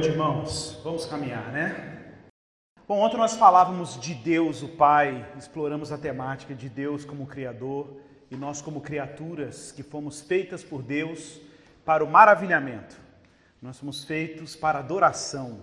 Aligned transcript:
noite, 0.00 0.08
irmãos. 0.08 0.80
Vamos 0.82 1.04
caminhar, 1.04 1.52
né? 1.52 2.14
Bom, 2.88 3.00
ontem 3.00 3.18
nós 3.18 3.36
falávamos 3.36 4.00
de 4.00 4.14
Deus, 4.14 4.62
o 4.62 4.68
Pai, 4.68 5.26
exploramos 5.36 5.92
a 5.92 5.98
temática 5.98 6.54
de 6.54 6.70
Deus 6.70 7.04
como 7.04 7.26
Criador 7.26 8.00
e 8.30 8.36
nós, 8.36 8.62
como 8.62 8.80
criaturas 8.80 9.72
que 9.72 9.82
fomos 9.82 10.22
feitas 10.22 10.64
por 10.64 10.82
Deus 10.82 11.38
para 11.84 12.02
o 12.02 12.10
maravilhamento. 12.10 12.96
Nós 13.60 13.76
somos 13.76 14.02
feitos 14.02 14.56
para 14.56 14.78
adoração, 14.78 15.60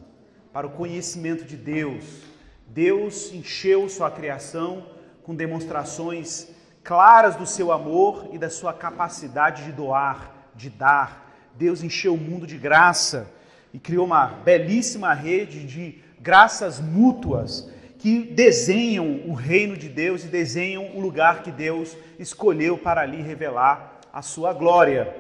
para 0.54 0.68
o 0.68 0.72
conhecimento 0.72 1.44
de 1.44 1.58
Deus. 1.58 2.22
Deus 2.68 3.34
encheu 3.34 3.90
sua 3.90 4.12
criação 4.12 4.86
com 5.24 5.34
demonstrações 5.34 6.48
claras 6.84 7.36
do 7.36 7.48
seu 7.48 7.72
amor 7.72 8.30
e 8.32 8.38
da 8.38 8.52
sua 8.52 8.72
capacidade 8.72 9.64
de 9.64 9.72
doar, 9.72 10.52
de 10.54 10.70
dar. 10.70 11.34
Deus 11.56 11.82
encheu 11.82 12.14
o 12.14 12.20
mundo 12.20 12.46
de 12.46 12.58
graça 12.58 13.36
e 13.74 13.80
criou 13.80 14.06
uma 14.06 14.26
belíssima 14.28 15.14
rede 15.14 15.66
de 15.66 16.00
graças 16.20 16.80
mútuas 16.80 17.70
que 17.98 18.22
desenham 18.22 19.22
o 19.26 19.34
reino 19.34 19.76
de 19.76 19.90
Deus 19.90 20.24
e 20.24 20.28
desenham 20.28 20.96
o 20.96 21.00
lugar 21.00 21.42
que 21.42 21.52
Deus 21.52 21.98
escolheu 22.20 22.78
para 22.78 23.02
ali 23.02 23.22
revelar 23.22 24.00
a 24.14 24.22
sua 24.22 24.54
glória. 24.54 25.16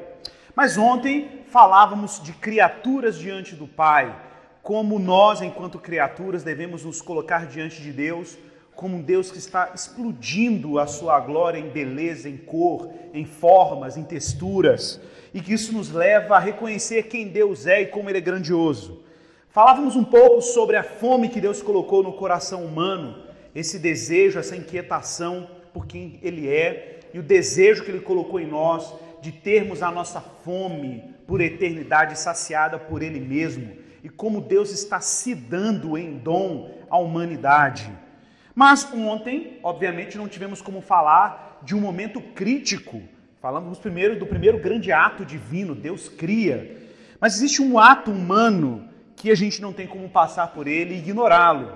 Mas 0.56 0.78
ontem 0.78 1.44
falávamos 1.50 2.22
de 2.22 2.34
criaturas 2.34 3.18
diante 3.18 3.56
do 3.56 3.68
Pai, 3.68 4.16
como 4.62 5.00
nós, 5.00 5.42
enquanto 5.42 5.80
criaturas, 5.80 6.44
devemos 6.44 6.84
nos 6.84 7.02
colocar 7.02 7.45
diante 7.48 7.82
de 7.82 7.92
Deus 7.92 8.38
como 8.78 8.98
um 8.98 9.02
Deus 9.02 9.32
que 9.32 9.40
está 9.40 9.72
explodindo 9.73 10.78
a 10.78 10.86
sua 10.86 11.20
glória 11.20 11.58
em 11.58 11.70
beleza, 11.70 12.30
em 12.30 12.38
cor, 12.38 12.92
em 13.12 13.26
formas, 13.26 13.98
em 13.98 14.04
texturas, 14.04 15.02
e 15.38 15.40
que 15.40 15.54
isso 15.54 15.72
nos 15.72 15.91
leva 15.91 16.36
a 16.36 16.39
reconhecer 16.39 17.03
quem 17.03 17.28
Deus 17.28 17.67
é 17.67 17.84
e 17.84 17.86
como 17.86 18.09
Ele 18.09 18.17
é 18.17 18.22
grandioso. 18.22 19.03
Falávamos 19.50 19.95
um 19.95 20.03
pouco 20.03 20.42
sobre 20.42 20.75
a 20.75 20.81
fome 20.81 21.30
que 21.30 21.39
Deus 21.39 21.62
colocou 21.62 22.02
no 22.02 22.14
coração 22.14 22.66
humano, 22.66 23.22
esse 23.53 23.78
desejo, 23.78 24.39
essa 24.39 24.56
inquietação 24.56 25.47
por 25.72 25.86
quem 25.86 26.20
Ele 26.23 26.50
é 26.50 27.02
e 27.14 27.20
o 27.20 27.23
desejo 27.23 27.84
que 27.84 27.92
Ele 27.92 28.00
colocou 28.00 28.39
em 28.39 28.47
nós 28.47 28.92
de 29.22 29.31
termos 29.31 29.84
a 29.84 29.92
nossa 29.92 30.20
fome 30.20 31.03
por 31.28 31.40
eternidade 31.40 32.17
saciada 32.17 32.80
por 32.80 33.03
Ele 33.03 33.19
mesmo 33.19 33.73
e 34.03 34.09
como 34.09 34.42
Deus 34.42 34.72
está 34.72 35.00
se 35.00 35.36
dando 35.36 35.95
em 36.00 36.17
dom 36.17 36.72
à 36.90 36.97
humanidade. 36.97 37.92
Mas 38.56 38.92
ontem, 38.92 39.59
obviamente, 39.62 40.17
não 40.17 40.28
tivemos 40.28 40.64
como 40.64 40.81
falar 40.81 41.59
de 41.62 41.75
um 41.75 41.80
momento 41.80 42.19
crítico. 42.22 43.03
Falamos 43.48 43.80
primeiro 43.80 44.20
do 44.20 44.26
primeiro 44.26 44.59
grande 44.59 44.92
ato 44.92 45.23
divino, 45.23 45.73
Deus 45.73 46.09
cria. 46.09 46.76
Mas 47.17 47.36
existe 47.36 47.62
um 47.62 47.80
ato 47.80 48.12
humano 48.12 48.90
que 49.16 49.31
a 49.31 49.36
gente 49.36 49.62
não 49.62 49.72
tem 49.72 49.88
como 49.88 50.09
passar 50.09 50.48
por 50.48 50.67
ele 50.67 50.94
e 50.94 50.98
ignorá-lo. 50.98 51.72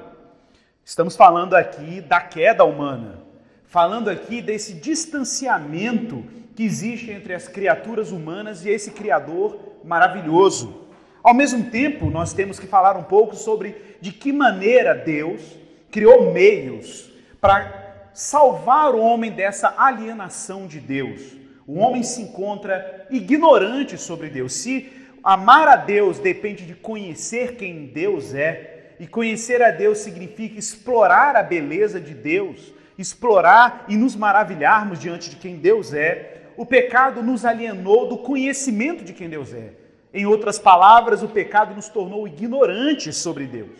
Estamos 0.84 1.16
falando 1.16 1.54
aqui 1.54 2.02
da 2.02 2.20
queda 2.20 2.66
humana, 2.66 3.24
falando 3.64 4.10
aqui 4.10 4.42
desse 4.42 4.74
distanciamento 4.74 6.26
que 6.58 6.64
existe 6.64 7.10
entre 7.10 7.34
as 7.34 7.48
criaturas 7.48 8.12
humanas 8.12 8.66
e 8.66 8.70
esse 8.70 8.92
Criador 8.92 9.78
maravilhoso. 9.82 10.90
Ao 11.24 11.34
mesmo 11.34 11.70
tempo, 11.72 12.10
nós 12.10 12.34
temos 12.34 12.60
que 12.60 12.68
falar 12.68 12.98
um 12.98 13.04
pouco 13.04 13.34
sobre 13.34 13.96
de 14.02 14.12
que 14.12 14.34
maneira 14.34 14.94
Deus 14.94 15.42
criou 15.90 16.34
meios 16.34 17.10
para 17.40 18.10
salvar 18.14 18.94
o 18.94 19.00
homem 19.00 19.32
dessa 19.32 19.74
alienação 19.78 20.68
de 20.68 20.82
Deus. 20.82 21.40
O 21.68 21.80
homem 21.80 22.04
se 22.04 22.22
encontra 22.22 23.08
ignorante 23.10 23.98
sobre 23.98 24.30
Deus. 24.30 24.54
Se 24.54 24.90
Amar 25.24 25.68
a 25.68 25.76
Deus 25.76 26.18
depende 26.18 26.66
de 26.66 26.74
conhecer 26.74 27.56
quem 27.56 27.86
Deus 27.86 28.34
é, 28.34 28.96
e 29.00 29.06
conhecer 29.06 29.62
a 29.62 29.70
Deus 29.70 30.00
significa 30.00 30.58
explorar 30.58 31.36
a 31.36 31.44
beleza 31.44 32.00
de 32.00 32.16
Deus, 32.16 32.74
explorar 32.98 33.86
e 33.88 33.96
nos 33.96 34.16
maravilharmos 34.16 35.00
diante 35.00 35.30
de 35.30 35.36
quem 35.36 35.58
Deus 35.58 35.94
é. 35.94 36.42
O 36.58 36.66
pecado 36.66 37.22
nos 37.22 37.46
alienou 37.46 38.08
do 38.08 38.18
conhecimento 38.18 39.04
de 39.04 39.14
quem 39.14 39.30
Deus 39.30 39.54
é. 39.54 39.74
Em 40.12 40.26
outras 40.26 40.58
palavras, 40.58 41.22
o 41.22 41.28
pecado 41.28 41.76
nos 41.76 41.88
tornou 41.88 42.28
ignorantes 42.28 43.16
sobre 43.18 43.46
Deus. 43.46 43.80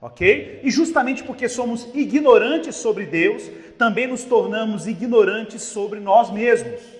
Ok? 0.00 0.60
E 0.62 0.70
justamente 0.72 1.22
porque 1.22 1.48
somos 1.48 1.88
ignorantes 1.94 2.74
sobre 2.76 3.06
Deus, 3.06 3.48
também 3.78 4.08
nos 4.08 4.24
tornamos 4.24 4.88
ignorantes 4.88 5.62
sobre 5.62 6.00
nós 6.00 6.30
mesmos. 6.30 6.93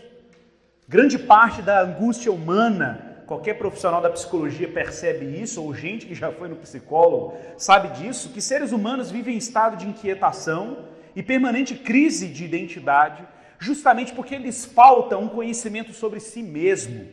Grande 0.86 1.18
parte 1.18 1.62
da 1.62 1.80
angústia 1.80 2.30
humana 2.30 3.14
qualquer 3.26 3.54
profissional 3.54 4.00
da 4.00 4.10
psicologia 4.10 4.68
percebe 4.68 5.24
isso, 5.24 5.62
ou 5.62 5.74
gente 5.74 6.06
que 6.06 6.14
já 6.14 6.30
foi 6.30 6.48
no 6.48 6.56
psicólogo 6.56 7.34
sabe 7.56 7.88
disso, 7.98 8.30
que 8.30 8.40
seres 8.40 8.72
humanos 8.72 9.10
vivem 9.10 9.34
em 9.34 9.38
estado 9.38 9.76
de 9.76 9.88
inquietação 9.88 10.78
e 11.16 11.22
permanente 11.22 11.74
crise 11.74 12.28
de 12.28 12.44
identidade, 12.44 13.26
justamente 13.58 14.12
porque 14.12 14.36
lhes 14.36 14.64
falta 14.64 15.16
um 15.16 15.28
conhecimento 15.28 15.92
sobre 15.92 16.20
si 16.20 16.42
mesmo. 16.42 17.06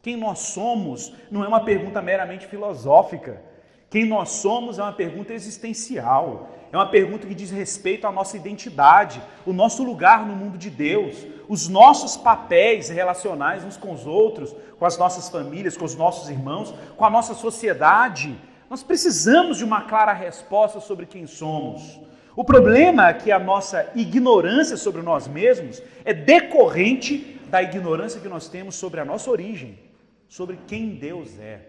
Quem 0.00 0.16
nós 0.16 0.38
somos 0.38 1.14
não 1.30 1.44
é 1.44 1.48
uma 1.48 1.64
pergunta 1.64 2.00
meramente 2.00 2.46
filosófica. 2.46 3.42
Quem 3.90 4.06
nós 4.06 4.30
somos 4.30 4.78
é 4.78 4.82
uma 4.82 4.92
pergunta 4.92 5.34
existencial. 5.34 6.50
É 6.72 6.76
uma 6.76 6.88
pergunta 6.88 7.26
que 7.26 7.34
diz 7.34 7.50
respeito 7.50 8.06
à 8.06 8.10
nossa 8.10 8.36
identidade, 8.36 9.22
o 9.44 9.52
nosso 9.52 9.84
lugar 9.84 10.26
no 10.26 10.34
mundo 10.34 10.56
de 10.56 10.70
Deus, 10.70 11.26
os 11.48 11.68
nossos 11.68 12.16
papéis 12.16 12.88
relacionais 12.88 13.64
uns 13.64 13.76
com 13.76 13.92
os 13.92 14.06
outros, 14.06 14.54
com 14.78 14.86
as 14.86 14.96
nossas 14.98 15.28
famílias, 15.28 15.76
com 15.76 15.84
os 15.84 15.94
nossos 15.94 16.28
irmãos, 16.28 16.74
com 16.96 17.04
a 17.04 17.10
nossa 17.10 17.34
sociedade. 17.34 18.38
Nós 18.68 18.82
precisamos 18.82 19.58
de 19.58 19.64
uma 19.64 19.82
clara 19.82 20.12
resposta 20.12 20.80
sobre 20.80 21.06
quem 21.06 21.26
somos. 21.26 22.00
O 22.34 22.44
problema 22.44 23.08
é 23.08 23.14
que 23.14 23.30
a 23.30 23.38
nossa 23.38 23.90
ignorância 23.94 24.76
sobre 24.76 25.02
nós 25.02 25.28
mesmos 25.28 25.82
é 26.04 26.14
decorrente 26.14 27.38
da 27.48 27.62
ignorância 27.62 28.20
que 28.20 28.28
nós 28.28 28.48
temos 28.48 28.74
sobre 28.74 29.00
a 29.00 29.04
nossa 29.04 29.30
origem, 29.30 29.78
sobre 30.26 30.58
quem 30.66 30.94
Deus 30.94 31.38
é. 31.38 31.68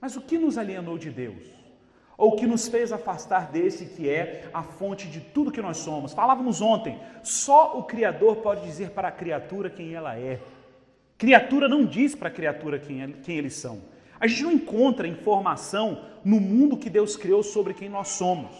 Mas 0.00 0.16
o 0.16 0.22
que 0.22 0.38
nos 0.38 0.56
alienou 0.56 0.96
de 0.96 1.10
Deus? 1.10 1.59
Ou 2.20 2.36
que 2.36 2.46
nos 2.46 2.68
fez 2.68 2.92
afastar 2.92 3.50
desse 3.50 3.86
que 3.86 4.08
é 4.08 4.48
a 4.52 4.62
fonte 4.62 5.08
de 5.08 5.20
tudo 5.20 5.50
que 5.50 5.62
nós 5.62 5.78
somos. 5.78 6.12
Falávamos 6.12 6.60
ontem, 6.60 6.96
só 7.22 7.78
o 7.78 7.82
Criador 7.82 8.36
pode 8.36 8.60
dizer 8.60 8.90
para 8.90 9.08
a 9.08 9.12
criatura 9.12 9.68
quem 9.68 9.94
ela 9.94 10.16
é. 10.16 10.38
Criatura 11.18 11.68
não 11.68 11.84
diz 11.84 12.14
para 12.14 12.28
a 12.28 12.30
criatura 12.30 12.78
quem, 12.78 13.12
quem 13.24 13.38
eles 13.38 13.54
são. 13.54 13.80
A 14.20 14.26
gente 14.26 14.42
não 14.42 14.52
encontra 14.52 15.08
informação 15.08 16.02
no 16.22 16.38
mundo 16.38 16.76
que 16.76 16.90
Deus 16.90 17.16
criou 17.16 17.42
sobre 17.42 17.74
quem 17.74 17.88
nós 17.88 18.08
somos. 18.08 18.50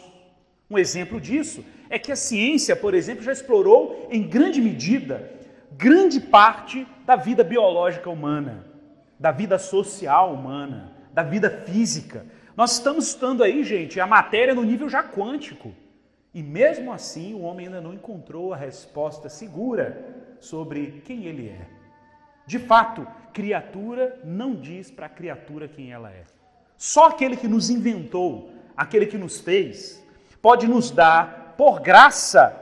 Um 0.69 0.79
exemplo 0.79 1.21
disso 1.21 1.63
é 1.89 1.99
que 1.99 2.11
a 2.11 2.17
ciência, 2.17 2.75
por 2.75 2.95
exemplo, 2.95 3.23
já 3.23 3.33
explorou 3.33 4.09
em 4.11 4.23
grande 4.27 4.61
medida 4.61 5.39
grande 5.81 6.21
parte 6.21 6.87
da 7.07 7.17
vida 7.17 7.45
biológica 7.45 8.11
humana, 8.11 8.67
da 9.19 9.31
vida 9.31 9.59
social 9.59 10.33
humana, 10.35 10.93
da 11.13 11.23
vida 11.23 11.51
física. 11.67 12.27
Nós 12.57 12.73
estamos 12.73 13.09
estudando 13.09 13.43
aí, 13.43 13.63
gente, 13.65 14.01
a 14.01 14.07
matéria 14.07 14.55
no 14.55 14.63
nível 14.63 14.89
já 14.89 15.03
quântico. 15.03 15.73
E 16.33 16.43
mesmo 16.43 16.93
assim, 16.93 17.35
o 17.35 17.41
homem 17.41 17.67
ainda 17.67 17.81
não 17.81 17.93
encontrou 17.93 18.53
a 18.53 18.57
resposta 18.57 19.29
segura 19.29 20.37
sobre 20.39 21.03
quem 21.05 21.27
ele 21.27 21.49
é. 21.49 21.67
De 22.47 22.59
fato, 22.59 23.07
criatura 23.33 24.21
não 24.25 24.55
diz 24.55 24.91
para 24.91 25.07
a 25.07 25.11
criatura 25.11 25.69
quem 25.69 25.93
ela 25.93 26.11
é. 26.11 26.25
Só 26.77 27.09
aquele 27.09 27.37
que 27.37 27.49
nos 27.49 27.69
inventou, 27.71 28.53
aquele 28.77 29.07
que 29.07 29.19
nos 29.19 29.41
fez, 29.41 30.05
pode 30.41 30.67
nos 30.67 30.91
dar, 30.91 31.55
por 31.57 31.81
graça, 31.81 32.57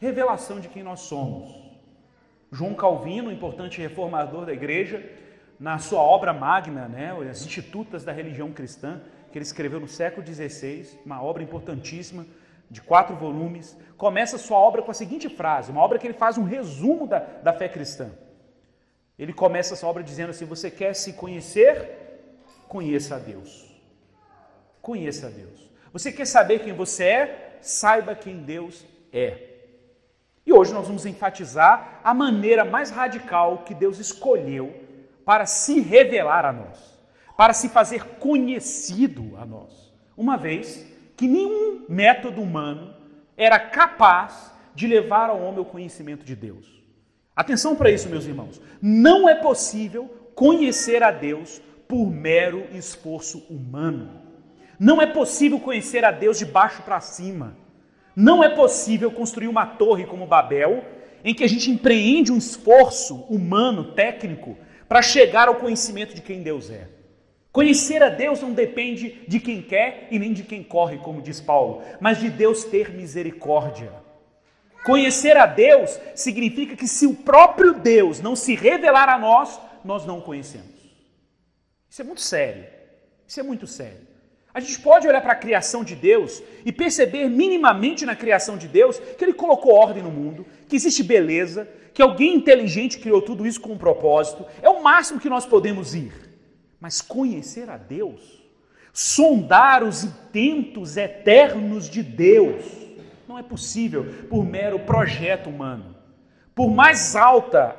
revelação 0.00 0.60
de 0.60 0.68
quem 0.68 0.82
nós 0.82 1.00
somos. 1.00 1.66
João 2.52 2.74
Calvino, 2.74 3.32
importante 3.32 3.80
reformador 3.80 4.46
da 4.46 4.52
igreja, 4.52 5.04
na 5.58 5.78
sua 5.78 6.00
obra 6.00 6.32
magna, 6.32 6.86
né, 6.86 7.16
as 7.28 7.44
Institutas 7.44 8.04
da 8.04 8.12
Religião 8.12 8.52
Cristã, 8.52 9.00
que 9.36 9.38
ele 9.38 9.44
escreveu 9.44 9.78
no 9.78 9.86
século 9.86 10.26
XVI, 10.26 10.98
uma 11.04 11.22
obra 11.22 11.42
importantíssima, 11.42 12.26
de 12.70 12.80
quatro 12.80 13.14
volumes, 13.14 13.76
começa 13.94 14.38
sua 14.38 14.56
obra 14.56 14.80
com 14.80 14.90
a 14.90 14.94
seguinte 14.94 15.28
frase, 15.28 15.70
uma 15.70 15.82
obra 15.82 15.98
que 15.98 16.06
ele 16.06 16.14
faz 16.14 16.38
um 16.38 16.44
resumo 16.44 17.06
da, 17.06 17.18
da 17.18 17.52
fé 17.52 17.68
cristã. 17.68 18.08
Ele 19.18 19.34
começa 19.34 19.74
essa 19.74 19.86
obra 19.86 20.02
dizendo 20.02 20.30
assim: 20.30 20.46
Você 20.46 20.70
quer 20.70 20.94
se 20.94 21.12
conhecer? 21.12 21.68
Conheça 22.66 23.16
a 23.16 23.18
Deus. 23.18 23.78
Conheça 24.80 25.26
a 25.26 25.30
Deus. 25.30 25.70
Você 25.92 26.10
quer 26.10 26.26
saber 26.26 26.60
quem 26.60 26.72
você 26.72 27.04
é? 27.04 27.58
Saiba 27.60 28.14
quem 28.14 28.38
Deus 28.38 28.86
é. 29.12 29.36
E 30.46 30.52
hoje 30.52 30.72
nós 30.72 30.86
vamos 30.86 31.04
enfatizar 31.04 32.00
a 32.02 32.14
maneira 32.14 32.64
mais 32.64 32.88
radical 32.90 33.58
que 33.66 33.74
Deus 33.74 33.98
escolheu 33.98 34.74
para 35.26 35.44
se 35.44 35.78
revelar 35.78 36.46
a 36.46 36.52
nós 36.54 36.95
para 37.36 37.52
se 37.52 37.68
fazer 37.68 38.04
conhecido 38.18 39.36
a 39.36 39.44
nós, 39.44 39.92
uma 40.16 40.36
vez 40.36 40.86
que 41.16 41.28
nenhum 41.28 41.84
método 41.88 42.42
humano 42.42 42.94
era 43.36 43.58
capaz 43.58 44.52
de 44.74 44.86
levar 44.86 45.30
ao 45.30 45.40
homem 45.40 45.60
o 45.60 45.64
conhecimento 45.64 46.24
de 46.24 46.34
Deus. 46.34 46.82
Atenção 47.34 47.76
para 47.76 47.90
isso, 47.90 48.08
meus 48.08 48.26
irmãos. 48.26 48.60
Não 48.80 49.28
é 49.28 49.34
possível 49.34 50.30
conhecer 50.34 51.02
a 51.02 51.10
Deus 51.10 51.60
por 51.86 52.06
mero 52.06 52.66
esforço 52.72 53.44
humano. 53.50 54.22
Não 54.78 55.00
é 55.00 55.06
possível 55.06 55.60
conhecer 55.60 56.04
a 56.04 56.10
Deus 56.10 56.38
de 56.38 56.44
baixo 56.44 56.82
para 56.82 57.00
cima. 57.00 57.56
Não 58.14 58.42
é 58.42 58.48
possível 58.48 59.10
construir 59.10 59.48
uma 59.48 59.66
torre 59.66 60.06
como 60.06 60.26
Babel, 60.26 60.84
em 61.22 61.34
que 61.34 61.44
a 61.44 61.48
gente 61.48 61.70
empreende 61.70 62.32
um 62.32 62.38
esforço 62.38 63.16
humano, 63.28 63.92
técnico, 63.92 64.56
para 64.88 65.02
chegar 65.02 65.48
ao 65.48 65.56
conhecimento 65.56 66.14
de 66.14 66.22
quem 66.22 66.42
Deus 66.42 66.70
é. 66.70 66.88
Conhecer 67.56 68.02
a 68.02 68.10
Deus 68.10 68.42
não 68.42 68.52
depende 68.52 69.22
de 69.26 69.40
quem 69.40 69.62
quer 69.62 70.08
e 70.10 70.18
nem 70.18 70.34
de 70.34 70.42
quem 70.42 70.62
corre, 70.62 70.98
como 70.98 71.22
diz 71.22 71.40
Paulo, 71.40 71.82
mas 71.98 72.20
de 72.20 72.28
Deus 72.28 72.64
ter 72.64 72.90
misericórdia. 72.90 73.90
Conhecer 74.84 75.38
a 75.38 75.46
Deus 75.46 75.98
significa 76.14 76.76
que 76.76 76.86
se 76.86 77.06
o 77.06 77.14
próprio 77.14 77.72
Deus 77.72 78.20
não 78.20 78.36
se 78.36 78.54
revelar 78.54 79.08
a 79.08 79.18
nós, 79.18 79.58
nós 79.82 80.04
não 80.04 80.18
o 80.18 80.22
conhecemos. 80.22 80.76
Isso 81.88 82.02
é 82.02 82.04
muito 82.04 82.20
sério. 82.20 82.66
Isso 83.26 83.40
é 83.40 83.42
muito 83.42 83.66
sério. 83.66 84.06
A 84.52 84.60
gente 84.60 84.78
pode 84.80 85.08
olhar 85.08 85.22
para 85.22 85.32
a 85.32 85.36
criação 85.36 85.82
de 85.82 85.96
Deus 85.96 86.42
e 86.62 86.70
perceber 86.70 87.26
minimamente 87.30 88.04
na 88.04 88.14
criação 88.14 88.58
de 88.58 88.68
Deus 88.68 88.98
que 88.98 89.24
Ele 89.24 89.32
colocou 89.32 89.72
ordem 89.72 90.02
no 90.02 90.10
mundo, 90.10 90.44
que 90.68 90.76
existe 90.76 91.02
beleza, 91.02 91.66
que 91.94 92.02
alguém 92.02 92.34
inteligente 92.34 92.98
criou 92.98 93.22
tudo 93.22 93.46
isso 93.46 93.62
com 93.62 93.72
um 93.72 93.78
propósito. 93.78 94.44
É 94.60 94.68
o 94.68 94.82
máximo 94.82 95.18
que 95.18 95.30
nós 95.30 95.46
podemos 95.46 95.94
ir. 95.94 96.25
Mas 96.86 97.02
conhecer 97.02 97.68
a 97.68 97.76
Deus, 97.76 98.40
sondar 98.92 99.82
os 99.82 100.04
intentos 100.04 100.96
eternos 100.96 101.90
de 101.90 102.00
Deus, 102.00 102.64
não 103.26 103.36
é 103.36 103.42
possível 103.42 104.04
por 104.30 104.44
mero 104.44 104.78
projeto 104.78 105.50
humano. 105.50 105.96
Por 106.54 106.70
mais 106.70 107.16
alta 107.16 107.74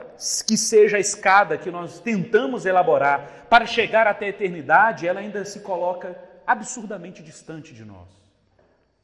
que 0.46 0.58
seja 0.58 0.98
a 0.98 1.00
escada 1.00 1.58
que 1.58 1.72
nós 1.72 2.02
tentamos 2.02 2.66
elaborar 2.66 3.48
para 3.50 3.66
chegar 3.66 4.08
até 4.08 4.26
a 4.26 4.30
eternidade, 4.30 5.08
ela 5.08 5.22
ainda 5.22 5.46
se 5.46 5.62
coloca 5.62 6.20
absurdamente 6.46 7.24
distante 7.24 7.74
de 7.74 7.86
nós. 7.86 8.10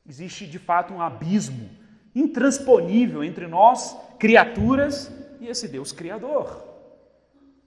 Existe 0.06 0.46
de 0.46 0.60
fato 0.60 0.94
um 0.94 1.02
abismo 1.02 1.70
intransponível 2.14 3.24
entre 3.24 3.48
nós, 3.48 3.98
criaturas, 4.20 5.10
e 5.40 5.48
esse 5.48 5.66
Deus 5.70 5.94
Criador. 5.94 6.73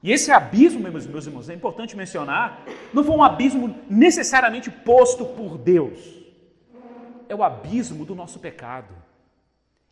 E 0.02 0.12
esse 0.12 0.30
abismo, 0.30 0.80
meus, 0.80 1.06
meus 1.06 1.26
irmãos, 1.26 1.48
é 1.48 1.54
importante 1.54 1.96
mencionar, 1.96 2.62
não 2.92 3.02
foi 3.02 3.16
um 3.16 3.22
abismo 3.22 3.74
necessariamente 3.88 4.70
posto 4.70 5.24
por 5.24 5.58
Deus. 5.58 5.98
É 7.28 7.34
o 7.34 7.42
abismo 7.42 8.04
do 8.04 8.14
nosso 8.14 8.38
pecado. 8.38 8.94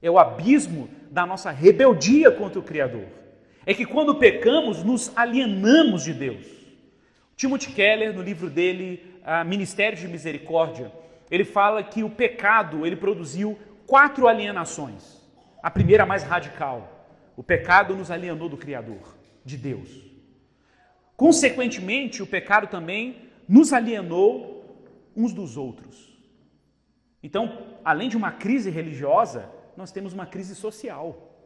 É 0.00 0.10
o 0.10 0.18
abismo 0.18 0.88
da 1.10 1.24
nossa 1.26 1.50
rebeldia 1.50 2.30
contra 2.30 2.60
o 2.60 2.62
Criador. 2.62 3.06
É 3.66 3.72
que 3.72 3.86
quando 3.86 4.16
pecamos, 4.16 4.84
nos 4.84 5.10
alienamos 5.16 6.04
de 6.04 6.12
Deus. 6.12 6.46
Timothy 7.36 7.72
Keller, 7.72 8.14
no 8.14 8.22
livro 8.22 8.48
dele, 8.50 9.02
Ministério 9.46 9.98
de 9.98 10.06
Misericórdia, 10.06 10.92
ele 11.30 11.44
fala 11.44 11.82
que 11.82 12.04
o 12.04 12.10
pecado 12.10 12.86
ele 12.86 12.94
produziu 12.94 13.58
quatro 13.86 14.28
alienações. 14.28 15.20
A 15.62 15.70
primeira, 15.70 16.04
mais 16.04 16.22
radical, 16.22 17.08
o 17.36 17.42
pecado 17.42 17.96
nos 17.96 18.10
alienou 18.10 18.48
do 18.48 18.56
Criador, 18.56 19.16
de 19.44 19.56
Deus. 19.56 19.90
Consequentemente, 21.16 22.22
o 22.22 22.26
pecado 22.26 22.66
também 22.66 23.30
nos 23.48 23.72
alienou 23.72 24.64
uns 25.16 25.32
dos 25.32 25.56
outros. 25.56 26.12
Então, 27.22 27.76
além 27.84 28.08
de 28.08 28.16
uma 28.16 28.32
crise 28.32 28.70
religiosa, 28.70 29.50
nós 29.76 29.92
temos 29.92 30.12
uma 30.12 30.26
crise 30.26 30.54
social, 30.54 31.36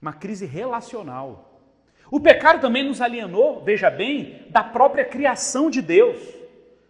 uma 0.00 0.12
crise 0.12 0.46
relacional. 0.46 1.62
O 2.10 2.18
pecado 2.18 2.60
também 2.60 2.84
nos 2.84 3.00
alienou, 3.00 3.62
veja 3.62 3.90
bem, 3.90 4.46
da 4.50 4.64
própria 4.64 5.04
criação 5.04 5.70
de 5.70 5.80
Deus 5.80 6.40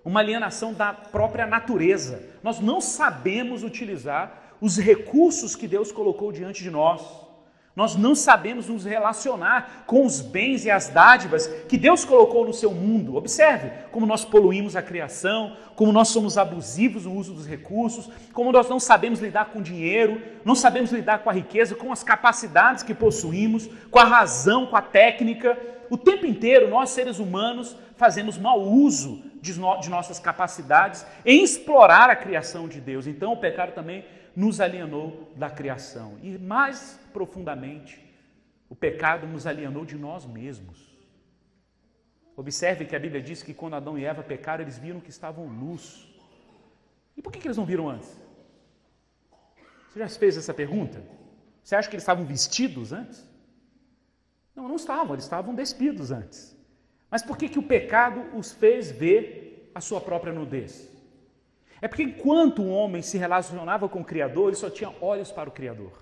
uma 0.04 0.20
alienação 0.20 0.72
da 0.72 0.92
própria 0.92 1.46
natureza. 1.46 2.22
Nós 2.42 2.58
não 2.60 2.80
sabemos 2.80 3.62
utilizar 3.62 4.54
os 4.60 4.78
recursos 4.78 5.54
que 5.54 5.68
Deus 5.68 5.92
colocou 5.92 6.32
diante 6.32 6.62
de 6.62 6.70
nós. 6.70 7.02
Nós 7.74 7.94
não 7.94 8.16
sabemos 8.16 8.66
nos 8.66 8.84
relacionar 8.84 9.84
com 9.86 10.04
os 10.04 10.20
bens 10.20 10.64
e 10.64 10.70
as 10.70 10.88
dádivas 10.88 11.46
que 11.68 11.78
Deus 11.78 12.04
colocou 12.04 12.44
no 12.44 12.52
seu 12.52 12.72
mundo. 12.72 13.14
Observe 13.14 13.70
como 13.92 14.04
nós 14.06 14.24
poluímos 14.24 14.74
a 14.74 14.82
criação, 14.82 15.56
como 15.76 15.92
nós 15.92 16.08
somos 16.08 16.36
abusivos 16.36 17.04
no 17.04 17.14
uso 17.14 17.32
dos 17.32 17.46
recursos, 17.46 18.10
como 18.32 18.50
nós 18.50 18.68
não 18.68 18.80
sabemos 18.80 19.20
lidar 19.20 19.46
com 19.46 19.62
dinheiro, 19.62 20.20
não 20.44 20.56
sabemos 20.56 20.90
lidar 20.90 21.20
com 21.20 21.30
a 21.30 21.32
riqueza, 21.32 21.76
com 21.76 21.92
as 21.92 22.02
capacidades 22.02 22.82
que 22.82 22.92
possuímos, 22.92 23.68
com 23.88 24.00
a 24.00 24.04
razão, 24.04 24.66
com 24.66 24.76
a 24.76 24.82
técnica. 24.82 25.56
O 25.88 25.96
tempo 25.96 26.26
inteiro 26.26 26.68
nós, 26.68 26.90
seres 26.90 27.20
humanos, 27.20 27.76
fazemos 27.96 28.36
mau 28.36 28.60
uso 28.60 29.22
de 29.40 29.58
nossas 29.88 30.18
capacidades 30.18 31.06
em 31.24 31.42
explorar 31.42 32.10
a 32.10 32.16
criação 32.16 32.68
de 32.68 32.80
Deus. 32.80 33.06
Então 33.06 33.32
o 33.32 33.36
pecado 33.36 33.72
também 33.72 34.04
nos 34.34 34.60
alienou 34.60 35.32
da 35.36 35.50
criação. 35.50 36.18
E 36.22 36.38
mais 36.38 36.98
profundamente, 37.12 38.00
o 38.68 38.74
pecado 38.74 39.26
nos 39.26 39.46
alienou 39.46 39.84
de 39.84 39.96
nós 39.96 40.24
mesmos. 40.24 40.90
Observe 42.36 42.84
que 42.84 42.96
a 42.96 42.98
Bíblia 42.98 43.20
diz 43.20 43.42
que 43.42 43.52
quando 43.52 43.74
Adão 43.74 43.98
e 43.98 44.04
Eva 44.04 44.22
pecaram, 44.22 44.62
eles 44.62 44.78
viram 44.78 45.00
que 45.00 45.10
estavam 45.10 45.48
nus. 45.48 46.08
E 47.16 47.20
por 47.20 47.32
que, 47.32 47.46
eles 47.46 47.56
não 47.56 47.66
viram 47.66 47.88
antes? 47.88 48.16
Você 49.88 49.98
já 49.98 50.08
fez 50.08 50.36
essa 50.36 50.54
pergunta? 50.54 51.02
Você 51.62 51.74
acha 51.74 51.88
que 51.88 51.96
eles 51.96 52.02
estavam 52.02 52.24
vestidos 52.24 52.92
antes? 52.92 53.26
Não, 54.54 54.68
não 54.68 54.76
estavam, 54.76 55.14
eles 55.14 55.24
estavam 55.24 55.54
despidos 55.54 56.10
antes. 56.10 56.56
Mas 57.10 57.22
por 57.22 57.36
que, 57.36 57.48
que 57.48 57.58
o 57.58 57.62
pecado 57.62 58.24
os 58.36 58.52
fez 58.52 58.90
ver 58.90 59.70
a 59.74 59.80
sua 59.80 60.00
própria 60.00 60.32
nudez? 60.32 60.88
É 61.82 61.88
porque 61.88 62.02
enquanto 62.02 62.62
o 62.62 62.70
homem 62.70 63.02
se 63.02 63.16
relacionava 63.16 63.88
com 63.88 64.00
o 64.00 64.04
Criador, 64.04 64.48
ele 64.48 64.56
só 64.56 64.68
tinha 64.68 64.92
olhos 65.00 65.32
para 65.32 65.48
o 65.48 65.52
Criador. 65.52 65.92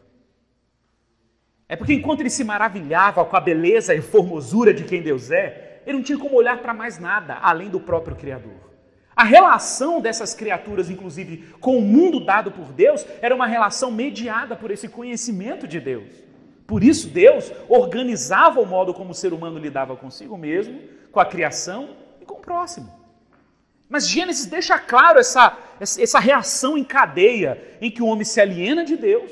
É 1.68 1.76
porque 1.76 1.92
enquanto 1.92 2.20
ele 2.20 2.30
se 2.30 2.42
maravilhava 2.44 3.24
com 3.24 3.36
a 3.36 3.40
beleza 3.40 3.94
e 3.94 4.00
formosura 4.00 4.72
de 4.72 4.84
quem 4.84 5.02
Deus 5.02 5.30
é, 5.30 5.82
ele 5.86 5.98
não 5.98 6.04
tinha 6.04 6.18
como 6.18 6.36
olhar 6.36 6.58
para 6.58 6.74
mais 6.74 6.98
nada 6.98 7.38
além 7.40 7.68
do 7.68 7.78
próprio 7.78 8.16
Criador. 8.16 8.68
A 9.14 9.24
relação 9.24 10.00
dessas 10.00 10.32
criaturas, 10.32 10.88
inclusive 10.88 11.54
com 11.60 11.76
o 11.76 11.82
mundo 11.82 12.24
dado 12.24 12.52
por 12.52 12.72
Deus, 12.72 13.04
era 13.20 13.34
uma 13.34 13.46
relação 13.46 13.90
mediada 13.90 14.54
por 14.54 14.70
esse 14.70 14.88
conhecimento 14.88 15.66
de 15.66 15.80
Deus. 15.80 16.28
Por 16.66 16.84
isso, 16.84 17.08
Deus 17.08 17.50
organizava 17.68 18.60
o 18.60 18.66
modo 18.66 18.94
como 18.94 19.10
o 19.10 19.14
ser 19.14 19.32
humano 19.32 19.58
lidava 19.58 19.96
consigo 19.96 20.36
mesmo 20.36 20.80
com 21.10 21.18
a 21.18 21.26
criação 21.26 21.96
e 22.20 22.24
com 22.24 22.34
o 22.34 22.40
próximo. 22.40 22.92
Mas 23.88 24.06
Gênesis 24.06 24.46
deixa 24.46 24.78
claro 24.78 25.18
essa, 25.18 25.56
essa 25.80 26.18
reação 26.18 26.76
em 26.76 26.84
cadeia 26.84 27.60
em 27.80 27.90
que 27.90 28.02
o 28.02 28.06
homem 28.06 28.24
se 28.24 28.40
aliena 28.40 28.84
de 28.84 28.96
Deus, 28.96 29.30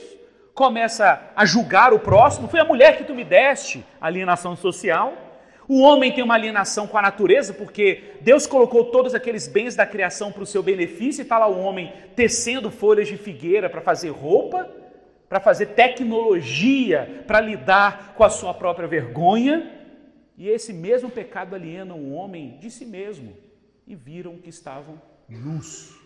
começa 0.54 1.30
a 1.36 1.44
julgar 1.44 1.92
o 1.92 1.98
próximo. 1.98 2.48
Foi 2.48 2.58
a 2.58 2.64
mulher 2.64 2.96
que 2.96 3.04
tu 3.04 3.14
me 3.14 3.24
deste, 3.24 3.84
alienação 4.00 4.56
social. 4.56 5.12
O 5.68 5.82
homem 5.82 6.12
tem 6.12 6.24
uma 6.24 6.34
alienação 6.34 6.86
com 6.86 6.96
a 6.96 7.02
natureza, 7.02 7.52
porque 7.52 8.14
Deus 8.20 8.46
colocou 8.46 8.84
todos 8.84 9.14
aqueles 9.14 9.48
bens 9.48 9.74
da 9.74 9.84
criação 9.84 10.30
para 10.30 10.42
o 10.42 10.46
seu 10.46 10.62
benefício, 10.62 11.20
e 11.20 11.24
está 11.24 11.38
lá 11.38 11.48
o 11.48 11.58
homem 11.58 11.92
tecendo 12.14 12.70
folhas 12.70 13.08
de 13.08 13.16
figueira 13.16 13.68
para 13.68 13.80
fazer 13.80 14.10
roupa, 14.10 14.70
para 15.28 15.40
fazer 15.40 15.66
tecnologia 15.66 17.24
para 17.26 17.40
lidar 17.40 18.14
com 18.16 18.22
a 18.22 18.30
sua 18.30 18.54
própria 18.54 18.86
vergonha. 18.86 19.72
E 20.38 20.48
esse 20.48 20.72
mesmo 20.72 21.10
pecado 21.10 21.54
aliena 21.54 21.94
o 21.94 22.12
homem 22.12 22.58
de 22.60 22.70
si 22.70 22.86
mesmo 22.86 23.36
e 23.86 23.94
viram 23.94 24.38
que 24.38 24.48
estavam 24.48 25.00
nus. 25.28 26.05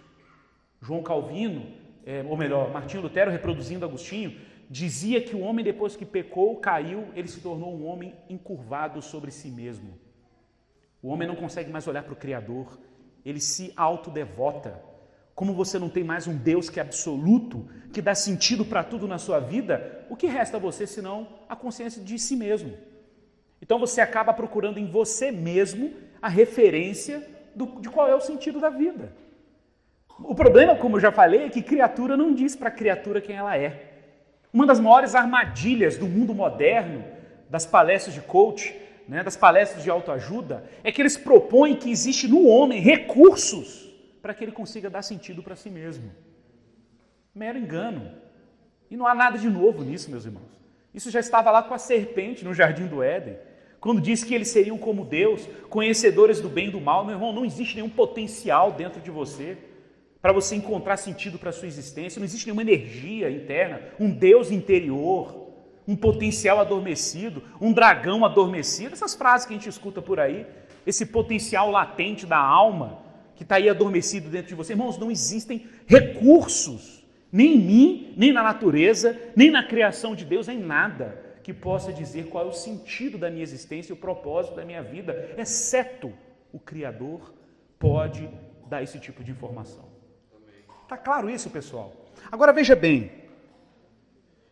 João 0.81 1.03
Calvino, 1.03 1.67
é, 2.05 2.25
ou 2.29 2.37
melhor, 2.37 2.73
Martinho 2.73 3.03
Lutero, 3.03 3.31
reproduzindo 3.31 3.85
Agostinho, 3.85 4.39
dizia 4.69 5.21
que 5.21 5.35
o 5.35 5.41
homem, 5.41 5.65
depois 5.65 5.97
que 5.97 6.05
pecou, 6.05 6.57
caiu, 6.57 7.09
ele 7.15 7.29
se 7.29 7.41
tornou 7.41 7.75
um 7.75 7.87
homem 7.87 8.15
encurvado 8.29 9.03
sobre 9.03 9.31
si 9.31 9.49
mesmo. 9.49 9.99
O 11.03 11.09
homem 11.09 11.27
não 11.27 11.37
consegue 11.37 11.71
mais 11.71 11.87
olhar 11.87 12.03
para 12.03 12.13
o 12.13 12.17
Criador, 12.17 12.79
ele 13.25 13.41
se 13.41 13.73
autodevota. 13.77 14.81
Como 15.35 15.55
você 15.55 15.79
não 15.79 15.89
tem 15.89 16.05
mais 16.05 16.27
um 16.27 16.37
Deus 16.37 16.69
que 16.69 16.79
é 16.79 16.83
absoluto, 16.83 17.67
que 17.93 18.03
dá 18.03 18.15
sentido 18.15 18.65
para 18.65 18.85
tudo 18.85 19.09
na 19.09 19.19
sua 19.19 19.41
vida, 19.41 20.07
o 20.09 20.17
que 20.17 20.27
resta 20.27 20.57
a 20.57 20.61
você 20.61 20.87
senão 20.87 21.27
a 21.49 21.57
consciência 21.57 22.03
de 22.03 22.19
si 22.19 22.37
mesmo? 22.37 22.77
Então 23.61 23.79
você 23.79 24.01
acaba 24.01 24.33
procurando 24.33 24.79
em 24.79 24.91
você 24.91 25.31
mesmo 25.31 25.93
a 26.21 26.29
referência 26.29 27.27
do, 27.55 27.81
de 27.81 27.89
qual 27.89 28.09
é 28.09 28.15
o 28.15 28.21
sentido 28.21 28.61
da 28.61 28.71
vida. 28.71 29.13
O 30.23 30.35
problema, 30.35 30.77
como 30.77 30.97
eu 30.97 31.01
já 31.01 31.11
falei, 31.11 31.45
é 31.45 31.49
que 31.49 31.63
criatura 31.63 32.17
não 32.17 32.35
diz 32.35 32.55
para 32.55 32.71
criatura 32.71 33.21
quem 33.21 33.37
ela 33.37 33.57
é. 33.57 33.91
Uma 34.53 34.67
das 34.67 34.81
maiores 34.81 35.15
armadilhas 35.15 35.97
do 35.97 36.07
mundo 36.07 36.35
moderno, 36.35 37.05
das 37.49 37.67
palestras 37.67 38.15
de 38.15 38.21
coach, 38.21 38.75
né, 39.09 39.23
das 39.23 39.37
palestras 39.37 39.83
de 39.83 39.91
autoajuda, 39.91 40.65
é 40.85 40.93
que 40.93 41.01
eles 41.03 41.17
propõem 41.17 41.77
que 41.77 41.91
existe 41.91 42.29
no 42.29 42.47
homem 42.47 42.81
recursos 42.81 43.89
para 44.21 44.35
que 44.35 44.45
ele 44.45 44.53
consiga 44.53 44.91
dar 44.91 45.03
sentido 45.03 45.43
para 45.43 45.57
si 45.57 45.71
mesmo. 45.71 46.11
Mero 47.35 47.59
engano. 47.59 48.13
E 48.91 48.97
não 48.97 49.07
há 49.07 49.15
nada 49.15 49.39
de 49.39 49.49
novo 49.49 49.83
nisso, 49.85 50.11
meus 50.11 50.25
irmãos. 50.25 50.61
Isso 50.93 51.11
já 51.11 51.21
estava 51.21 51.51
lá 51.51 51.63
com 51.63 51.73
a 51.73 51.79
serpente 51.79 52.45
no 52.45 52.53
jardim 52.53 52.87
do 52.87 53.03
Éden. 53.03 53.37
Quando 53.81 54.01
diz 54.01 54.23
que 54.23 54.35
eles 54.35 54.49
seriam 54.49 54.77
como 54.77 55.05
Deus, 55.05 55.49
conhecedores 55.69 56.41
do 56.41 56.49
bem 56.49 56.69
e 56.69 56.71
do 56.71 56.81
mal, 56.81 57.05
meu 57.05 57.15
irmão, 57.15 57.33
não 57.33 57.45
existe 57.45 57.77
nenhum 57.77 57.89
potencial 57.89 58.73
dentro 58.73 59.01
de 59.01 59.11
você 59.11 59.57
para 60.21 60.33
você 60.33 60.55
encontrar 60.55 60.97
sentido 60.97 61.39
para 61.39 61.51
a 61.51 61.53
sua 61.53 61.67
existência, 61.69 62.19
não 62.19 62.27
existe 62.27 62.47
nenhuma 62.47 62.63
energia 62.63 63.31
interna, 63.31 63.81
um 63.99 64.11
Deus 64.11 64.51
interior, 64.51 65.49
um 65.89 65.97
potencial 65.97 66.61
adormecido, 66.61 67.43
um 67.61 67.73
dragão 67.73 68.25
adormecido, 68.25 68.93
essas 68.93 69.15
frases 69.15 69.47
que 69.47 69.55
a 69.55 69.57
gente 69.57 69.69
escuta 69.69 70.03
por 70.03 70.21
aí, 70.21 70.47
esse 70.87 71.07
potencial 71.07 71.71
latente 71.71 72.27
da 72.27 72.39
alma 72.39 73.03
que 73.35 73.43
está 73.43 73.57
aí 73.57 73.69
adormecido 73.69 74.29
dentro 74.29 74.49
de 74.49 74.55
você. 74.55 74.75
Irmãos, 74.75 74.99
não 74.99 75.11
existem 75.11 75.67
recursos, 75.87 77.05
nem 77.33 77.55
em 77.55 77.59
mim, 77.59 78.15
nem 78.17 78.33
na 78.33 78.43
natureza, 78.43 79.19
nem 79.35 79.51
na 79.51 79.67
criação 79.67 80.15
de 80.15 80.25
Deus, 80.25 80.49
em 80.49 80.59
nada 80.59 81.31
que 81.43 81.55
possa 81.55 81.93
dizer 81.93 82.27
qual 82.27 82.45
é 82.45 82.49
o 82.49 82.53
sentido 82.53 83.17
da 83.17 83.31
minha 83.31 83.43
existência 83.43 83.93
e 83.93 83.95
o 83.95 83.97
propósito 83.97 84.57
da 84.57 84.65
minha 84.65 84.83
vida, 84.83 85.35
exceto 85.39 86.13
o 86.53 86.59
Criador 86.59 87.35
pode 87.79 88.29
dar 88.69 88.83
esse 88.83 88.99
tipo 88.99 89.25
de 89.25 89.31
informação. 89.31 89.90
Está 90.91 90.99
claro 90.99 91.31
isso, 91.31 91.49
pessoal? 91.51 91.95
Agora 92.33 92.53
veja 92.53 92.75
bem, 92.75 93.13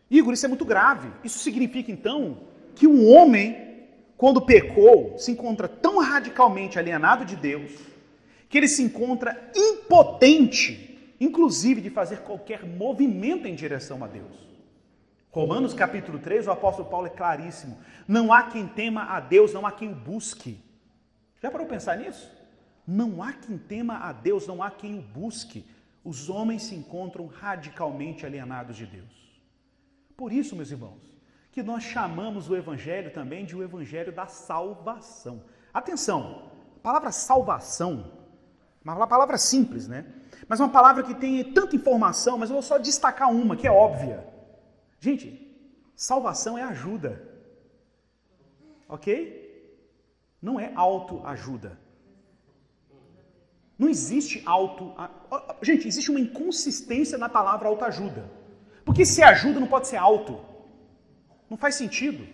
Igor, 0.09 0.31
isso 0.31 0.45
é 0.45 0.47
muito 0.47 0.63
grave. 0.63 1.11
Isso 1.21 1.39
significa 1.39 1.91
então 1.91 2.43
que 2.73 2.87
um 2.87 3.13
homem, 3.13 3.89
quando 4.15 4.45
pecou, 4.45 5.17
se 5.17 5.31
encontra 5.31 5.67
tão 5.67 5.99
radicalmente 5.99 6.79
alienado 6.79 7.25
de 7.25 7.35
Deus, 7.35 7.73
que 8.47 8.57
ele 8.57 8.69
se 8.69 8.81
encontra 8.81 9.51
impotente, 9.53 11.13
inclusive 11.19 11.81
de 11.81 11.89
fazer 11.89 12.19
qualquer 12.19 12.65
movimento 12.65 13.45
em 13.45 13.53
direção 13.53 14.01
a 14.01 14.07
Deus. 14.07 14.47
Romanos 15.31 15.73
capítulo 15.73 16.19
3, 16.19 16.47
o 16.47 16.51
apóstolo 16.51 16.87
Paulo 16.87 17.07
é 17.07 17.09
claríssimo: 17.09 17.77
não 18.07 18.31
há 18.31 18.43
quem 18.43 18.65
tema 18.65 19.03
a 19.03 19.19
Deus, 19.19 19.53
não 19.53 19.67
há 19.67 19.73
quem 19.73 19.91
o 19.91 19.95
busque. 19.95 20.57
Já 21.43 21.51
parou 21.51 21.67
pensar 21.67 21.97
nisso? 21.97 22.31
Não 22.87 23.21
há 23.21 23.33
quem 23.33 23.57
tema 23.57 23.97
a 23.97 24.13
Deus, 24.13 24.47
não 24.47 24.63
há 24.63 24.71
quem 24.71 24.97
o 24.97 25.01
busque 25.01 25.65
os 26.03 26.29
homens 26.29 26.63
se 26.63 26.75
encontram 26.75 27.27
radicalmente 27.27 28.25
alienados 28.25 28.77
de 28.77 28.85
Deus. 28.85 29.41
Por 30.15 30.31
isso, 30.31 30.55
meus 30.55 30.71
irmãos, 30.71 31.19
que 31.51 31.63
nós 31.63 31.83
chamamos 31.83 32.49
o 32.49 32.55
Evangelho 32.55 33.11
também 33.11 33.45
de 33.45 33.55
o 33.55 33.63
Evangelho 33.63 34.11
da 34.11 34.27
salvação. 34.27 35.43
Atenção, 35.73 36.51
a 36.77 36.79
palavra 36.79 37.11
salvação, 37.11 38.19
uma 38.83 39.07
palavra 39.07 39.37
simples, 39.37 39.87
né? 39.87 40.05
Mas 40.47 40.59
uma 40.59 40.69
palavra 40.69 41.03
que 41.03 41.13
tem 41.13 41.53
tanta 41.53 41.75
informação, 41.75 42.37
mas 42.37 42.49
eu 42.49 42.55
vou 42.55 42.63
só 42.63 42.77
destacar 42.77 43.29
uma, 43.31 43.55
que 43.55 43.67
é 43.67 43.71
óbvia. 43.71 44.25
Gente, 44.99 45.55
salvação 45.95 46.57
é 46.57 46.63
ajuda. 46.63 47.27
Ok? 48.87 49.37
Não 50.41 50.59
é 50.59 50.71
autoajuda. 50.73 51.77
Não 53.79 53.87
existe 53.87 54.43
auto. 54.45 54.93
Gente, 55.61 55.87
existe 55.87 56.11
uma 56.11 56.19
inconsistência 56.19 57.17
na 57.17 57.29
palavra 57.29 57.69
autoajuda. 57.69 58.29
Porque 58.83 59.05
se 59.05 59.23
ajuda 59.23 59.61
não 59.61 59.67
pode 59.67 59.87
ser 59.87 59.95
auto. 59.95 60.37
Não 61.49 61.57
faz 61.57 61.75
sentido. 61.75 62.27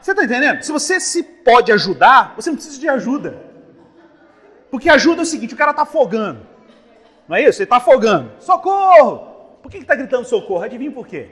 Você 0.00 0.12
está 0.12 0.22
entendendo? 0.22 0.62
Se 0.62 0.70
você 0.70 1.00
se 1.00 1.20
pode 1.24 1.72
ajudar, 1.72 2.34
você 2.36 2.48
não 2.48 2.56
precisa 2.56 2.78
de 2.78 2.88
ajuda. 2.88 3.42
Porque 4.70 4.88
ajuda 4.88 5.22
é 5.22 5.24
o 5.24 5.26
seguinte: 5.26 5.54
o 5.54 5.56
cara 5.56 5.72
está 5.72 5.82
afogando. 5.82 6.46
Não 7.28 7.34
é 7.34 7.42
isso? 7.42 7.60
Ele 7.60 7.64
está 7.64 7.78
afogando. 7.78 8.30
Socorro! 8.38 9.58
Por 9.60 9.68
que 9.68 9.78
está 9.78 9.96
gritando 9.96 10.24
socorro? 10.24 10.62
Adivinha 10.62 10.92
por 10.92 11.08
quê? 11.08 11.28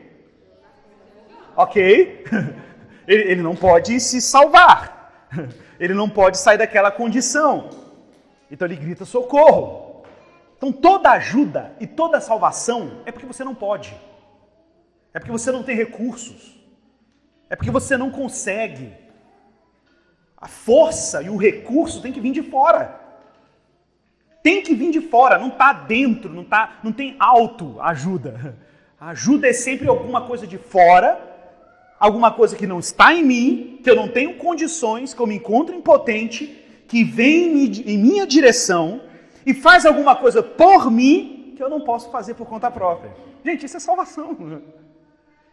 Ok. 1.56 2.24
Ele, 3.06 3.32
ele 3.32 3.42
não 3.42 3.54
pode 3.54 4.00
se 4.00 4.18
salvar. 4.18 5.28
Ele 5.78 5.92
não 5.92 6.08
pode 6.08 6.38
sair 6.38 6.56
daquela 6.56 6.90
condição. 6.90 7.68
Então 8.54 8.68
ele 8.68 8.76
grita 8.76 9.04
socorro. 9.04 10.04
Então 10.56 10.70
toda 10.70 11.11
ajuda 11.11 11.75
e 11.80 11.88
toda 11.88 12.20
salvação 12.20 13.02
é 13.04 13.11
porque 13.11 13.26
você 13.26 13.42
não 13.42 13.52
pode. 13.52 13.92
É 15.12 15.18
porque 15.18 15.32
você 15.32 15.50
não 15.50 15.64
tem 15.64 15.75
recursos. 15.75 16.54
É 17.50 17.56
porque 17.56 17.73
você 17.73 17.96
não 17.96 18.12
consegue. 18.12 18.92
A 20.37 20.46
força 20.46 21.20
e 21.20 21.28
o 21.28 21.37
recurso 21.37 22.00
tem 22.00 22.12
que 22.12 22.20
vir 22.20 22.30
de 22.30 22.42
fora. 22.44 23.00
Tem 24.40 24.62
que 24.62 24.73
vir 24.73 24.92
de 24.92 25.00
fora, 25.00 25.37
não 25.37 25.49
está 25.49 25.73
dentro, 25.73 26.32
não, 26.32 26.44
tá, 26.44 26.78
não 26.84 26.92
tem 26.92 27.16
auto 27.18 27.80
ajuda. 27.80 28.56
A 29.00 29.08
ajuda 29.08 29.49
é 29.49 29.52
sempre 29.52 29.88
alguma 29.88 30.20
coisa 30.20 30.46
de 30.46 30.58
fora, 30.58 31.20
alguma 31.99 32.30
coisa 32.30 32.54
que 32.54 32.68
não 32.68 32.78
está 32.78 33.12
em 33.12 33.25
mim, 33.25 33.80
que 33.82 33.90
eu 33.90 33.96
não 33.96 34.06
tenho 34.06 34.37
condições, 34.37 35.12
que 35.12 35.20
eu 35.20 35.26
me 35.26 35.34
encontro 35.34 35.75
impotente 35.75 36.63
que 36.94 37.02
vem 37.02 37.64
em 37.86 37.98
minha 37.98 38.24
direção 38.24 39.00
e 39.44 39.52
faz 39.52 39.84
alguma 39.84 40.14
coisa 40.14 40.44
por 40.44 40.92
mim 40.92 41.52
que 41.56 41.60
eu 41.60 41.68
não 41.68 41.80
posso 41.80 42.08
fazer 42.08 42.34
por 42.34 42.46
conta 42.46 42.70
própria. 42.70 43.12
Gente, 43.44 43.66
isso 43.66 43.76
é 43.76 43.80
salvação. 43.80 44.36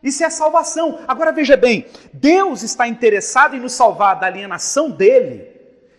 Isso 0.03 0.23
é 0.23 0.29
salvação. 0.31 0.97
Agora 1.07 1.31
veja 1.31 1.55
bem, 1.55 1.85
Deus 2.11 2.63
está 2.63 2.87
interessado 2.87 3.55
em 3.55 3.59
nos 3.59 3.73
salvar 3.73 4.19
da 4.19 4.25
alienação 4.25 4.89
dele, 4.89 5.47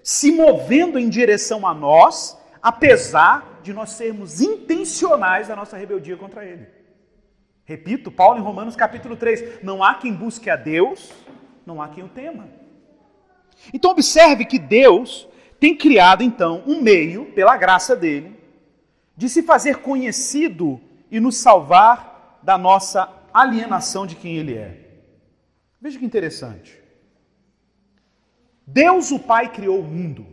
se 0.03 0.33
movendo 0.33 0.99
em 0.99 1.09
direção 1.09 1.65
a 1.65 1.73
nós, 1.73 2.37
apesar 2.61 3.61
de 3.63 3.73
nós 3.73 3.91
sermos 3.91 4.41
intencionais 4.41 5.47
na 5.47 5.55
nossa 5.55 5.77
rebeldia 5.77 6.17
contra 6.17 6.45
ele. 6.45 6.67
Repito, 7.65 8.11
Paulo 8.11 8.41
em 8.41 8.43
Romanos 8.43 8.75
capítulo 8.75 9.15
3, 9.17 9.63
não 9.63 9.85
há 9.85 9.95
quem 9.95 10.13
busque 10.13 10.51
a 10.51 10.57
Deus, 10.57 11.13
não 11.65 11.81
há 11.81 11.89
quem 11.89 12.03
o 12.03 12.09
tema. 12.09 12.49
Então 13.73 13.93
observe 13.93 14.45
que 14.45 14.59
Deus 14.59 15.29
tem 15.63 15.77
criado 15.77 16.25
então 16.25 16.61
um 16.67 16.83
meio, 16.83 17.27
pela 17.27 17.57
graça 17.57 17.95
dele, 17.95 18.37
de 19.17 19.29
se 19.29 19.45
fazer 19.45 19.77
conhecido 19.77 20.81
e 21.09 21.21
nos 21.21 21.37
salvar 21.37 22.41
da 22.43 22.59
nossa 22.59 23.09
alienação 23.33 24.05
de 24.05 24.17
quem 24.17 24.39
ele 24.39 24.55
é. 24.55 25.05
Veja 25.81 26.01
que 26.01 26.05
interessante. 26.05 26.83
Deus, 28.67 29.13
o 29.13 29.21
Pai, 29.21 29.53
criou 29.53 29.79
o 29.79 29.85
mundo. 29.85 30.27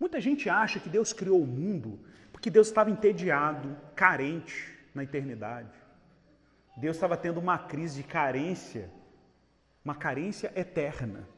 Muita 0.00 0.18
gente 0.18 0.48
acha 0.48 0.80
que 0.80 0.88
Deus 0.88 1.12
criou 1.12 1.42
o 1.42 1.46
mundo 1.46 2.00
porque 2.32 2.48
Deus 2.48 2.68
estava 2.68 2.90
entediado, 2.90 3.76
carente 3.94 4.78
na 4.94 5.04
eternidade. 5.04 5.76
Deus 6.74 6.96
estava 6.96 7.18
tendo 7.18 7.38
uma 7.38 7.58
crise 7.58 8.00
de 8.00 8.08
carência, 8.08 8.90
uma 9.84 9.94
carência 9.94 10.50
eterna. 10.56 11.33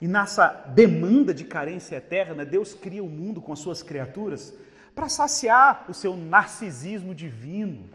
E 0.00 0.08
nessa 0.08 0.48
demanda 0.68 1.34
de 1.34 1.44
carência 1.44 1.96
eterna, 1.96 2.44
Deus 2.44 2.72
cria 2.74 3.04
o 3.04 3.08
mundo 3.08 3.40
com 3.40 3.52
as 3.52 3.58
suas 3.58 3.82
criaturas 3.82 4.54
para 4.94 5.08
saciar 5.08 5.84
o 5.88 5.94
seu 5.94 6.16
narcisismo 6.16 7.14
divino, 7.14 7.88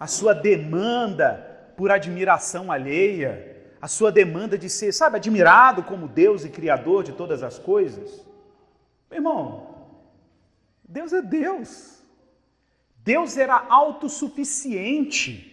a 0.00 0.06
sua 0.06 0.34
demanda 0.34 1.72
por 1.76 1.90
admiração 1.90 2.72
alheia, 2.72 3.54
a 3.80 3.86
sua 3.86 4.10
demanda 4.10 4.56
de 4.56 4.70
ser, 4.70 4.92
sabe, 4.92 5.16
admirado 5.16 5.82
como 5.82 6.08
Deus 6.08 6.44
e 6.44 6.48
Criador 6.48 7.04
de 7.04 7.12
todas 7.12 7.42
as 7.42 7.58
coisas. 7.58 8.24
Irmão, 9.10 9.76
Deus 10.88 11.12
é 11.12 11.20
Deus. 11.20 12.02
Deus 13.04 13.36
era 13.36 13.66
autossuficiente. 13.68 15.52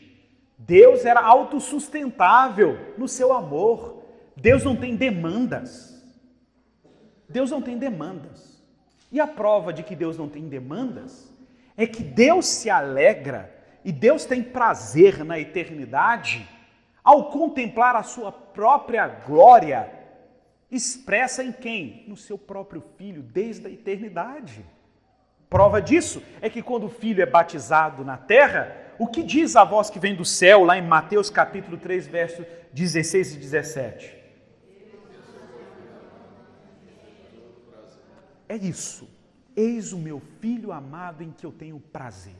Deus 0.57 1.03
era 1.05 1.21
autossustentável 1.21 2.93
no 2.97 3.07
seu 3.07 3.33
amor. 3.33 3.92
Deus 4.35 4.63
não 4.63 4.75
tem 4.75 4.95
demandas. 4.95 6.01
Deus 7.29 7.51
não 7.51 7.61
tem 7.61 7.77
demandas. 7.77 8.61
E 9.11 9.19
a 9.19 9.27
prova 9.27 9.71
de 9.71 9.83
que 9.83 9.95
Deus 9.95 10.17
não 10.17 10.27
tem 10.27 10.47
demandas 10.47 11.31
é 11.77 11.85
que 11.85 12.03
Deus 12.03 12.47
se 12.47 12.69
alegra 12.69 13.53
e 13.83 13.91
Deus 13.91 14.25
tem 14.25 14.41
prazer 14.41 15.23
na 15.23 15.39
eternidade 15.39 16.47
ao 17.03 17.29
contemplar 17.29 17.95
a 17.95 18.03
sua 18.03 18.31
própria 18.31 19.07
glória 19.07 19.91
expressa 20.71 21.43
em 21.43 21.51
quem? 21.51 22.05
No 22.07 22.15
seu 22.15 22.37
próprio 22.37 22.83
filho, 22.97 23.21
desde 23.21 23.67
a 23.67 23.69
eternidade. 23.69 24.65
Prova 25.49 25.81
disso 25.81 26.23
é 26.41 26.49
que 26.49 26.63
quando 26.63 26.85
o 26.85 26.89
filho 26.89 27.21
é 27.21 27.25
batizado 27.25 28.03
na 28.03 28.17
terra, 28.17 28.75
o 28.97 29.05
que 29.05 29.21
diz 29.21 29.55
a 29.55 29.63
voz 29.63 29.89
que 29.89 29.99
vem 29.99 30.15
do 30.15 30.25
céu, 30.25 30.63
lá 30.63 30.77
em 30.77 30.81
Mateus 30.81 31.29
capítulo 31.29 31.77
3, 31.77 32.07
versos 32.07 32.45
16 32.71 33.35
e 33.35 33.37
17? 33.37 34.22
É 38.53 38.57
isso. 38.57 39.09
Eis 39.55 39.93
o 39.93 39.97
meu 39.97 40.19
filho 40.39 40.71
amado 40.71 41.23
em 41.23 41.31
que 41.31 41.45
eu 41.45 41.51
tenho 41.51 41.79
prazer. 41.79 42.35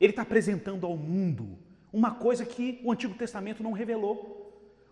Ele 0.00 0.12
está 0.12 0.22
apresentando 0.22 0.86
ao 0.86 0.96
mundo 0.96 1.58
uma 1.92 2.12
coisa 2.12 2.44
que 2.44 2.80
o 2.84 2.92
Antigo 2.92 3.14
Testamento 3.14 3.62
não 3.62 3.72
revelou. 3.72 4.42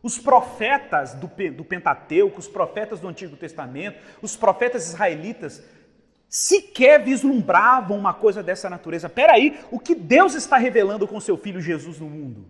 Os 0.02 0.18
profetas 0.18 1.14
do, 1.14 1.30
do 1.54 1.64
Pentateuco, 1.64 2.38
os 2.38 2.48
profetas 2.48 3.00
do 3.00 3.08
Antigo 3.08 3.36
Testamento, 3.36 3.98
os 4.20 4.36
profetas 4.36 4.88
israelitas, 4.88 5.62
sequer 6.28 7.02
vislumbravam 7.02 7.98
uma 7.98 8.12
coisa 8.12 8.42
dessa 8.42 8.68
natureza. 8.68 9.08
Peraí, 9.08 9.60
o 9.70 9.78
que 9.78 9.94
Deus 9.94 10.34
está 10.34 10.56
revelando 10.56 11.06
com 11.06 11.20
seu 11.20 11.36
filho 11.36 11.60
Jesus 11.60 12.00
no 12.00 12.08
mundo? 12.08 12.46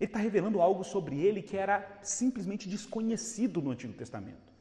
Ele 0.00 0.08
está 0.08 0.18
revelando 0.18 0.60
algo 0.60 0.82
sobre 0.82 1.20
ele 1.20 1.40
que 1.42 1.56
era 1.56 1.98
simplesmente 2.02 2.68
desconhecido 2.68 3.62
no 3.62 3.70
Antigo 3.70 3.92
Testamento. 3.92 4.53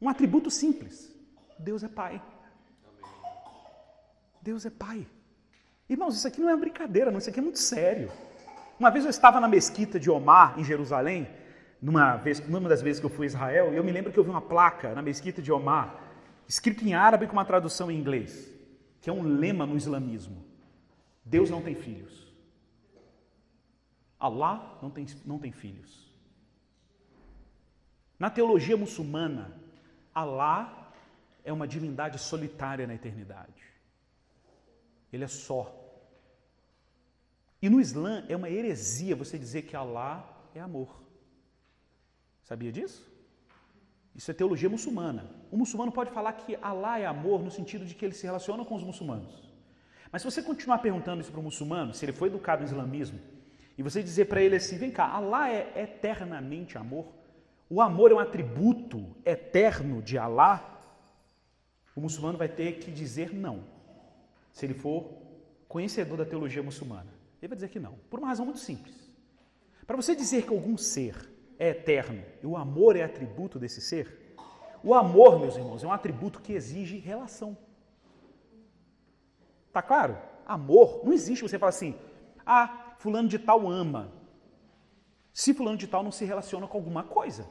Um 0.00 0.08
atributo 0.08 0.50
simples: 0.50 1.12
Deus 1.58 1.82
é 1.82 1.88
Pai. 1.88 2.22
Deus 4.40 4.64
é 4.64 4.70
Pai. 4.70 5.06
Irmãos, 5.88 6.16
isso 6.16 6.28
aqui 6.28 6.40
não 6.40 6.50
é 6.50 6.54
uma 6.54 6.60
brincadeira, 6.60 7.10
não, 7.10 7.18
isso 7.18 7.30
aqui 7.30 7.38
é 7.38 7.42
muito 7.42 7.58
sério. 7.58 8.10
Uma 8.78 8.90
vez 8.90 9.04
eu 9.04 9.10
estava 9.10 9.40
na 9.40 9.48
mesquita 9.48 9.98
de 9.98 10.10
Omar, 10.10 10.58
em 10.58 10.64
Jerusalém, 10.64 11.28
numa, 11.80 12.16
vez, 12.16 12.46
numa 12.46 12.68
das 12.68 12.82
vezes 12.82 13.00
que 13.00 13.06
eu 13.06 13.10
fui 13.10 13.26
a 13.26 13.28
Israel, 13.28 13.72
e 13.72 13.76
eu 13.76 13.84
me 13.84 13.90
lembro 13.90 14.12
que 14.12 14.18
eu 14.18 14.24
vi 14.24 14.30
uma 14.30 14.40
placa 14.40 14.94
na 14.94 15.02
mesquita 15.02 15.40
de 15.40 15.50
Omar, 15.50 15.98
escrito 16.46 16.84
em 16.84 16.94
árabe 16.94 17.26
com 17.26 17.32
uma 17.32 17.44
tradução 17.44 17.90
em 17.90 17.98
inglês, 17.98 18.52
que 19.00 19.08
é 19.08 19.12
um 19.12 19.22
lema 19.22 19.66
no 19.66 19.76
islamismo: 19.76 20.44
Deus 21.24 21.50
não 21.50 21.62
tem 21.62 21.74
filhos. 21.74 22.28
Allah 24.20 24.78
não 24.82 24.90
tem, 24.90 25.06
não 25.24 25.38
tem 25.38 25.52
filhos. 25.52 26.12
Na 28.18 28.28
teologia 28.28 28.76
muçulmana, 28.76 29.54
Allah 30.20 30.92
é 31.44 31.52
uma 31.52 31.66
divindade 31.66 32.18
solitária 32.18 32.86
na 32.86 32.94
eternidade. 32.94 33.62
Ele 35.12 35.24
é 35.24 35.28
só. 35.28 35.62
E 37.60 37.68
no 37.68 37.80
Islã 37.80 38.24
é 38.28 38.36
uma 38.36 38.50
heresia 38.50 39.16
você 39.16 39.38
dizer 39.38 39.62
que 39.62 39.74
Allah 39.74 40.16
é 40.54 40.60
amor. 40.60 40.90
Sabia 42.42 42.72
disso? 42.72 43.06
Isso 44.14 44.30
é 44.30 44.34
teologia 44.34 44.68
muçulmana. 44.68 45.30
O 45.50 45.56
muçulmano 45.56 45.92
pode 45.92 46.10
falar 46.10 46.32
que 46.32 46.56
Allah 46.60 46.98
é 46.98 47.06
amor 47.06 47.42
no 47.42 47.50
sentido 47.50 47.84
de 47.84 47.94
que 47.94 48.04
ele 48.04 48.14
se 48.14 48.26
relaciona 48.26 48.64
com 48.64 48.74
os 48.74 48.82
muçulmanos. 48.82 49.48
Mas 50.10 50.22
se 50.22 50.30
você 50.30 50.42
continuar 50.42 50.78
perguntando 50.78 51.20
isso 51.20 51.30
para 51.30 51.40
o 51.40 51.42
muçulmano, 51.42 51.92
se 51.94 52.04
ele 52.04 52.12
foi 52.12 52.28
educado 52.28 52.62
no 52.62 52.68
islamismo, 52.68 53.20
e 53.76 53.82
você 53.82 54.02
dizer 54.02 54.24
para 54.24 54.42
ele 54.42 54.56
assim: 54.56 54.76
vem 54.76 54.90
cá, 54.90 55.06
Allah 55.06 55.50
é 55.50 55.82
eternamente 55.82 56.76
amor, 56.76 57.06
o 57.70 57.80
amor 57.80 58.10
é 58.10 58.14
um 58.14 58.18
atributo 58.18 59.16
eterno 59.24 60.00
de 60.00 60.16
Allah, 60.16 60.80
o 61.94 62.00
muçulmano 62.00 62.38
vai 62.38 62.48
ter 62.48 62.78
que 62.78 62.90
dizer 62.90 63.34
não, 63.34 63.64
se 64.52 64.64
ele 64.64 64.74
for 64.74 65.10
conhecedor 65.68 66.16
da 66.16 66.24
teologia 66.24 66.62
muçulmana. 66.62 67.12
Ele 67.40 67.48
vai 67.48 67.56
dizer 67.56 67.68
que 67.68 67.78
não, 67.78 67.94
por 68.08 68.18
uma 68.18 68.28
razão 68.28 68.44
muito 68.44 68.60
simples. 68.60 68.94
Para 69.86 69.96
você 69.96 70.14
dizer 70.14 70.42
que 70.42 70.52
algum 70.52 70.76
ser 70.76 71.28
é 71.58 71.70
eterno 71.70 72.22
e 72.42 72.46
o 72.46 72.56
amor 72.56 72.96
é 72.96 73.02
atributo 73.02 73.58
desse 73.58 73.80
ser, 73.80 74.36
o 74.82 74.94
amor, 74.94 75.38
meus 75.40 75.56
irmãos, 75.56 75.82
é 75.82 75.86
um 75.86 75.92
atributo 75.92 76.40
que 76.40 76.52
exige 76.52 76.98
relação. 76.98 77.56
Tá 79.72 79.82
claro? 79.82 80.16
Amor, 80.46 81.02
não 81.04 81.12
existe 81.12 81.42
você 81.42 81.58
falar 81.58 81.70
assim, 81.70 81.94
ah, 82.46 82.94
fulano 82.98 83.28
de 83.28 83.38
tal 83.38 83.68
ama. 83.68 84.12
Se 85.32 85.52
fulano 85.52 85.76
de 85.76 85.86
tal 85.86 86.02
não 86.02 86.10
se 86.10 86.24
relaciona 86.24 86.66
com 86.66 86.78
alguma 86.78 87.02
coisa. 87.02 87.46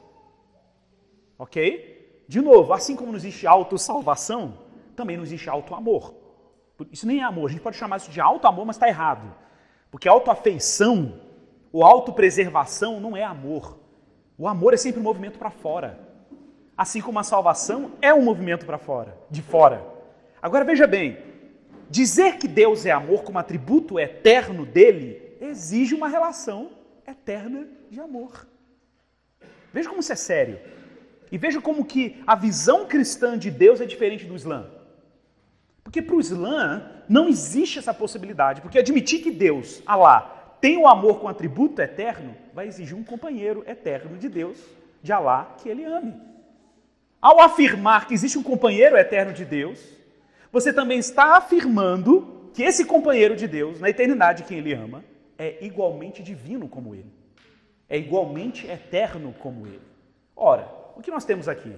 Ok? 1.38 2.24
De 2.26 2.40
novo, 2.40 2.72
assim 2.72 2.96
como 2.96 3.12
não 3.12 3.16
existe 3.16 3.46
autossalvação, 3.46 4.58
também 4.94 5.16
não 5.16 5.24
existe 5.24 5.48
auto-amor. 5.48 6.14
Isso 6.92 7.06
nem 7.06 7.20
é 7.20 7.22
amor, 7.22 7.48
a 7.48 7.52
gente 7.52 7.62
pode 7.62 7.76
chamar 7.76 7.96
isso 7.96 8.10
de 8.10 8.20
auto-amor, 8.20 8.66
mas 8.66 8.76
está 8.76 8.88
errado. 8.88 9.34
Porque 9.90 10.08
autoafeição 10.08 11.20
ou 11.72 11.84
autopreservação 11.84 13.00
não 13.00 13.16
é 13.16 13.22
amor. 13.22 13.78
O 14.36 14.46
amor 14.46 14.74
é 14.74 14.76
sempre 14.76 15.00
um 15.00 15.04
movimento 15.04 15.38
para 15.38 15.50
fora. 15.50 15.98
Assim 16.76 17.00
como 17.00 17.18
a 17.18 17.24
salvação 17.24 17.92
é 18.00 18.12
um 18.12 18.22
movimento 18.22 18.66
para 18.66 18.78
fora, 18.78 19.16
de 19.30 19.42
fora. 19.42 19.84
Agora 20.40 20.64
veja 20.64 20.86
bem, 20.86 21.18
dizer 21.90 22.36
que 22.36 22.46
Deus 22.46 22.86
é 22.86 22.90
amor 22.90 23.24
como 23.24 23.38
atributo 23.38 23.98
eterno 23.98 24.64
dele 24.64 25.36
exige 25.40 25.94
uma 25.94 26.08
relação 26.08 26.70
eterna 27.06 27.66
de 27.90 27.98
amor. 27.98 28.46
Veja 29.72 29.88
como 29.88 30.00
isso 30.00 30.12
é 30.12 30.16
sério. 30.16 30.60
E 31.30 31.38
veja 31.38 31.60
como 31.60 31.84
que 31.84 32.22
a 32.26 32.34
visão 32.34 32.86
cristã 32.86 33.38
de 33.38 33.50
Deus 33.50 33.80
é 33.80 33.86
diferente 33.86 34.24
do 34.24 34.34
Islã. 34.34 34.66
Porque 35.82 36.02
para 36.02 36.16
o 36.16 36.20
Islã 36.20 36.82
não 37.08 37.28
existe 37.28 37.78
essa 37.78 37.94
possibilidade, 37.94 38.60
porque 38.60 38.78
admitir 38.78 39.22
que 39.22 39.30
Deus, 39.30 39.82
Allah, 39.86 40.56
tem 40.60 40.76
o 40.76 40.86
amor 40.86 41.20
com 41.20 41.28
atributo 41.28 41.80
eterno, 41.80 42.34
vai 42.52 42.66
exigir 42.66 42.96
um 42.96 43.04
companheiro 43.04 43.64
eterno 43.66 44.18
de 44.18 44.28
Deus, 44.28 44.58
de 45.02 45.12
Allah, 45.12 45.56
que 45.62 45.68
ele 45.68 45.84
ame. 45.84 46.14
Ao 47.20 47.40
afirmar 47.40 48.06
que 48.06 48.14
existe 48.14 48.38
um 48.38 48.42
companheiro 48.42 48.96
eterno 48.96 49.32
de 49.32 49.44
Deus, 49.44 49.80
você 50.52 50.72
também 50.72 50.98
está 50.98 51.36
afirmando 51.36 52.50
que 52.52 52.62
esse 52.62 52.84
companheiro 52.84 53.36
de 53.36 53.46
Deus, 53.46 53.80
na 53.80 53.88
eternidade, 53.88 54.44
quem 54.44 54.58
ele 54.58 54.72
ama, 54.72 55.04
é 55.38 55.64
igualmente 55.64 56.22
divino 56.22 56.68
como 56.68 56.94
ele, 56.94 57.12
é 57.88 57.96
igualmente 57.96 58.66
eterno 58.66 59.34
como 59.38 59.66
ele. 59.66 59.80
Ora, 60.34 60.68
o 60.98 61.02
que 61.02 61.10
nós 61.10 61.24
temos 61.24 61.48
aqui? 61.48 61.74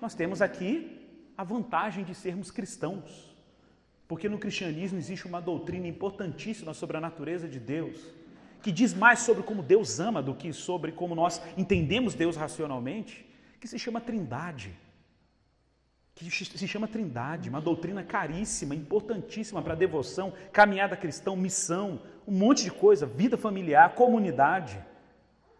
Nós 0.00 0.14
temos 0.14 0.42
aqui 0.42 1.00
a 1.38 1.44
vantagem 1.44 2.04
de 2.04 2.14
sermos 2.14 2.50
cristãos, 2.50 3.34
porque 4.06 4.28
no 4.28 4.38
cristianismo 4.38 4.98
existe 4.98 5.26
uma 5.26 5.40
doutrina 5.40 5.86
importantíssima 5.86 6.74
sobre 6.74 6.96
a 6.96 7.00
natureza 7.00 7.48
de 7.48 7.58
Deus, 7.58 7.98
que 8.62 8.70
diz 8.70 8.92
mais 8.92 9.20
sobre 9.20 9.42
como 9.42 9.62
Deus 9.62 9.98
ama 9.98 10.22
do 10.22 10.34
que 10.34 10.52
sobre 10.52 10.92
como 10.92 11.14
nós 11.14 11.40
entendemos 11.56 12.14
Deus 12.14 12.36
racionalmente, 12.36 13.26
que 13.58 13.66
se 13.66 13.78
chama 13.78 14.00
Trindade 14.00 14.76
que 16.14 16.30
se 16.30 16.68
chama 16.68 16.86
Trindade, 16.86 17.48
uma 17.48 17.60
doutrina 17.60 18.04
caríssima, 18.04 18.74
importantíssima 18.74 19.62
para 19.62 19.74
devoção, 19.74 20.32
caminhada 20.52 20.96
cristã, 20.96 21.34
missão, 21.34 22.00
um 22.26 22.32
monte 22.32 22.64
de 22.64 22.70
coisa, 22.70 23.06
vida 23.06 23.36
familiar, 23.36 23.94
comunidade. 23.94 24.78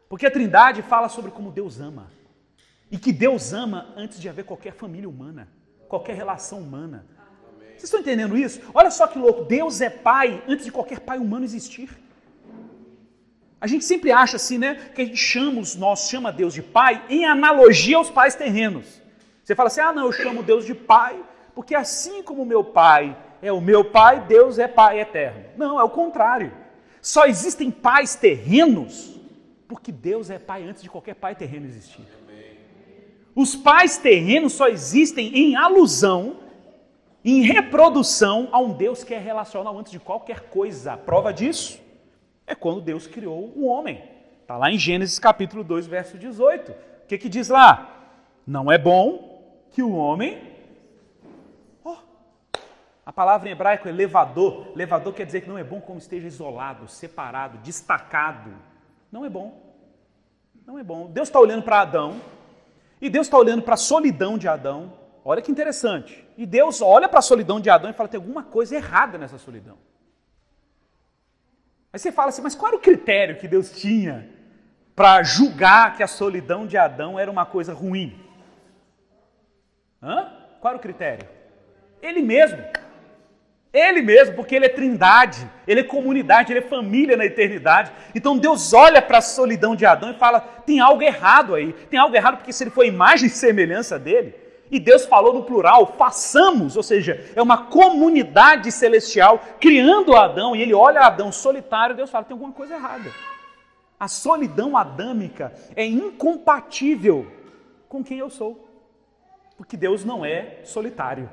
Porque 0.09 0.27
a 0.27 0.31
Trindade 0.31 0.83
fala 0.83 1.09
sobre 1.09 1.31
como 1.31 1.51
Deus 1.51 1.81
ama. 1.81 2.11
E 2.93 2.99
que 2.99 3.11
Deus 3.11 3.55
ama 3.55 3.93
antes 3.97 4.21
de 4.21 4.29
haver 4.29 4.45
qualquer 4.45 4.75
família 4.75 5.09
humana, 5.09 5.49
qualquer 5.89 6.15
relação 6.15 6.61
humana. 6.61 7.07
Vocês 7.71 7.85
estão 7.85 8.01
entendendo 8.01 8.37
isso? 8.37 8.61
Olha 8.75 8.91
só 8.91 9.07
que 9.07 9.19
louco, 9.19 9.45
Deus 9.45 9.81
é 9.81 9.89
pai 9.89 10.45
antes 10.47 10.67
de 10.67 10.71
qualquer 10.71 11.01
pai 11.01 11.19
humano 11.19 11.45
existir. 11.45 11.89
A 13.59 13.67
gente 13.67 13.85
sempre 13.85 14.13
acha 14.13 14.37
assim, 14.37 14.59
né, 14.59 14.75
que 14.95 15.01
a 15.01 15.05
gente 15.07 15.17
chama 15.17 15.61
os 15.61 15.79
chama 16.07 16.31
Deus 16.31 16.53
de 16.53 16.63
pai 16.63 17.03
em 17.09 17.25
analogia 17.25 17.97
aos 17.97 18.11
pais 18.11 18.35
terrenos. 18.35 19.01
Você 19.43 19.55
fala 19.55 19.69
assim: 19.69 19.81
ah, 19.81 19.93
não, 19.93 20.05
eu 20.05 20.13
chamo 20.13 20.43
Deus 20.43 20.65
de 20.65 20.75
Pai, 20.75 21.19
porque 21.55 21.75
assim 21.75 22.23
como 22.23 22.45
meu 22.45 22.63
Pai 22.63 23.17
é 23.41 23.51
o 23.51 23.61
meu 23.61 23.85
Pai, 23.85 24.21
Deus 24.21 24.59
é 24.59 24.69
Pai 24.69 25.01
eterno. 25.01 25.45
Não, 25.57 25.81
é 25.81 25.83
o 25.83 25.91
contrário. 25.91 26.53
Só 27.01 27.25
existem 27.25 27.71
pais 27.71 28.15
terrenos 28.15 29.19
porque 29.67 29.91
Deus 29.91 30.29
é 30.31 30.39
Pai 30.39 30.63
antes 30.63 30.83
de 30.83 30.91
qualquer 30.91 31.15
pai 31.15 31.35
terreno 31.35 31.67
existir. 31.67 32.07
Os 33.35 33.57
pais 33.57 33.97
terrenos 33.97 34.53
só 34.53 34.69
existem 34.69 35.35
em 35.35 35.57
alusão, 35.57 36.37
em 37.25 37.41
reprodução 37.43 38.49
a 38.53 38.59
um 38.59 38.73
Deus 38.73 39.03
que 39.03 39.15
é 39.15 39.19
relacional 39.19 39.79
antes 39.79 39.91
de 39.91 39.99
qualquer 39.99 40.41
coisa. 40.49 40.97
Prova 40.97 41.33
disso 41.33 41.81
é 42.47 42.55
quando 42.55 42.81
Deus 42.81 43.07
criou 43.07 43.53
o 43.57 43.67
homem. 43.67 44.03
Está 44.43 44.57
lá 44.57 44.71
em 44.71 44.79
Gênesis 44.79 45.19
capítulo 45.19 45.65
2, 45.65 45.87
verso 45.87 46.19
18. 46.19 46.73
O 46.73 47.07
que, 47.07 47.17
que 47.17 47.29
diz 47.29 47.49
lá? 47.49 48.11
Não 48.47 48.71
é 48.71 48.77
bom 48.77 49.41
que 49.71 49.83
o 49.83 49.93
homem. 49.93 50.39
Oh, 51.83 51.97
a 53.07 53.13
palavra 53.13 53.49
em 53.49 53.53
hebraico 53.53 53.89
é 53.89 53.93
levador. 53.93 54.73
Levador 54.75 55.15
quer 55.15 55.25
dizer 55.25 55.41
que 55.41 55.49
não 55.49 55.57
é 55.57 55.65
bom 55.65 55.81
como 55.81 55.99
esteja 55.99 56.27
isolado, 56.27 56.87
separado, 56.87 57.59
destacado. 57.59 58.51
Não 59.11 59.25
é 59.25 59.31
bom. 59.31 59.59
Não 60.67 60.79
é 60.79 60.85
bom. 60.85 61.07
Deus 61.07 61.29
está 61.29 61.41
olhando 61.41 61.63
para 61.63 61.81
Adão 61.81 62.21
e 63.03 63.11
Deus 63.11 63.27
está 63.27 63.37
olhando 63.37 63.63
para 63.63 63.75
a 63.75 63.77
solidão 63.77 64.39
de 64.39 64.47
Adão. 64.47 64.93
Olha 65.25 65.43
que 65.43 65.51
interessante. 65.51 66.25
E 66.39 66.47
Deus 66.47 66.81
olha 66.81 67.09
para 67.09 67.19
a 67.19 67.23
solidão 67.23 67.61
de 67.61 67.69
Adão 67.69 67.91
e 67.91 67.93
fala: 67.93 68.09
tem 68.09 68.19
alguma 68.19 68.45
coisa 68.45 68.77
errada 68.77 69.19
nessa 69.19 69.39
solidão. 69.39 69.77
Aí 71.93 71.99
você 71.99 72.13
fala 72.13 72.29
assim: 72.29 72.43
mas 72.43 72.55
qual 72.55 72.69
era 72.69 72.77
o 72.77 72.81
critério 72.81 73.39
que 73.39 73.49
Deus 73.49 73.73
tinha 73.73 74.31
para 74.95 75.21
julgar 75.25 75.97
que 75.97 76.03
a 76.05 76.07
solidão 76.07 76.65
de 76.65 76.79
Adão 76.79 77.19
era 77.19 77.29
uma 77.29 77.45
coisa 77.45 77.75
ruim? 77.75 78.17
Hã? 80.01 80.33
Qual 80.61 80.71
era 80.71 80.79
o 80.79 80.83
critério? 80.83 81.29
Ele 82.01 82.23
mesmo. 82.23 82.63
Ele 83.73 84.03
mesmo, 84.03 84.35
porque 84.35 84.55
ele 84.55 84.67
é 84.67 84.69
trindade, 84.69 85.49
ele 85.67 85.81
é 85.81 85.85
comunidade, 85.85 86.53
ele 86.53 86.59
é 86.59 86.69
família 86.69 87.17
na 87.17 87.25
eternidade. 87.25 87.91
Então 88.15 88.37
Deus 88.37 88.75
olha 88.75 89.01
para 89.01 89.19
a 89.19 89.23
solidão 89.23 89.75
de 89.75 89.87
Adão 89.87 90.11
e 90.11 90.15
fala: 90.15 90.41
tem 90.41 90.79
algo 90.79 91.03
errado 91.03 91.55
aí. 91.55 91.73
Tem 91.73 91.99
algo 91.99 92.15
errado 92.15 92.37
porque 92.37 92.53
se 92.53 92.65
ele 92.65 92.71
foi 92.71 92.89
imagem 92.89 93.29
e 93.29 93.31
semelhança 93.31 93.99
dele, 93.99 94.35
e 94.71 94.79
Deus 94.79 95.07
falou 95.07 95.33
no 95.33 95.45
plural, 95.45 95.95
façamos, 95.99 96.77
ou 96.77 96.83
seja, 96.83 97.25
é 97.35 97.41
uma 97.41 97.65
comunidade 97.65 98.71
celestial 98.71 99.43
criando 99.59 100.17
Adão, 100.17 100.55
e 100.55 100.61
ele 100.61 100.75
olha 100.75 101.01
Adão 101.01 101.33
solitário, 101.33 101.97
Deus 101.97 102.11
fala: 102.11 102.25
tem 102.25 102.35
alguma 102.35 102.53
coisa 102.53 102.75
errada. 102.75 103.11
A 103.99 104.09
solidão 104.09 104.77
adâmica 104.77 105.53
é 105.75 105.87
incompatível 105.87 107.27
com 107.89 108.03
quem 108.05 108.19
eu 108.19 108.29
sou. 108.29 108.69
Porque 109.57 109.77
Deus 109.77 110.05
não 110.05 110.25
é 110.25 110.59
solitário. 110.65 111.31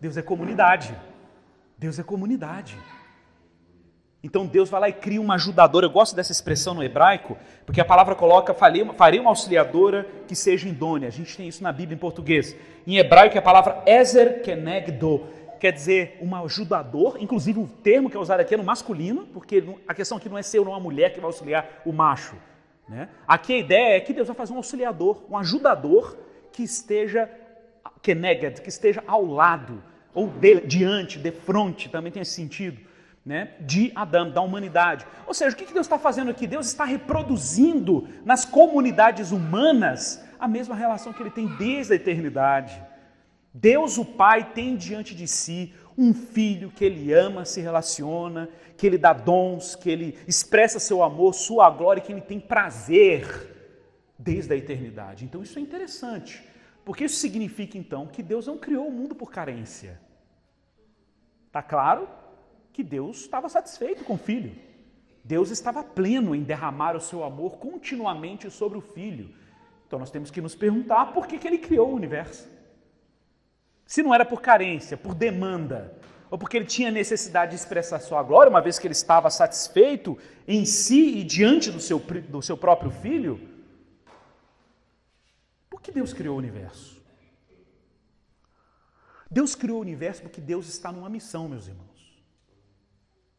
Deus 0.00 0.16
é 0.16 0.22
comunidade. 0.22 0.96
Deus 1.78 1.98
é 1.98 2.02
comunidade. 2.02 2.76
Então 4.24 4.46
Deus 4.46 4.70
vai 4.70 4.80
lá 4.80 4.88
e 4.88 4.92
cria 4.92 5.20
uma 5.20 5.34
ajudadora. 5.34 5.84
Eu 5.84 5.90
gosto 5.90 6.16
dessa 6.16 6.32
expressão 6.32 6.72
no 6.72 6.82
hebraico, 6.82 7.36
porque 7.66 7.80
a 7.80 7.84
palavra 7.84 8.14
coloca, 8.14 8.54
farei 8.54 9.20
uma 9.20 9.30
auxiliadora 9.30 10.08
que 10.26 10.34
seja 10.34 10.66
idônea. 10.66 11.08
A 11.08 11.12
gente 11.12 11.36
tem 11.36 11.46
isso 11.46 11.62
na 11.62 11.70
Bíblia 11.70 11.94
em 11.94 11.98
português. 11.98 12.56
Em 12.86 12.96
hebraico 12.96 13.36
é 13.36 13.38
a 13.38 13.42
palavra 13.42 13.82
Ezer 13.86 14.42
Kenegdo, 14.42 15.26
quer 15.60 15.72
dizer 15.72 16.18
um 16.22 16.34
ajudador. 16.36 17.18
Inclusive 17.20 17.60
o 17.60 17.66
termo 17.66 18.08
que 18.08 18.16
é 18.16 18.20
usado 18.20 18.40
aqui 18.40 18.54
é 18.54 18.56
no 18.56 18.64
masculino, 18.64 19.26
porque 19.26 19.62
a 19.86 19.92
questão 19.92 20.16
aqui 20.16 20.30
não 20.30 20.38
é 20.38 20.42
ser 20.42 20.58
ou 20.58 20.64
não 20.64 20.72
uma 20.72 20.80
mulher 20.80 21.12
que 21.12 21.20
vai 21.20 21.26
auxiliar 21.26 21.82
o 21.84 21.92
macho. 21.92 22.36
Né? 22.88 23.10
Aqui 23.28 23.52
a 23.52 23.58
ideia 23.58 23.96
é 23.96 24.00
que 24.00 24.14
Deus 24.14 24.26
vai 24.26 24.36
fazer 24.36 24.54
um 24.54 24.58
auxiliador, 24.58 25.22
um 25.28 25.36
ajudador 25.36 26.16
que 26.50 26.62
esteja 26.62 27.30
Keneged, 28.00 28.62
que 28.62 28.68
esteja 28.68 29.02
ao 29.06 29.24
lado, 29.24 29.82
ou 30.14 30.28
de, 30.28 30.60
diante, 30.60 31.18
de 31.18 31.32
frente, 31.32 31.88
também 31.88 32.12
tem 32.12 32.22
esse 32.22 32.32
sentido 32.32 32.78
né, 33.24 33.52
de 33.60 33.90
Adão, 33.94 34.30
da 34.30 34.40
humanidade. 34.40 35.06
Ou 35.26 35.34
seja, 35.34 35.54
o 35.54 35.58
que 35.58 35.72
Deus 35.72 35.86
está 35.86 35.98
fazendo 35.98 36.30
aqui? 36.30 36.46
Deus 36.46 36.66
está 36.66 36.84
reproduzindo 36.84 38.06
nas 38.24 38.44
comunidades 38.44 39.32
humanas 39.32 40.22
a 40.38 40.46
mesma 40.46 40.74
relação 40.74 41.12
que 41.12 41.22
ele 41.22 41.30
tem 41.30 41.46
desde 41.56 41.94
a 41.94 41.96
eternidade. 41.96 42.80
Deus, 43.52 43.98
o 43.98 44.04
Pai, 44.04 44.52
tem 44.52 44.76
diante 44.76 45.14
de 45.14 45.26
si 45.26 45.72
um 45.96 46.12
filho 46.12 46.70
que 46.70 46.84
ele 46.84 47.12
ama, 47.12 47.44
se 47.44 47.60
relaciona, 47.60 48.48
que 48.76 48.86
ele 48.86 48.98
dá 48.98 49.12
dons, 49.12 49.76
que 49.76 49.88
ele 49.88 50.18
expressa 50.26 50.78
seu 50.78 51.02
amor, 51.02 51.34
sua 51.34 51.70
glória, 51.70 52.02
que 52.02 52.12
ele 52.12 52.20
tem 52.20 52.40
prazer 52.40 53.52
desde 54.18 54.52
a 54.52 54.56
eternidade. 54.56 55.24
Então 55.24 55.42
isso 55.42 55.58
é 55.58 55.62
interessante, 55.62 56.42
porque 56.84 57.04
isso 57.04 57.16
significa 57.16 57.78
então 57.78 58.06
que 58.06 58.22
Deus 58.22 58.46
não 58.46 58.58
criou 58.58 58.88
o 58.88 58.92
mundo 58.92 59.14
por 59.14 59.30
carência. 59.30 60.00
Tá 61.54 61.62
claro? 61.62 62.06
que 62.74 62.82
Deus 62.82 63.20
estava 63.20 63.48
satisfeito 63.48 64.04
com 64.04 64.14
o 64.14 64.18
filho. 64.18 64.52
Deus 65.22 65.50
estava 65.50 65.82
pleno 65.82 66.34
em 66.34 66.42
derramar 66.42 66.96
o 66.96 67.00
seu 67.00 67.22
amor 67.22 67.56
continuamente 67.56 68.50
sobre 68.50 68.76
o 68.76 68.80
filho. 68.80 69.32
Então 69.86 69.98
nós 69.98 70.10
temos 70.10 70.30
que 70.30 70.40
nos 70.40 70.56
perguntar 70.56 71.12
por 71.12 71.28
que, 71.28 71.38
que 71.38 71.46
ele 71.46 71.58
criou 71.58 71.92
o 71.92 71.94
universo. 71.94 72.46
Se 73.86 74.02
não 74.02 74.12
era 74.12 74.24
por 74.24 74.42
carência, 74.42 74.96
por 74.96 75.14
demanda, 75.14 75.96
ou 76.28 76.36
porque 76.36 76.56
ele 76.56 76.66
tinha 76.66 76.90
necessidade 76.90 77.52
de 77.52 77.56
expressar 77.58 78.00
sua 78.00 78.22
glória, 78.24 78.50
uma 78.50 78.60
vez 78.60 78.76
que 78.76 78.88
ele 78.88 78.92
estava 78.92 79.30
satisfeito 79.30 80.18
em 80.48 80.64
si 80.64 81.18
e 81.18 81.22
diante 81.22 81.70
do 81.70 81.78
seu, 81.78 82.00
do 82.00 82.42
seu 82.42 82.56
próprio 82.56 82.90
filho, 82.90 83.40
por 85.70 85.80
que 85.80 85.92
Deus 85.92 86.12
criou 86.12 86.34
o 86.34 86.38
universo? 86.38 86.93
Deus 89.36 89.56
criou 89.56 89.78
o 89.78 89.80
universo 89.88 90.22
porque 90.22 90.40
Deus 90.40 90.68
está 90.68 90.92
numa 90.92 91.10
missão, 91.16 91.48
meus 91.48 91.66
irmãos. 91.66 91.98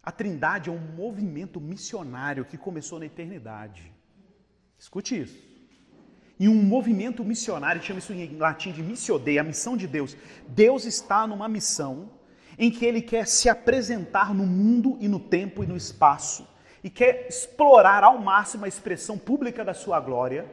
A 0.03 0.12
Trindade 0.12 0.69
é 0.69 0.73
um 0.73 0.77
movimento 0.77 1.58
missionário 1.62 2.43
que 2.43 2.58
começou 2.58 2.99
na 2.99 3.05
eternidade. 3.05 3.84
Escute 4.77 5.21
isso. 5.21 5.41
E 6.38 6.49
um 6.49 6.62
movimento 6.62 7.23
missionário, 7.23 7.81
chama 7.81 7.99
isso 7.99 8.12
em 8.12 8.38
latim 8.38 8.73
de 8.73 8.84
missio 8.84 9.17
Dei, 9.17 9.39
a 9.39 9.43
missão 9.43 9.77
de 9.77 9.88
Deus. 9.88 10.17
Deus 10.49 10.84
está 10.84 11.25
numa 11.25 11.47
missão 11.47 12.10
em 12.60 12.69
que 12.69 12.86
ele 12.86 13.01
quer 13.01 13.25
se 13.25 13.47
apresentar 13.47 14.34
no 14.34 14.45
mundo 14.45 14.97
e 14.99 15.08
no 15.08 15.19
tempo 15.19 15.63
e 15.63 15.67
no 15.67 15.77
espaço 15.77 16.45
e 16.84 16.89
quer 16.89 17.27
explorar 17.29 18.03
ao 18.03 18.19
máximo 18.19 18.65
a 18.65 18.67
expressão 18.67 19.17
pública 19.17 19.63
da 19.63 19.73
sua 19.73 20.01
glória. 20.01 20.45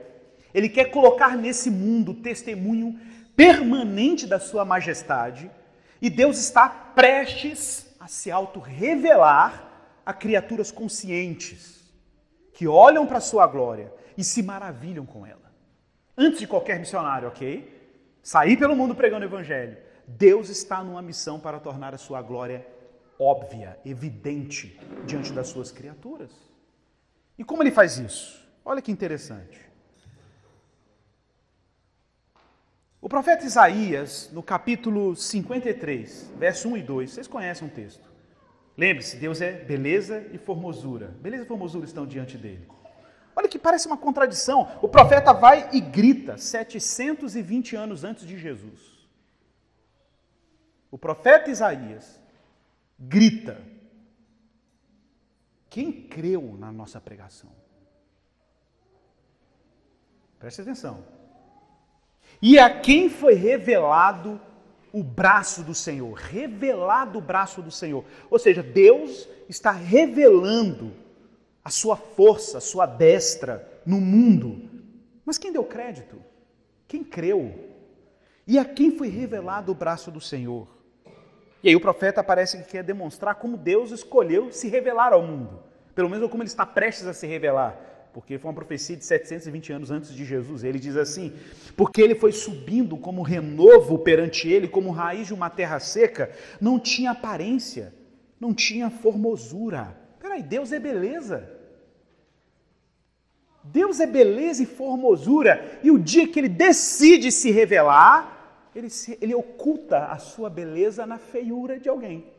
Ele 0.54 0.68
quer 0.68 0.84
colocar 0.92 1.36
nesse 1.36 1.68
mundo 1.68 2.14
testemunho 2.14 2.96
permanente 3.36 4.26
da 4.26 4.38
sua 4.38 4.64
majestade. 4.64 5.50
E 6.00 6.10
Deus 6.10 6.38
está 6.38 6.68
prestes 6.68 7.94
a 7.98 8.08
se 8.08 8.30
auto-revelar 8.30 9.70
a 10.04 10.12
criaturas 10.12 10.72
conscientes, 10.72 11.80
que 12.52 12.66
olham 12.66 13.06
para 13.06 13.18
a 13.18 13.20
sua 13.20 13.46
glória 13.46 13.92
e 14.18 14.24
se 14.24 14.42
maravilham 14.42 15.06
com 15.06 15.24
ela. 15.24 15.52
Antes 16.16 16.40
de 16.40 16.46
qualquer 16.46 16.78
missionário, 16.78 17.28
ok? 17.28 18.00
Sair 18.22 18.56
pelo 18.56 18.76
mundo 18.76 18.94
pregando 18.94 19.24
o 19.24 19.28
evangelho. 19.28 19.76
Deus 20.06 20.48
está 20.48 20.82
numa 20.82 21.00
missão 21.00 21.38
para 21.38 21.60
tornar 21.60 21.94
a 21.94 21.98
sua 21.98 22.20
glória 22.20 22.66
óbvia, 23.18 23.78
evidente 23.84 24.78
diante 25.06 25.32
das 25.32 25.48
suas 25.48 25.70
criaturas. 25.70 26.30
E 27.38 27.44
como 27.44 27.62
ele 27.62 27.70
faz 27.70 27.98
isso? 27.98 28.44
Olha 28.64 28.82
que 28.82 28.90
interessante. 28.90 29.71
O 33.02 33.08
profeta 33.08 33.44
Isaías, 33.44 34.30
no 34.32 34.44
capítulo 34.44 35.16
53, 35.16 36.30
verso 36.38 36.68
1 36.68 36.76
e 36.76 36.82
2, 36.84 37.10
vocês 37.10 37.26
conhecem 37.26 37.66
o 37.66 37.70
texto. 37.70 38.08
Lembre-se, 38.78 39.16
Deus 39.16 39.40
é 39.40 39.50
beleza 39.50 40.24
e 40.32 40.38
formosura. 40.38 41.08
Beleza 41.20 41.42
e 41.42 41.46
formosura 41.46 41.84
estão 41.84 42.06
diante 42.06 42.38
dele. 42.38 42.68
Olha 43.34 43.48
que 43.48 43.58
parece 43.58 43.88
uma 43.88 43.96
contradição. 43.96 44.78
O 44.80 44.88
profeta 44.88 45.32
vai 45.32 45.68
e 45.72 45.80
grita 45.80 46.38
720 46.38 47.74
anos 47.74 48.04
antes 48.04 48.24
de 48.24 48.38
Jesus. 48.38 48.80
O 50.88 50.96
profeta 50.96 51.50
Isaías 51.50 52.20
grita. 52.96 53.60
Quem 55.68 56.06
creu 56.06 56.56
na 56.56 56.70
nossa 56.70 57.00
pregação? 57.00 57.50
Preste 60.38 60.60
atenção. 60.60 61.21
E 62.42 62.58
a 62.58 62.68
quem 62.68 63.08
foi 63.08 63.34
revelado 63.34 64.40
o 64.92 65.00
braço 65.00 65.62
do 65.62 65.74
Senhor, 65.74 66.12
revelado 66.14 67.18
o 67.20 67.22
braço 67.22 67.62
do 67.62 67.70
Senhor. 67.70 68.04
Ou 68.28 68.38
seja, 68.38 68.64
Deus 68.64 69.28
está 69.48 69.70
revelando 69.70 70.92
a 71.64 71.70
sua 71.70 71.96
força, 71.96 72.58
a 72.58 72.60
sua 72.60 72.84
destra 72.84 73.80
no 73.86 74.00
mundo. 74.00 74.68
Mas 75.24 75.38
quem 75.38 75.52
deu 75.52 75.62
crédito? 75.62 76.16
Quem 76.88 77.04
creu? 77.04 77.70
E 78.44 78.58
a 78.58 78.64
quem 78.64 78.98
foi 78.98 79.08
revelado 79.08 79.70
o 79.70 79.74
braço 79.74 80.10
do 80.10 80.20
Senhor? 80.20 80.66
E 81.62 81.68
aí 81.68 81.76
o 81.76 81.80
profeta 81.80 82.24
parece 82.24 82.58
que 82.58 82.72
quer 82.72 82.82
demonstrar 82.82 83.36
como 83.36 83.56
Deus 83.56 83.92
escolheu 83.92 84.50
se 84.50 84.68
revelar 84.68 85.12
ao 85.12 85.22
mundo. 85.22 85.62
Pelo 85.94 86.10
menos 86.10 86.28
como 86.28 86.42
ele 86.42 86.48
está 86.48 86.66
prestes 86.66 87.06
a 87.06 87.14
se 87.14 87.26
revelar 87.26 87.91
porque 88.12 88.38
foi 88.38 88.50
uma 88.50 88.54
profecia 88.54 88.96
de 88.96 89.04
720 89.04 89.72
anos 89.72 89.90
antes 89.90 90.12
de 90.14 90.24
Jesus. 90.24 90.62
Ele 90.62 90.78
diz 90.78 90.96
assim: 90.96 91.32
porque 91.76 92.02
ele 92.02 92.14
foi 92.14 92.32
subindo 92.32 92.96
como 92.96 93.22
renovo 93.22 93.98
perante 93.98 94.48
ele, 94.48 94.68
como 94.68 94.90
raiz 94.90 95.26
de 95.26 95.34
uma 95.34 95.48
terra 95.48 95.80
seca, 95.80 96.30
não 96.60 96.78
tinha 96.78 97.12
aparência, 97.12 97.94
não 98.38 98.52
tinha 98.52 98.90
formosura. 98.90 99.96
Peraí, 100.20 100.42
Deus 100.42 100.72
é 100.72 100.78
beleza. 100.78 101.48
Deus 103.64 104.00
é 104.00 104.06
beleza 104.06 104.62
e 104.62 104.66
formosura, 104.66 105.78
e 105.84 105.90
o 105.90 105.98
dia 105.98 106.26
que 106.26 106.40
ele 106.40 106.48
decide 106.48 107.30
se 107.30 107.52
revelar, 107.52 108.68
ele, 108.74 108.90
se, 108.90 109.16
ele 109.20 109.34
oculta 109.34 110.06
a 110.06 110.18
sua 110.18 110.50
beleza 110.50 111.06
na 111.06 111.16
feiura 111.16 111.78
de 111.78 111.88
alguém. 111.88 112.31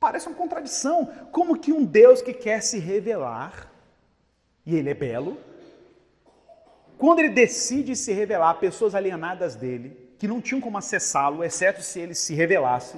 Parece 0.00 0.28
uma 0.28 0.34
contradição. 0.34 1.10
Como 1.30 1.58
que 1.58 1.74
um 1.74 1.84
Deus 1.84 2.22
que 2.22 2.32
quer 2.32 2.62
se 2.62 2.78
revelar, 2.78 3.70
e 4.64 4.74
ele 4.74 4.88
é 4.88 4.94
belo, 4.94 5.36
quando 6.96 7.18
ele 7.18 7.28
decide 7.28 7.94
se 7.94 8.10
revelar 8.10 8.48
a 8.48 8.54
pessoas 8.54 8.94
alienadas 8.94 9.54
dele, 9.54 10.14
que 10.18 10.26
não 10.26 10.40
tinham 10.40 10.58
como 10.58 10.78
acessá-lo, 10.78 11.44
exceto 11.44 11.82
se 11.82 12.00
ele 12.00 12.14
se 12.14 12.34
revelasse, 12.34 12.96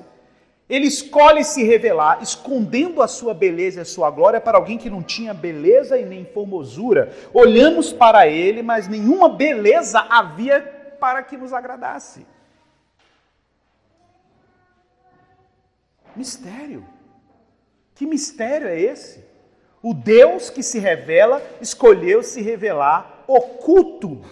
ele 0.68 0.86
escolhe 0.86 1.42
se 1.42 1.64
revelar, 1.64 2.22
escondendo 2.22 3.02
a 3.02 3.08
sua 3.08 3.34
beleza 3.34 3.80
e 3.80 3.82
a 3.82 3.84
sua 3.84 4.08
glória 4.08 4.40
para 4.40 4.56
alguém 4.56 4.78
que 4.78 4.88
não 4.88 5.02
tinha 5.02 5.34
beleza 5.34 5.98
e 5.98 6.04
nem 6.04 6.24
formosura. 6.24 7.12
Olhamos 7.34 7.92
para 7.92 8.28
ele, 8.28 8.62
mas 8.62 8.86
nenhuma 8.86 9.28
beleza 9.28 10.06
havia 10.08 10.60
para 11.00 11.20
que 11.24 11.36
nos 11.36 11.52
agradasse. 11.52 12.24
Mistério. 16.16 16.86
Que 17.94 18.06
mistério 18.06 18.68
é 18.68 18.80
esse? 18.80 19.24
O 19.82 19.92
Deus 19.92 20.48
que 20.50 20.62
se 20.62 20.78
revela 20.78 21.42
escolheu 21.60 22.22
se 22.22 22.40
revelar 22.40 23.24
oculto, 23.26 24.22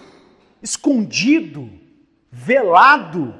escondido, 0.62 1.70
velado 2.30 3.38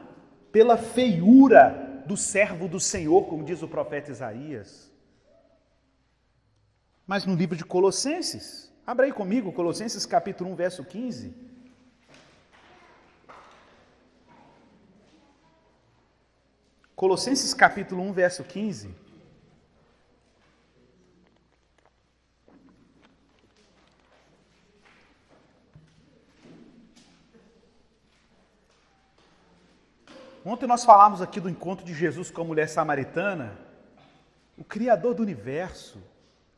pela 0.50 0.76
feiura 0.76 2.02
do 2.06 2.16
servo 2.16 2.66
do 2.66 2.80
Senhor, 2.80 3.26
como 3.26 3.44
diz 3.44 3.62
o 3.62 3.68
profeta 3.68 4.10
Isaías. 4.10 4.90
Mas 7.06 7.24
no 7.24 7.34
livro 7.34 7.56
de 7.56 7.64
Colossenses, 7.64 8.72
abra 8.86 9.06
aí 9.06 9.12
comigo, 9.12 9.52
Colossenses 9.52 10.06
capítulo 10.06 10.50
1, 10.50 10.54
verso 10.56 10.84
15. 10.84 11.49
Colossenses 17.00 17.54
capítulo 17.54 18.02
1, 18.02 18.12
verso 18.12 18.44
15. 18.44 18.94
Ontem 30.44 30.66
nós 30.66 30.84
falamos 30.84 31.22
aqui 31.22 31.40
do 31.40 31.48
encontro 31.48 31.86
de 31.86 31.94
Jesus 31.94 32.30
com 32.30 32.42
a 32.42 32.44
mulher 32.44 32.68
samaritana, 32.68 33.58
o 34.58 34.62
Criador 34.62 35.14
do 35.14 35.22
universo, 35.22 35.98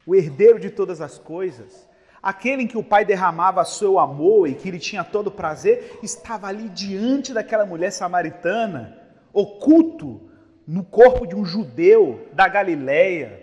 o 0.04 0.12
herdeiro 0.12 0.58
de 0.58 0.70
todas 0.70 1.00
as 1.00 1.18
coisas, 1.18 1.88
aquele 2.20 2.64
em 2.64 2.66
que 2.66 2.76
o 2.76 2.82
Pai 2.82 3.04
derramava 3.04 3.64
seu 3.64 3.96
amor 3.96 4.48
e 4.48 4.56
que 4.56 4.66
ele 4.68 4.80
tinha 4.80 5.04
todo 5.04 5.30
prazer, 5.30 6.00
estava 6.02 6.48
ali 6.48 6.68
diante 6.68 7.32
daquela 7.32 7.64
mulher 7.64 7.92
samaritana, 7.92 8.98
oculto 9.32 10.31
no 10.66 10.84
corpo 10.84 11.26
de 11.26 11.34
um 11.34 11.44
judeu 11.44 12.28
da 12.32 12.46
Galileia, 12.48 13.40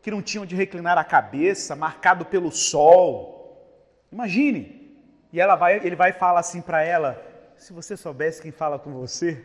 que 0.00 0.10
não 0.10 0.22
tinha 0.22 0.42
onde 0.42 0.56
reclinar 0.56 0.98
a 0.98 1.04
cabeça, 1.04 1.76
marcado 1.76 2.24
pelo 2.24 2.50
sol. 2.50 3.76
Imagine. 4.10 4.80
E 5.32 5.40
ela 5.40 5.56
vai, 5.56 5.84
ele 5.84 5.96
vai 5.96 6.12
falar 6.12 6.40
assim 6.40 6.60
para 6.60 6.82
ela: 6.82 7.22
se 7.56 7.72
você 7.72 7.96
soubesse 7.96 8.42
quem 8.42 8.50
fala 8.50 8.78
com 8.78 8.92
você, 8.92 9.44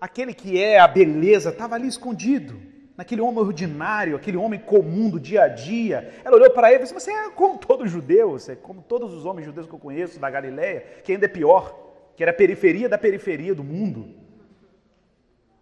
aquele 0.00 0.34
que 0.34 0.62
é 0.62 0.78
a 0.78 0.88
beleza 0.88 1.50
estava 1.50 1.74
ali 1.74 1.86
escondido, 1.86 2.60
naquele 2.96 3.20
homem 3.20 3.40
ordinário, 3.40 4.16
aquele 4.16 4.36
homem 4.36 4.58
comum 4.58 5.08
do 5.08 5.20
dia 5.20 5.44
a 5.44 5.48
dia. 5.48 6.12
Ela 6.24 6.36
olhou 6.36 6.50
para 6.50 6.70
ele 6.70 6.80
e 6.80 6.82
disse: 6.82 6.94
Você 6.94 7.10
é 7.10 7.30
como 7.30 7.58
todo 7.58 7.86
judeu, 7.86 8.32
você 8.32 8.52
é 8.52 8.56
como 8.56 8.82
todos 8.82 9.12
os 9.14 9.24
homens 9.24 9.46
judeus 9.46 9.66
que 9.66 9.74
eu 9.74 9.78
conheço 9.78 10.18
da 10.18 10.30
Galileia, 10.30 10.80
que 11.04 11.12
ainda 11.12 11.26
é 11.26 11.28
pior 11.28 11.85
que 12.16 12.22
era 12.22 12.32
a 12.32 12.34
periferia 12.34 12.88
da 12.88 12.96
periferia 12.96 13.54
do 13.54 13.62
mundo. 13.62 14.14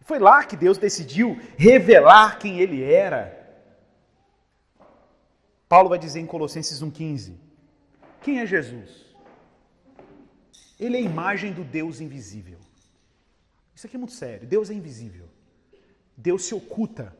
Foi 0.00 0.18
lá 0.18 0.44
que 0.44 0.56
Deus 0.56 0.78
decidiu 0.78 1.38
revelar 1.56 2.38
quem 2.38 2.60
ele 2.60 2.82
era. 2.82 3.42
Paulo 5.68 5.88
vai 5.88 5.98
dizer 5.98 6.20
em 6.20 6.26
Colossenses 6.26 6.80
1,15: 6.80 7.34
Quem 8.22 8.40
é 8.40 8.46
Jesus? 8.46 9.04
Ele 10.78 10.96
é 10.96 11.00
a 11.00 11.02
imagem 11.02 11.52
do 11.52 11.64
Deus 11.64 12.00
invisível. 12.00 12.58
Isso 13.74 13.86
aqui 13.86 13.96
é 13.96 13.98
muito 13.98 14.12
sério. 14.12 14.46
Deus 14.46 14.70
é 14.70 14.74
invisível. 14.74 15.28
Deus 16.16 16.44
se 16.44 16.54
oculta. 16.54 17.16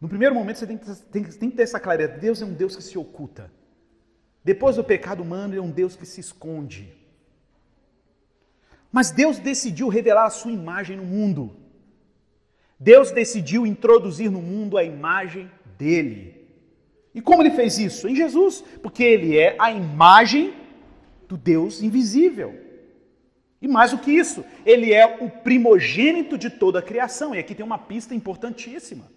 No 0.00 0.08
primeiro 0.08 0.34
momento 0.34 0.58
você 0.58 0.66
tem 0.66 0.78
que, 0.78 0.94
tem, 1.12 1.24
tem 1.24 1.50
que 1.50 1.56
ter 1.56 1.62
essa 1.62 1.78
clareza. 1.78 2.14
Deus 2.18 2.42
é 2.42 2.44
um 2.44 2.54
Deus 2.54 2.74
que 2.74 2.82
se 2.82 2.98
oculta. 2.98 3.52
Depois 4.42 4.74
do 4.74 4.82
pecado 4.82 5.22
humano, 5.22 5.52
ele 5.52 5.60
é 5.60 5.62
um 5.62 5.70
Deus 5.70 5.94
que 5.94 6.04
se 6.04 6.20
esconde. 6.20 7.01
Mas 8.92 9.10
Deus 9.10 9.38
decidiu 9.38 9.88
revelar 9.88 10.26
a 10.26 10.30
sua 10.30 10.52
imagem 10.52 10.98
no 10.98 11.04
mundo. 11.04 11.56
Deus 12.78 13.10
decidiu 13.10 13.66
introduzir 13.66 14.30
no 14.30 14.42
mundo 14.42 14.76
a 14.76 14.84
imagem 14.84 15.50
dele. 15.78 16.46
E 17.14 17.22
como 17.22 17.42
ele 17.42 17.50
fez 17.50 17.78
isso? 17.78 18.06
Em 18.06 18.14
Jesus, 18.14 18.62
porque 18.82 19.02
ele 19.02 19.38
é 19.38 19.56
a 19.58 19.72
imagem 19.72 20.54
do 21.26 21.36
Deus 21.36 21.82
invisível. 21.82 22.60
E 23.60 23.68
mais 23.68 23.92
do 23.92 23.98
que 23.98 24.10
isso, 24.10 24.44
ele 24.66 24.92
é 24.92 25.18
o 25.20 25.30
primogênito 25.30 26.36
de 26.36 26.50
toda 26.50 26.80
a 26.80 26.82
criação. 26.82 27.34
E 27.34 27.38
aqui 27.38 27.54
tem 27.54 27.64
uma 27.64 27.78
pista 27.78 28.14
importantíssima. 28.14 29.10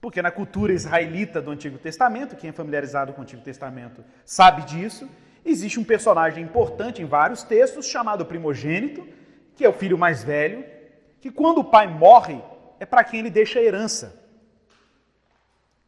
Porque 0.00 0.22
na 0.22 0.30
cultura 0.30 0.72
israelita 0.72 1.42
do 1.42 1.50
Antigo 1.50 1.78
Testamento, 1.78 2.36
quem 2.36 2.50
é 2.50 2.52
familiarizado 2.52 3.12
com 3.12 3.20
o 3.20 3.22
Antigo 3.22 3.42
Testamento 3.42 4.04
sabe 4.24 4.62
disso, 4.62 5.08
existe 5.44 5.78
um 5.78 5.84
personagem 5.84 6.42
importante 6.42 7.02
em 7.02 7.06
vários 7.06 7.42
textos 7.42 7.86
chamado 7.86 8.24
primogênito, 8.24 9.06
que 9.54 9.64
é 9.64 9.68
o 9.68 9.72
filho 9.72 9.98
mais 9.98 10.24
velho, 10.24 10.64
que 11.20 11.30
quando 11.30 11.58
o 11.58 11.64
pai 11.64 11.86
morre 11.86 12.40
é 12.80 12.86
para 12.86 13.04
quem 13.04 13.20
ele 13.20 13.30
deixa 13.30 13.58
a 13.58 13.62
herança. 13.62 14.22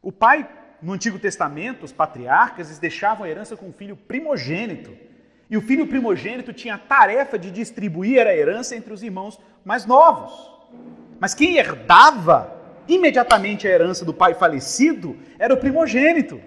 O 0.01 0.11
pai, 0.11 0.47
no 0.81 0.93
Antigo 0.93 1.19
Testamento, 1.19 1.83
os 1.83 1.91
patriarcas, 1.91 2.67
eles 2.67 2.79
deixavam 2.79 3.25
a 3.25 3.29
herança 3.29 3.57
com 3.57 3.69
o 3.69 3.73
filho 3.73 3.95
primogênito. 3.95 4.95
E 5.49 5.57
o 5.57 5.61
filho 5.61 5.87
primogênito 5.87 6.53
tinha 6.53 6.75
a 6.75 6.79
tarefa 6.79 7.37
de 7.37 7.51
distribuir 7.51 8.25
a 8.25 8.35
herança 8.35 8.75
entre 8.75 8.93
os 8.93 9.03
irmãos 9.03 9.39
mais 9.63 9.85
novos. 9.85 10.51
Mas 11.19 11.33
quem 11.33 11.57
herdava 11.57 12.53
imediatamente 12.87 13.67
a 13.67 13.71
herança 13.71 14.05
do 14.05 14.13
pai 14.13 14.33
falecido 14.33 15.17
era 15.37 15.53
o 15.53 15.57
primogênito. 15.57 16.41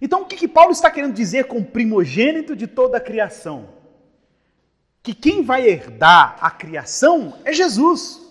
Então, 0.00 0.22
o 0.22 0.24
que, 0.26 0.36
que 0.36 0.48
Paulo 0.48 0.72
está 0.72 0.90
querendo 0.90 1.14
dizer 1.14 1.44
com 1.44 1.62
primogênito 1.62 2.54
de 2.54 2.66
toda 2.66 2.98
a 2.98 3.00
criação? 3.00 3.68
Que 5.02 5.14
quem 5.14 5.42
vai 5.42 5.66
herdar 5.66 6.36
a 6.40 6.50
criação 6.50 7.34
é 7.44 7.52
Jesus. 7.52 8.26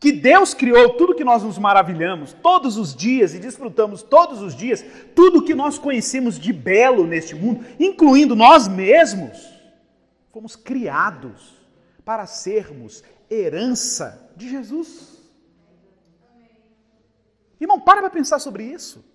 Que 0.00 0.12
Deus 0.12 0.52
criou 0.52 0.96
tudo 0.96 1.14
que 1.14 1.24
nós 1.24 1.42
nos 1.42 1.58
maravilhamos 1.58 2.34
todos 2.34 2.76
os 2.76 2.94
dias 2.94 3.34
e 3.34 3.38
desfrutamos 3.38 4.02
todos 4.02 4.42
os 4.42 4.54
dias, 4.54 4.84
tudo 5.14 5.42
que 5.42 5.54
nós 5.54 5.78
conhecemos 5.78 6.38
de 6.38 6.52
belo 6.52 7.06
neste 7.06 7.34
mundo, 7.34 7.64
incluindo 7.80 8.36
nós 8.36 8.68
mesmos, 8.68 9.50
fomos 10.30 10.56
criados 10.56 11.54
para 12.04 12.26
sermos 12.26 13.02
herança 13.30 14.30
de 14.36 14.50
Jesus. 14.50 15.14
Irmão, 17.58 17.80
para 17.80 18.02
para 18.02 18.10
pensar 18.10 18.38
sobre 18.38 18.64
isso. 18.64 19.13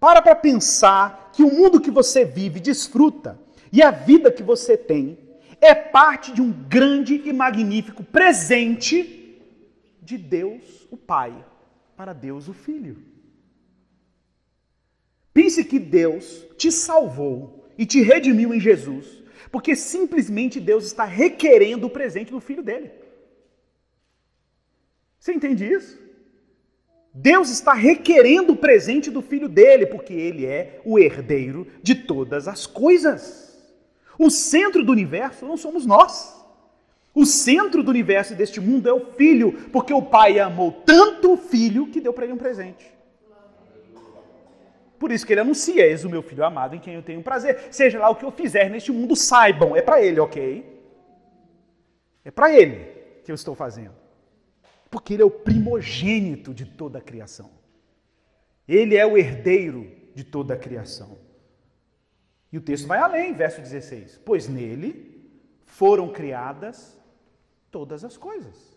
Para 0.00 0.22
para 0.22 0.34
pensar 0.34 1.30
que 1.34 1.42
o 1.42 1.54
mundo 1.54 1.78
que 1.78 1.90
você 1.90 2.24
vive, 2.24 2.58
desfruta 2.58 3.38
e 3.70 3.82
a 3.82 3.90
vida 3.90 4.32
que 4.32 4.42
você 4.42 4.76
tem 4.76 5.18
é 5.60 5.74
parte 5.74 6.32
de 6.32 6.40
um 6.40 6.50
grande 6.50 7.20
e 7.22 7.32
magnífico 7.34 8.02
presente 8.02 9.38
de 10.00 10.16
Deus, 10.16 10.88
o 10.90 10.96
Pai, 10.96 11.44
para 11.94 12.14
Deus, 12.14 12.48
o 12.48 12.54
Filho. 12.54 12.96
Pense 15.34 15.62
que 15.64 15.78
Deus 15.78 16.46
te 16.56 16.72
salvou 16.72 17.68
e 17.76 17.84
te 17.84 18.00
redimiu 18.00 18.54
em 18.54 18.58
Jesus, 18.58 19.22
porque 19.52 19.76
simplesmente 19.76 20.58
Deus 20.58 20.86
está 20.86 21.04
requerendo 21.04 21.86
o 21.86 21.90
presente 21.90 22.32
do 22.32 22.40
Filho 22.40 22.62
dele. 22.62 22.90
Você 25.18 25.34
entende 25.34 25.70
isso? 25.70 26.09
Deus 27.12 27.50
está 27.50 27.72
requerendo 27.72 28.52
o 28.52 28.56
presente 28.56 29.10
do 29.10 29.20
filho 29.20 29.48
dele, 29.48 29.86
porque 29.86 30.12
ele 30.12 30.46
é 30.46 30.80
o 30.84 30.98
herdeiro 30.98 31.66
de 31.82 31.94
todas 31.94 32.46
as 32.46 32.66
coisas. 32.66 33.58
O 34.18 34.30
centro 34.30 34.84
do 34.84 34.92
universo 34.92 35.44
não 35.44 35.56
somos 35.56 35.84
nós. 35.84 36.38
O 37.12 37.26
centro 37.26 37.82
do 37.82 37.90
universo 37.90 38.32
e 38.32 38.36
deste 38.36 38.60
mundo 38.60 38.88
é 38.88 38.92
o 38.92 39.12
filho, 39.14 39.52
porque 39.72 39.92
o 39.92 40.02
pai 40.02 40.38
amou 40.38 40.70
tanto 40.70 41.32
o 41.32 41.36
filho 41.36 41.88
que 41.88 42.00
deu 42.00 42.12
para 42.12 42.24
ele 42.24 42.34
um 42.34 42.38
presente. 42.38 42.86
Por 44.96 45.10
isso 45.10 45.26
que 45.26 45.32
ele 45.32 45.40
anuncia: 45.40 45.84
Eis 45.84 46.04
o 46.04 46.10
meu 46.10 46.22
filho 46.22 46.44
amado 46.44 46.76
em 46.76 46.78
quem 46.78 46.94
eu 46.94 47.02
tenho 47.02 47.22
prazer. 47.22 47.68
Seja 47.70 47.98
lá 47.98 48.10
o 48.10 48.14
que 48.14 48.24
eu 48.24 48.30
fizer 48.30 48.70
neste 48.70 48.92
mundo, 48.92 49.16
saibam, 49.16 49.74
é 49.74 49.82
para 49.82 50.00
ele, 50.00 50.20
ok? 50.20 50.64
É 52.24 52.30
para 52.30 52.52
ele 52.52 52.84
que 53.24 53.32
eu 53.32 53.34
estou 53.34 53.54
fazendo. 53.54 53.99
Porque 54.90 55.14
ele 55.14 55.22
é 55.22 55.26
o 55.26 55.30
primogênito 55.30 56.52
de 56.52 56.66
toda 56.66 56.98
a 56.98 57.02
criação. 57.02 57.50
Ele 58.66 58.96
é 58.96 59.06
o 59.06 59.16
herdeiro 59.16 59.90
de 60.14 60.24
toda 60.24 60.54
a 60.54 60.56
criação. 60.56 61.18
E 62.52 62.58
o 62.58 62.60
texto 62.60 62.88
vai 62.88 62.98
além, 62.98 63.32
verso 63.32 63.60
16: 63.60 64.20
Pois 64.24 64.48
nele 64.48 65.30
foram 65.64 66.08
criadas 66.08 66.98
todas 67.70 68.04
as 68.04 68.16
coisas. 68.16 68.70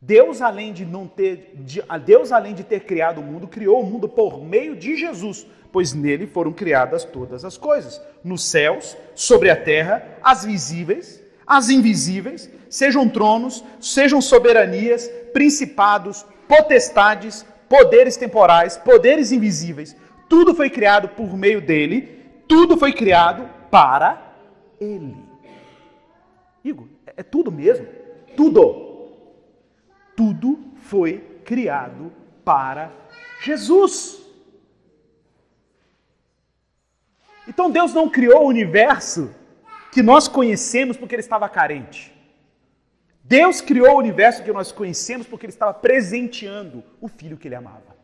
Deus, 0.00 0.40
além 0.40 0.72
de 0.72 0.86
não 0.86 1.06
ter, 1.06 1.56
de, 1.56 1.82
Deus, 2.04 2.32
além 2.32 2.54
de 2.54 2.64
ter 2.64 2.80
criado 2.80 3.20
o 3.20 3.22
mundo, 3.22 3.46
criou 3.46 3.82
o 3.82 3.86
mundo 3.86 4.08
por 4.08 4.42
meio 4.42 4.74
de 4.74 4.96
Jesus, 4.96 5.46
pois 5.70 5.92
nele 5.92 6.26
foram 6.26 6.54
criadas 6.54 7.04
todas 7.04 7.44
as 7.44 7.58
coisas, 7.58 8.00
nos 8.24 8.42
céus, 8.42 8.96
sobre 9.14 9.50
a 9.50 9.62
terra, 9.62 10.18
as 10.22 10.42
visíveis 10.42 11.22
as 11.50 11.68
invisíveis, 11.68 12.48
sejam 12.68 13.08
tronos, 13.08 13.64
sejam 13.80 14.20
soberanias, 14.20 15.08
principados, 15.32 16.24
potestades, 16.46 17.44
poderes 17.68 18.16
temporais, 18.16 18.76
poderes 18.76 19.32
invisíveis. 19.32 19.96
Tudo 20.28 20.54
foi 20.54 20.70
criado 20.70 21.08
por 21.08 21.36
meio 21.36 21.60
dele, 21.60 22.02
tudo 22.46 22.76
foi 22.76 22.92
criado 22.92 23.50
para 23.68 24.32
ele. 24.80 25.16
Igor, 26.64 26.86
é, 27.04 27.14
é 27.16 27.22
tudo 27.24 27.50
mesmo? 27.50 27.84
Tudo. 28.36 29.08
Tudo 30.16 30.56
foi 30.84 31.18
criado 31.44 32.12
para 32.44 32.92
Jesus. 33.42 34.20
Então 37.48 37.68
Deus 37.68 37.92
não 37.92 38.08
criou 38.08 38.44
o 38.44 38.48
universo 38.48 39.34
que 39.92 40.02
nós 40.02 40.28
conhecemos 40.28 40.96
porque 40.96 41.14
ele 41.14 41.22
estava 41.22 41.48
carente. 41.48 42.14
Deus 43.22 43.60
criou 43.60 43.94
o 43.94 43.98
universo 43.98 44.42
que 44.42 44.52
nós 44.52 44.72
conhecemos 44.72 45.26
porque 45.26 45.46
ele 45.46 45.52
estava 45.52 45.74
presenteando 45.74 46.82
o 47.00 47.08
filho 47.08 47.36
que 47.36 47.48
ele 47.48 47.54
amava. 47.54 47.96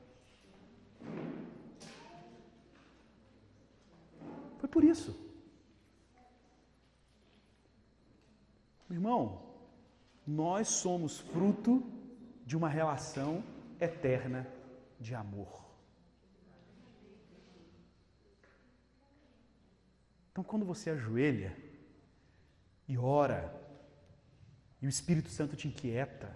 Foi 4.58 4.68
por 4.68 4.84
isso. 4.84 5.18
Meu 8.88 8.98
irmão, 8.98 9.42
nós 10.26 10.68
somos 10.68 11.18
fruto 11.18 11.82
de 12.44 12.56
uma 12.56 12.68
relação 12.68 13.42
eterna 13.80 14.46
de 15.00 15.14
amor. 15.14 15.64
Então, 20.30 20.44
quando 20.44 20.64
você 20.64 20.90
ajoelha, 20.90 21.56
e 22.88 22.96
ora, 22.96 23.52
e 24.80 24.86
o 24.86 24.88
Espírito 24.88 25.28
Santo 25.28 25.56
te 25.56 25.68
inquieta, 25.68 26.30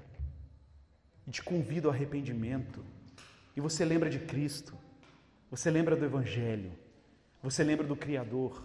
e 1.26 1.30
te 1.30 1.42
convida 1.42 1.88
ao 1.88 1.94
arrependimento, 1.94 2.84
e 3.56 3.60
você 3.60 3.84
lembra 3.84 4.08
de 4.08 4.18
Cristo, 4.18 4.74
você 5.50 5.70
lembra 5.70 5.96
do 5.96 6.04
Evangelho, 6.04 6.72
você 7.42 7.64
lembra 7.64 7.86
do 7.86 7.96
Criador. 7.96 8.62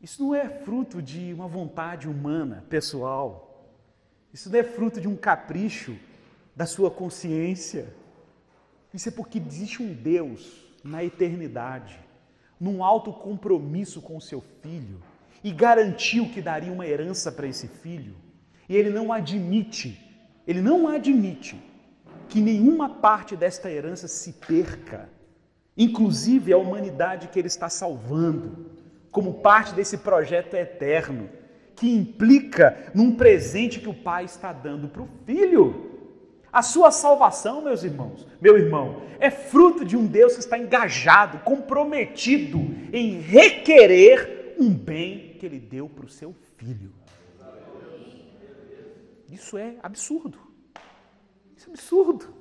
Isso 0.00 0.22
não 0.22 0.34
é 0.34 0.48
fruto 0.48 1.02
de 1.02 1.32
uma 1.32 1.46
vontade 1.46 2.08
humana, 2.08 2.64
pessoal. 2.68 3.72
Isso 4.32 4.50
não 4.50 4.58
é 4.58 4.62
fruto 4.62 5.00
de 5.00 5.08
um 5.08 5.16
capricho 5.16 5.96
da 6.54 6.66
sua 6.66 6.90
consciência. 6.90 7.94
Isso 8.92 9.08
é 9.08 9.12
porque 9.12 9.38
existe 9.38 9.82
um 9.82 9.92
Deus 9.92 10.64
na 10.82 11.02
eternidade, 11.04 11.98
num 12.58 12.82
alto 12.82 13.12
compromisso 13.12 14.00
com 14.00 14.16
o 14.16 14.20
seu 14.20 14.40
filho, 14.62 15.02
e 15.46 15.52
garantiu 15.52 16.28
que 16.28 16.42
daria 16.42 16.72
uma 16.72 16.84
herança 16.84 17.30
para 17.30 17.46
esse 17.46 17.68
filho. 17.68 18.16
E 18.68 18.74
ele 18.74 18.90
não 18.90 19.12
admite, 19.12 19.96
ele 20.44 20.60
não 20.60 20.88
admite 20.88 21.56
que 22.28 22.40
nenhuma 22.40 22.88
parte 22.88 23.36
desta 23.36 23.70
herança 23.70 24.08
se 24.08 24.32
perca, 24.32 25.08
inclusive 25.76 26.52
a 26.52 26.58
humanidade 26.58 27.28
que 27.28 27.38
ele 27.38 27.46
está 27.46 27.68
salvando, 27.68 28.72
como 29.12 29.34
parte 29.34 29.72
desse 29.72 29.98
projeto 29.98 30.54
eterno, 30.54 31.30
que 31.76 31.94
implica 31.94 32.90
num 32.92 33.14
presente 33.14 33.78
que 33.78 33.88
o 33.88 33.94
pai 33.94 34.24
está 34.24 34.52
dando 34.52 34.88
para 34.88 35.02
o 35.02 35.08
filho. 35.24 35.92
A 36.52 36.60
sua 36.60 36.90
salvação, 36.90 37.62
meus 37.62 37.84
irmãos, 37.84 38.26
meu 38.40 38.58
irmão, 38.58 39.02
é 39.20 39.30
fruto 39.30 39.84
de 39.84 39.96
um 39.96 40.06
Deus 40.06 40.32
que 40.32 40.40
está 40.40 40.58
engajado, 40.58 41.38
comprometido 41.44 42.58
em 42.92 43.20
requerer 43.20 44.56
um 44.58 44.70
bem 44.74 45.25
que 45.36 45.46
ele 45.46 45.60
deu 45.60 45.88
para 45.88 46.06
o 46.06 46.08
seu 46.08 46.34
filho. 46.56 46.92
Isso 49.30 49.56
é 49.58 49.76
absurdo. 49.82 50.38
Isso 51.56 51.68
é 51.68 51.72
absurdo. 51.72 52.34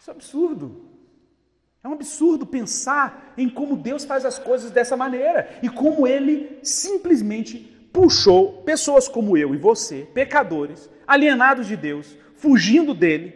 Isso 0.00 0.10
é 0.10 0.14
absurdo. 0.14 0.92
É 1.84 1.88
um 1.88 1.92
absurdo 1.92 2.46
pensar 2.46 3.34
em 3.36 3.48
como 3.48 3.76
Deus 3.76 4.04
faz 4.04 4.24
as 4.24 4.38
coisas 4.38 4.70
dessa 4.70 4.96
maneira 4.96 5.58
e 5.62 5.68
como 5.68 6.06
ele 6.06 6.58
simplesmente 6.62 7.58
puxou 7.92 8.62
pessoas 8.62 9.08
como 9.08 9.36
eu 9.36 9.54
e 9.54 9.58
você, 9.58 10.08
pecadores, 10.14 10.88
alienados 11.06 11.66
de 11.66 11.76
Deus, 11.76 12.16
fugindo 12.36 12.94
dele, 12.94 13.34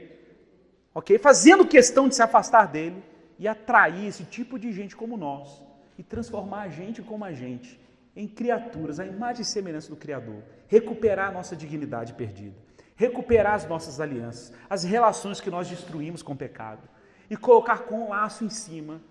ok? 0.95 1.19
Fazendo 1.19 1.67
questão 1.67 2.09
de 2.09 2.15
se 2.15 2.23
afastar 2.23 2.67
dele 2.67 3.03
e 3.39 3.49
atrair 3.49 4.07
esse 4.07 4.25
tipo 4.25 4.59
de 4.59 4.73
gente 4.73 4.95
como 4.95 5.17
nós 5.17 5.61
e 5.99 6.03
transformar 6.03 6.63
a 6.63 6.69
gente 6.69 7.03
como 7.03 7.25
a 7.25 7.33
gente 7.33 7.79
em 8.17 8.27
criaturas, 8.27 8.99
a 8.99 9.05
imagem 9.05 9.43
e 9.43 9.45
semelhança 9.45 9.91
do 9.91 9.97
Criador, 9.97 10.43
recuperar 10.67 11.29
a 11.29 11.33
nossa 11.33 11.55
dignidade 11.55 12.15
perdida, 12.15 12.57
recuperar 12.97 13.55
as 13.55 13.69
nossas 13.69 14.01
alianças, 14.01 14.55
as 14.71 14.83
relações 14.83 15.41
que 15.41 15.51
nós 15.51 15.69
destruímos 15.69 16.23
com 16.23 16.33
o 16.33 16.37
pecado 16.37 16.89
e 17.29 17.37
colocar 17.37 17.81
com 17.81 18.07
um 18.07 18.09
laço 18.09 18.43
em 18.43 18.49
cima 18.49 19.03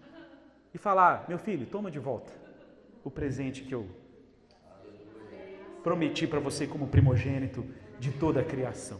e 0.73 0.77
falar: 0.79 1.25
meu 1.29 1.37
filho, 1.37 1.67
toma 1.67 1.91
de 1.91 1.99
volta 1.99 2.33
o 3.03 3.11
presente 3.11 3.61
que 3.61 3.75
eu 3.75 3.87
prometi 5.83 6.25
para 6.25 6.39
você 6.39 6.65
como 6.65 6.87
primogênito 6.87 7.63
de 7.99 8.11
toda 8.11 8.41
a 8.41 8.43
criação. 8.43 8.99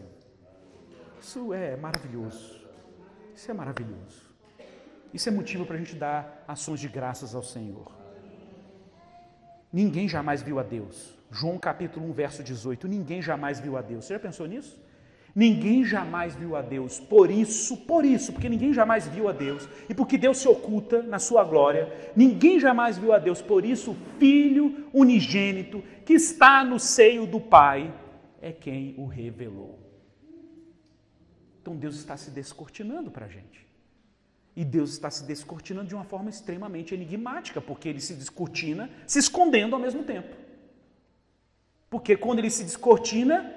Isso 1.19 1.51
é 1.51 1.75
maravilhoso. 1.75 2.63
Isso 3.35 3.49
é 3.49 3.53
maravilhoso. 3.55 4.23
Isso 5.11 5.27
é 5.27 5.31
motivo 5.31 5.65
para 5.65 5.75
a 5.75 5.79
gente 5.79 5.95
dar 5.95 6.45
ações 6.47 6.79
de 6.79 6.87
graças 6.87 7.33
ao 7.33 7.41
Senhor. 7.41 8.04
Ninguém 9.75 10.07
jamais 10.07 10.41
viu 10.41 10.57
a 10.57 10.63
Deus. 10.63 11.13
João 11.29 11.57
capítulo 11.57 12.07
1, 12.07 12.13
verso 12.13 12.41
18. 12.41 12.87
Ninguém 12.87 13.21
jamais 13.21 13.59
viu 13.59 13.75
a 13.75 13.81
Deus. 13.81 14.05
Você 14.05 14.13
já 14.13 14.19
pensou 14.21 14.47
nisso? 14.47 14.79
Ninguém 15.35 15.83
jamais 15.83 16.33
viu 16.33 16.55
a 16.55 16.61
Deus. 16.61 16.97
Por 16.97 17.29
isso, 17.29 17.75
por 17.75 18.05
isso, 18.05 18.31
porque 18.31 18.47
ninguém 18.47 18.73
jamais 18.73 19.05
viu 19.05 19.27
a 19.27 19.33
Deus 19.33 19.67
e 19.89 19.93
porque 19.93 20.17
Deus 20.17 20.37
se 20.37 20.47
oculta 20.47 21.03
na 21.03 21.19
sua 21.19 21.43
glória, 21.43 21.93
ninguém 22.15 22.57
jamais 22.57 22.97
viu 22.97 23.11
a 23.11 23.19
Deus. 23.19 23.41
Por 23.41 23.65
isso, 23.65 23.91
o 23.91 23.97
Filho 24.17 24.87
unigênito 24.93 25.83
que 26.05 26.13
está 26.13 26.63
no 26.63 26.79
seio 26.79 27.27
do 27.27 27.41
Pai 27.41 27.93
é 28.41 28.53
quem 28.53 28.95
o 28.97 29.05
revelou. 29.05 29.77
Então 31.61 31.75
Deus 31.75 31.97
está 31.97 32.15
se 32.15 32.31
descortinando 32.31 33.11
para 33.11 33.25
a 33.25 33.29
gente. 33.29 33.67
E 34.55 34.63
Deus 34.63 34.91
está 34.91 35.09
se 35.09 35.23
descortinando 35.25 35.87
de 35.87 35.95
uma 35.95 36.05
forma 36.05 36.29
extremamente 36.29 36.93
enigmática, 36.93 37.59
porque 37.59 37.89
ele 37.89 37.99
se 37.99 38.13
descortina 38.13 38.89
se 39.05 39.19
escondendo 39.19 39.75
ao 39.75 39.81
mesmo 39.81 40.03
tempo. 40.03 40.35
Porque 41.89 42.15
quando 42.15 42.39
ele 42.39 42.49
se 42.49 42.63
descortina, 42.63 43.53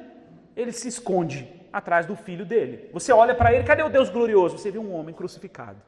ele 0.56 0.72
se 0.72 0.88
esconde 0.88 1.48
atrás 1.72 2.06
do 2.06 2.16
filho 2.16 2.44
dele. 2.44 2.90
Você 2.92 3.12
olha 3.12 3.34
para 3.34 3.52
ele, 3.52 3.64
cadê 3.64 3.82
o 3.82 3.88
Deus 3.88 4.10
glorioso? 4.10 4.58
Você 4.58 4.70
vê 4.70 4.78
um 4.78 4.92
homem 4.92 5.14
crucificado. 5.14 5.80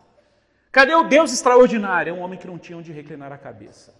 Cadê 0.70 0.94
o 0.94 1.04
Deus 1.04 1.32
extraordinário? 1.32 2.10
É 2.10 2.12
um 2.12 2.20
homem 2.20 2.38
que 2.38 2.46
não 2.46 2.58
tinha 2.58 2.78
onde 2.78 2.92
reclinar 2.92 3.32
a 3.32 3.38
cabeça. 3.38 3.94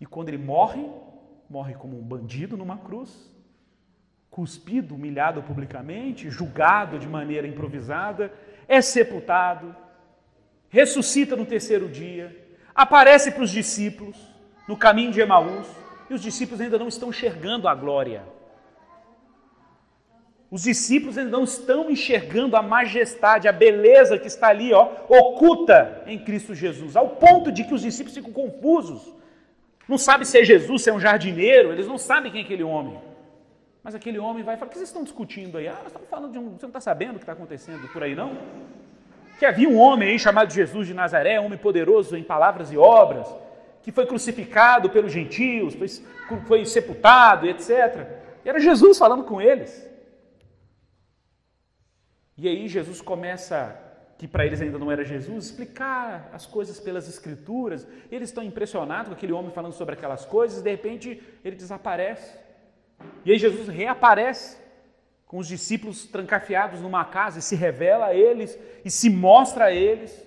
E 0.00 0.06
quando 0.06 0.28
ele 0.30 0.38
morre, 0.38 0.90
morre 1.48 1.74
como 1.74 1.98
um 1.98 2.02
bandido 2.02 2.56
numa 2.56 2.78
cruz, 2.78 3.30
cuspido, 4.32 4.94
humilhado 4.94 5.42
publicamente, 5.42 6.30
julgado 6.30 6.98
de 6.98 7.06
maneira 7.06 7.46
improvisada, 7.46 8.32
é 8.66 8.80
sepultado, 8.80 9.76
ressuscita 10.70 11.36
no 11.36 11.44
terceiro 11.44 11.86
dia, 11.86 12.34
aparece 12.74 13.30
para 13.30 13.42
os 13.42 13.50
discípulos 13.50 14.16
no 14.66 14.74
caminho 14.74 15.12
de 15.12 15.20
Emaús, 15.20 15.66
e 16.08 16.14
os 16.14 16.22
discípulos 16.22 16.62
ainda 16.62 16.78
não 16.78 16.88
estão 16.88 17.10
enxergando 17.10 17.68
a 17.68 17.74
glória. 17.74 18.22
Os 20.50 20.62
discípulos 20.62 21.18
ainda 21.18 21.30
não 21.30 21.44
estão 21.44 21.90
enxergando 21.90 22.56
a 22.56 22.62
majestade, 22.62 23.48
a 23.48 23.52
beleza 23.52 24.18
que 24.18 24.28
está 24.28 24.48
ali, 24.48 24.72
ó, 24.72 24.92
oculta 25.08 26.04
em 26.06 26.18
Cristo 26.18 26.54
Jesus, 26.54 26.96
ao 26.96 27.10
ponto 27.16 27.52
de 27.52 27.64
que 27.64 27.74
os 27.74 27.82
discípulos 27.82 28.16
ficam 28.16 28.32
confusos. 28.32 29.14
Não 29.86 29.98
sabem 29.98 30.24
se 30.24 30.38
é 30.38 30.44
Jesus, 30.44 30.82
se 30.82 30.88
é 30.88 30.92
um 30.92 31.00
jardineiro, 31.00 31.70
eles 31.70 31.86
não 31.86 31.98
sabem 31.98 32.32
quem 32.32 32.40
é 32.40 32.44
aquele 32.44 32.62
homem. 32.62 33.11
Mas 33.82 33.94
aquele 33.94 34.18
homem 34.18 34.44
vai 34.44 34.56
falar: 34.56 34.68
o 34.68 34.70
que 34.70 34.78
vocês 34.78 34.88
estão 34.88 35.02
discutindo 35.02 35.58
aí? 35.58 35.66
Ah, 35.66 35.74
nós 35.78 35.86
estamos 35.88 36.08
falando 36.08 36.32
de 36.32 36.38
um. 36.38 36.50
Você 36.50 36.62
não 36.62 36.68
está 36.68 36.80
sabendo 36.80 37.12
o 37.12 37.18
que 37.18 37.22
está 37.22 37.32
acontecendo 37.32 37.88
por 37.88 38.02
aí, 38.02 38.14
não? 38.14 38.36
Que 39.38 39.46
havia 39.46 39.68
um 39.68 39.78
homem 39.78 40.10
aí 40.10 40.18
chamado 40.18 40.52
Jesus 40.52 40.86
de 40.86 40.94
Nazaré, 40.94 41.40
um 41.40 41.46
homem 41.46 41.58
poderoso 41.58 42.16
em 42.16 42.22
palavras 42.22 42.70
e 42.70 42.76
obras, 42.76 43.26
que 43.82 43.90
foi 43.90 44.06
crucificado 44.06 44.88
pelos 44.88 45.10
gentios, 45.10 45.74
foi, 45.74 45.88
foi 46.46 46.64
sepultado, 46.64 47.46
etc. 47.46 48.06
E 48.44 48.48
era 48.48 48.60
Jesus 48.60 48.98
falando 48.98 49.24
com 49.24 49.40
eles. 49.40 49.90
E 52.38 52.48
aí 52.48 52.68
Jesus 52.68 53.00
começa, 53.00 53.76
que 54.16 54.28
para 54.28 54.46
eles 54.46 54.60
ainda 54.60 54.78
não 54.78 54.90
era 54.90 55.04
Jesus, 55.04 55.46
explicar 55.46 56.30
as 56.32 56.46
coisas 56.46 56.78
pelas 56.78 57.08
escrituras. 57.08 57.86
Eles 58.10 58.28
estão 58.28 58.44
impressionados 58.44 59.08
com 59.08 59.14
aquele 59.14 59.32
homem 59.32 59.50
falando 59.50 59.72
sobre 59.72 59.94
aquelas 59.94 60.24
coisas, 60.24 60.60
e 60.60 60.62
de 60.62 60.70
repente 60.70 61.22
ele 61.44 61.56
desaparece. 61.56 62.41
E 63.24 63.32
aí 63.32 63.38
Jesus 63.38 63.68
reaparece 63.68 64.56
com 65.26 65.38
os 65.38 65.48
discípulos 65.48 66.06
trancafiados 66.06 66.80
numa 66.80 67.04
casa 67.04 67.38
e 67.38 67.42
se 67.42 67.56
revela 67.56 68.06
a 68.06 68.14
eles 68.14 68.58
e 68.84 68.90
se 68.90 69.08
mostra 69.08 69.66
a 69.66 69.72
eles. 69.72 70.26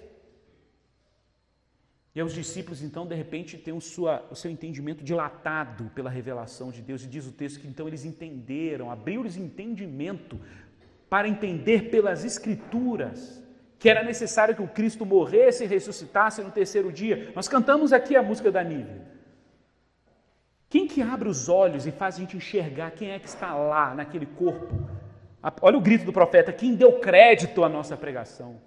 E 2.15 2.23
os 2.23 2.33
discípulos, 2.33 2.81
então, 2.81 3.05
de 3.05 3.13
repente, 3.13 3.57
têm 3.57 3.73
o, 3.73 3.81
sua, 3.81 4.25
o 4.31 4.35
seu 4.35 4.49
entendimento 4.49 5.03
dilatado 5.03 5.91
pela 5.93 6.09
revelação 6.09 6.71
de 6.71 6.81
Deus. 6.81 7.03
E 7.03 7.07
diz 7.07 7.27
o 7.27 7.31
texto 7.31 7.59
que 7.59 7.67
então 7.67 7.87
eles 7.87 8.05
entenderam, 8.05 8.89
abriu-lhes 8.89 9.35
entendimento 9.35 10.39
para 11.09 11.27
entender 11.27 11.89
pelas 11.89 12.23
Escrituras 12.23 13.43
que 13.77 13.89
era 13.89 14.03
necessário 14.03 14.55
que 14.55 14.63
o 14.63 14.67
Cristo 14.67 15.05
morresse 15.05 15.63
e 15.63 15.67
ressuscitasse 15.67 16.41
no 16.41 16.49
terceiro 16.49 16.91
dia. 16.91 17.31
Nós 17.35 17.47
cantamos 17.47 17.93
aqui 17.93 18.15
a 18.15 18.23
música 18.23 18.51
da 18.51 18.63
Nívea. 18.63 19.14
Que 20.95 21.01
abre 21.01 21.27
os 21.27 21.49
olhos 21.49 21.85
e 21.85 21.91
faz 21.91 22.15
a 22.15 22.19
gente 22.19 22.37
enxergar 22.37 22.91
quem 22.91 23.11
é 23.11 23.19
que 23.19 23.27
está 23.27 23.53
lá 23.53 23.93
naquele 23.93 24.25
corpo? 24.25 24.73
Olha 25.61 25.77
o 25.77 25.81
grito 25.81 26.05
do 26.05 26.13
profeta: 26.13 26.53
quem 26.53 26.73
deu 26.73 26.99
crédito 26.99 27.65
à 27.65 27.67
nossa 27.67 27.97
pregação? 27.97 28.61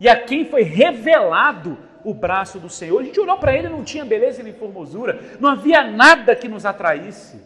E 0.00 0.08
a 0.08 0.24
quem 0.24 0.46
foi 0.46 0.62
revelado 0.62 1.76
o 2.02 2.14
braço 2.14 2.58
do 2.58 2.70
Senhor? 2.70 2.98
A 2.98 3.04
gente 3.04 3.20
olhou 3.20 3.36
para 3.36 3.54
ele, 3.54 3.68
não 3.68 3.84
tinha 3.84 4.06
beleza 4.06 4.42
nem 4.42 4.54
formosura, 4.54 5.20
não 5.38 5.50
havia 5.50 5.84
nada 5.84 6.34
que 6.34 6.48
nos 6.48 6.64
atraísse. 6.64 7.38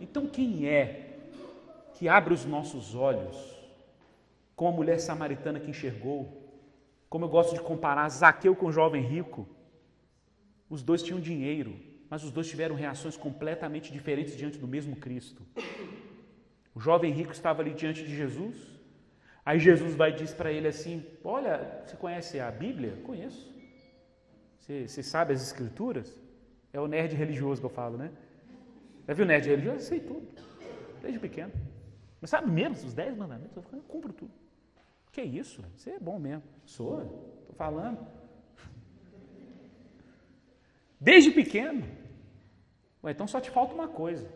Então, 0.00 0.26
quem 0.26 0.66
é 0.66 1.18
que 1.94 2.08
abre 2.08 2.34
os 2.34 2.44
nossos 2.44 2.96
olhos? 2.96 3.36
Com 4.56 4.66
a 4.66 4.72
mulher 4.72 4.98
samaritana 4.98 5.60
que 5.60 5.70
enxergou, 5.70 6.50
como 7.08 7.26
eu 7.26 7.28
gosto 7.28 7.54
de 7.54 7.60
comparar 7.60 8.08
Zaqueu 8.08 8.56
com 8.56 8.66
o 8.66 8.72
jovem 8.72 9.00
rico, 9.00 9.46
os 10.68 10.82
dois 10.82 11.04
tinham 11.04 11.20
dinheiro, 11.20 11.94
mas 12.08 12.22
os 12.24 12.30
dois 12.30 12.48
tiveram 12.48 12.74
reações 12.74 13.16
completamente 13.16 13.92
diferentes 13.92 14.36
diante 14.36 14.58
do 14.58 14.68
mesmo 14.68 14.96
Cristo. 14.96 15.42
O 16.74 16.80
jovem 16.80 17.12
rico 17.12 17.32
estava 17.32 17.62
ali 17.62 17.72
diante 17.74 18.04
de 18.04 18.14
Jesus. 18.14 18.54
Aí 19.44 19.58
Jesus 19.58 19.94
vai 19.94 20.12
diz 20.12 20.32
para 20.34 20.52
ele 20.52 20.68
assim: 20.68 21.04
Olha, 21.24 21.82
você 21.84 21.96
conhece 21.96 22.38
a 22.40 22.50
Bíblia? 22.50 22.98
Conheço. 23.04 23.54
Você, 24.58 24.86
você 24.88 25.02
sabe 25.02 25.32
as 25.32 25.42
Escrituras? 25.42 26.20
É 26.72 26.80
o 26.80 26.86
nerd 26.86 27.14
religioso 27.14 27.60
que 27.60 27.66
eu 27.66 27.70
falo, 27.70 27.96
né? 27.96 28.10
Já 29.06 29.14
viu 29.14 29.24
nerd 29.24 29.48
religioso? 29.48 29.78
Eu 29.78 29.80
sei 29.80 30.00
tudo. 30.00 30.26
Desde 31.00 31.18
pequeno. 31.18 31.52
Mas 32.20 32.30
sabe 32.30 32.50
menos 32.50 32.84
os 32.84 32.92
dez 32.92 33.16
mandamentos? 33.16 33.56
Eu 33.56 33.62
cumpro 33.82 34.12
tudo. 34.12 34.32
Que 35.12 35.22
isso? 35.22 35.64
Você 35.76 35.90
é 35.90 35.98
bom 35.98 36.18
mesmo. 36.18 36.42
Sou, 36.64 37.00
estou 37.40 37.54
falando. 37.56 38.06
Desde 41.00 41.30
pequeno. 41.30 41.84
Ué, 43.02 43.12
então 43.12 43.26
só 43.26 43.40
te 43.40 43.50
falta 43.50 43.74
uma 43.74 43.88
coisa. 43.88 44.28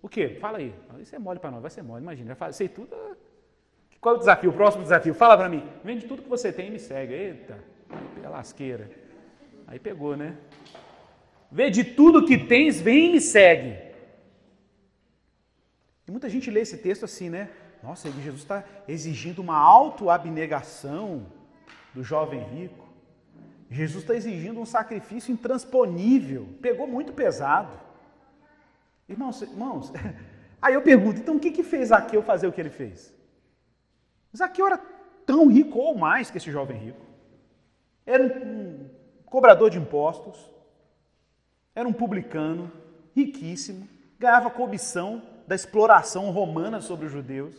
O 0.00 0.08
quê? 0.08 0.36
Fala 0.40 0.58
aí. 0.58 0.74
Isso 1.00 1.14
é 1.14 1.18
mole 1.18 1.38
para 1.38 1.50
nós, 1.50 1.62
vai 1.62 1.70
ser 1.70 1.82
mole. 1.82 2.02
Imagina, 2.02 2.36
eu 2.38 2.52
sei 2.52 2.68
tudo. 2.68 2.94
Qual 4.00 4.14
é 4.14 4.16
o 4.16 4.18
desafio? 4.18 4.50
O 4.50 4.52
próximo 4.52 4.82
desafio? 4.82 5.14
Fala 5.14 5.36
para 5.36 5.48
mim. 5.48 5.62
Vende 5.84 6.06
tudo 6.06 6.22
que 6.22 6.28
você 6.28 6.52
tem 6.52 6.68
e 6.68 6.70
me 6.70 6.78
segue. 6.78 7.14
Eita, 7.14 7.58
a 8.24 8.28
lasqueira. 8.28 8.90
Aí 9.66 9.78
pegou, 9.78 10.16
né? 10.16 10.36
Vende 11.50 11.84
tudo 11.84 12.26
que 12.26 12.36
tens, 12.36 12.80
vem 12.80 13.10
e 13.10 13.12
me 13.12 13.20
segue. 13.20 13.92
E 16.06 16.10
muita 16.10 16.28
gente 16.28 16.50
lê 16.50 16.60
esse 16.60 16.78
texto 16.78 17.04
assim, 17.04 17.30
né? 17.30 17.48
Nossa, 17.82 18.10
Jesus 18.10 18.42
está 18.42 18.64
exigindo 18.88 19.40
uma 19.40 19.56
autoabnegação 19.56 21.26
do 21.94 22.02
jovem 22.02 22.40
rico. 22.40 22.91
Jesus 23.72 24.04
está 24.04 24.14
exigindo 24.14 24.60
um 24.60 24.66
sacrifício 24.66 25.32
intransponível. 25.32 26.46
Pegou 26.60 26.86
muito 26.86 27.12
pesado. 27.12 27.72
Irmãos, 29.08 29.40
irmãos, 29.40 29.92
aí 30.60 30.74
eu 30.74 30.82
pergunto, 30.82 31.20
então 31.20 31.36
o 31.36 31.40
que, 31.40 31.50
que 31.50 31.62
fez 31.62 31.88
Zaqueu 31.88 32.22
fazer 32.22 32.46
o 32.46 32.52
que 32.52 32.60
ele 32.60 32.70
fez? 32.70 33.12
Zaqueu 34.36 34.66
era 34.66 34.78
tão 35.24 35.48
rico 35.48 35.78
ou 35.78 35.96
mais 35.96 36.30
que 36.30 36.36
esse 36.36 36.50
jovem 36.50 36.78
rico. 36.78 37.00
Era 38.04 38.22
um 38.22 38.90
cobrador 39.24 39.70
de 39.70 39.78
impostos, 39.78 40.50
era 41.74 41.88
um 41.88 41.92
publicano, 41.92 42.70
riquíssimo, 43.16 43.88
ganhava 44.18 44.50
cobição 44.50 45.22
da 45.46 45.54
exploração 45.54 46.30
romana 46.30 46.80
sobre 46.80 47.06
os 47.06 47.12
judeus. 47.12 47.54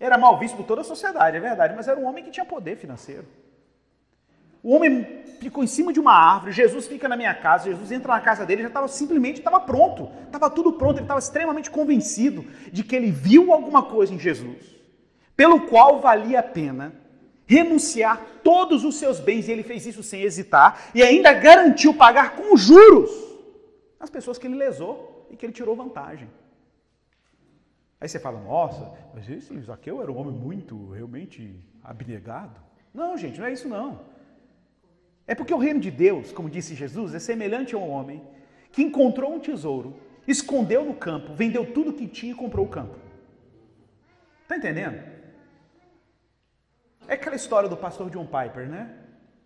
Era 0.00 0.18
mal 0.18 0.38
visto 0.38 0.56
por 0.56 0.66
toda 0.66 0.80
a 0.80 0.84
sociedade, 0.84 1.36
é 1.36 1.40
verdade, 1.40 1.74
mas 1.76 1.86
era 1.86 1.98
um 1.98 2.04
homem 2.04 2.24
que 2.24 2.30
tinha 2.30 2.44
poder 2.44 2.76
financeiro. 2.76 3.26
O 4.66 4.74
homem 4.74 5.22
ficou 5.38 5.62
em 5.62 5.66
cima 5.68 5.92
de 5.92 6.00
uma 6.00 6.12
árvore, 6.12 6.50
Jesus 6.50 6.88
fica 6.88 7.08
na 7.08 7.16
minha 7.16 7.32
casa, 7.32 7.70
Jesus 7.70 7.92
entra 7.92 8.14
na 8.14 8.20
casa 8.20 8.44
dele, 8.44 8.62
já 8.62 8.66
estava 8.66 8.88
simplesmente 8.88 9.38
estava 9.38 9.60
pronto, 9.60 10.10
estava 10.24 10.50
tudo 10.50 10.72
pronto, 10.72 10.96
ele 10.96 11.04
estava 11.04 11.20
extremamente 11.20 11.70
convencido 11.70 12.44
de 12.72 12.82
que 12.82 12.96
ele 12.96 13.12
viu 13.12 13.52
alguma 13.52 13.84
coisa 13.84 14.12
em 14.12 14.18
Jesus, 14.18 14.76
pelo 15.36 15.68
qual 15.68 16.00
valia 16.00 16.40
a 16.40 16.42
pena 16.42 16.92
renunciar 17.46 18.20
todos 18.42 18.82
os 18.84 18.96
seus 18.96 19.20
bens, 19.20 19.46
e 19.46 19.52
ele 19.52 19.62
fez 19.62 19.86
isso 19.86 20.02
sem 20.02 20.22
hesitar, 20.22 20.90
e 20.92 21.00
ainda 21.00 21.32
garantiu 21.32 21.94
pagar 21.94 22.34
com 22.34 22.56
juros 22.56 23.12
as 24.00 24.10
pessoas 24.10 24.36
que 24.36 24.48
ele 24.48 24.56
lesou 24.56 25.28
e 25.30 25.36
que 25.36 25.46
ele 25.46 25.52
tirou 25.52 25.76
vantagem. 25.76 26.28
Aí 28.00 28.08
você 28.08 28.18
fala, 28.18 28.40
nossa, 28.40 28.92
mas 29.14 29.30
esse 29.30 29.56
Zaqueu 29.60 30.02
era 30.02 30.10
um 30.10 30.18
homem 30.18 30.34
muito, 30.34 30.90
realmente 30.90 31.54
abnegado. 31.84 32.60
Não, 32.92 33.16
gente, 33.16 33.38
não 33.38 33.46
é 33.46 33.52
isso 33.52 33.68
não. 33.68 34.15
É 35.26 35.34
porque 35.34 35.52
o 35.52 35.58
reino 35.58 35.80
de 35.80 35.90
Deus, 35.90 36.32
como 36.32 36.48
disse 36.48 36.74
Jesus, 36.74 37.14
é 37.14 37.18
semelhante 37.18 37.74
a 37.74 37.78
um 37.78 37.90
homem 37.90 38.22
que 38.70 38.82
encontrou 38.82 39.34
um 39.34 39.40
tesouro, 39.40 39.96
escondeu 40.26 40.84
no 40.84 40.94
campo, 40.94 41.34
vendeu 41.34 41.72
tudo 41.72 41.92
que 41.92 42.06
tinha 42.06 42.32
e 42.32 42.34
comprou 42.34 42.66
o 42.66 42.68
campo. 42.68 42.96
Está 44.42 44.56
entendendo? 44.56 45.02
É 47.08 47.14
aquela 47.14 47.36
história 47.36 47.68
do 47.68 47.76
pastor 47.76 48.10
John 48.10 48.26
Piper, 48.26 48.68
né? 48.68 48.96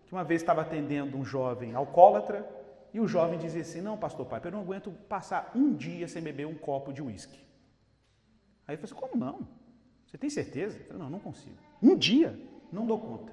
Que 0.05 0.13
uma 0.13 0.23
vez 0.23 0.41
estava 0.41 0.61
atendendo 0.61 1.17
um 1.17 1.25
jovem 1.25 1.73
alcoólatra 1.73 2.47
e 2.93 2.99
o 2.99 3.07
jovem 3.07 3.39
dizia 3.39 3.61
assim: 3.61 3.81
Não, 3.81 3.97
pastor 3.97 4.25
Piper, 4.25 4.47
eu 4.47 4.51
não 4.51 4.61
aguento 4.61 4.91
passar 5.07 5.51
um 5.55 5.73
dia 5.73 6.07
sem 6.07 6.21
beber 6.21 6.45
um 6.45 6.55
copo 6.55 6.91
de 6.91 7.01
uísque. 7.01 7.39
Aí 8.67 8.75
ele 8.75 8.81
falou 8.81 8.85
assim: 8.85 9.13
Como 9.13 9.23
não? 9.23 9.47
Você 10.11 10.17
tem 10.17 10.29
certeza? 10.29 10.77
Eu 10.77 10.85
falei, 10.85 11.03
não, 11.03 11.09
não 11.09 11.19
consigo. 11.19 11.55
Um 11.81 11.95
dia, 11.95 12.37
não 12.69 12.85
dou 12.85 12.99
conta. 12.99 13.31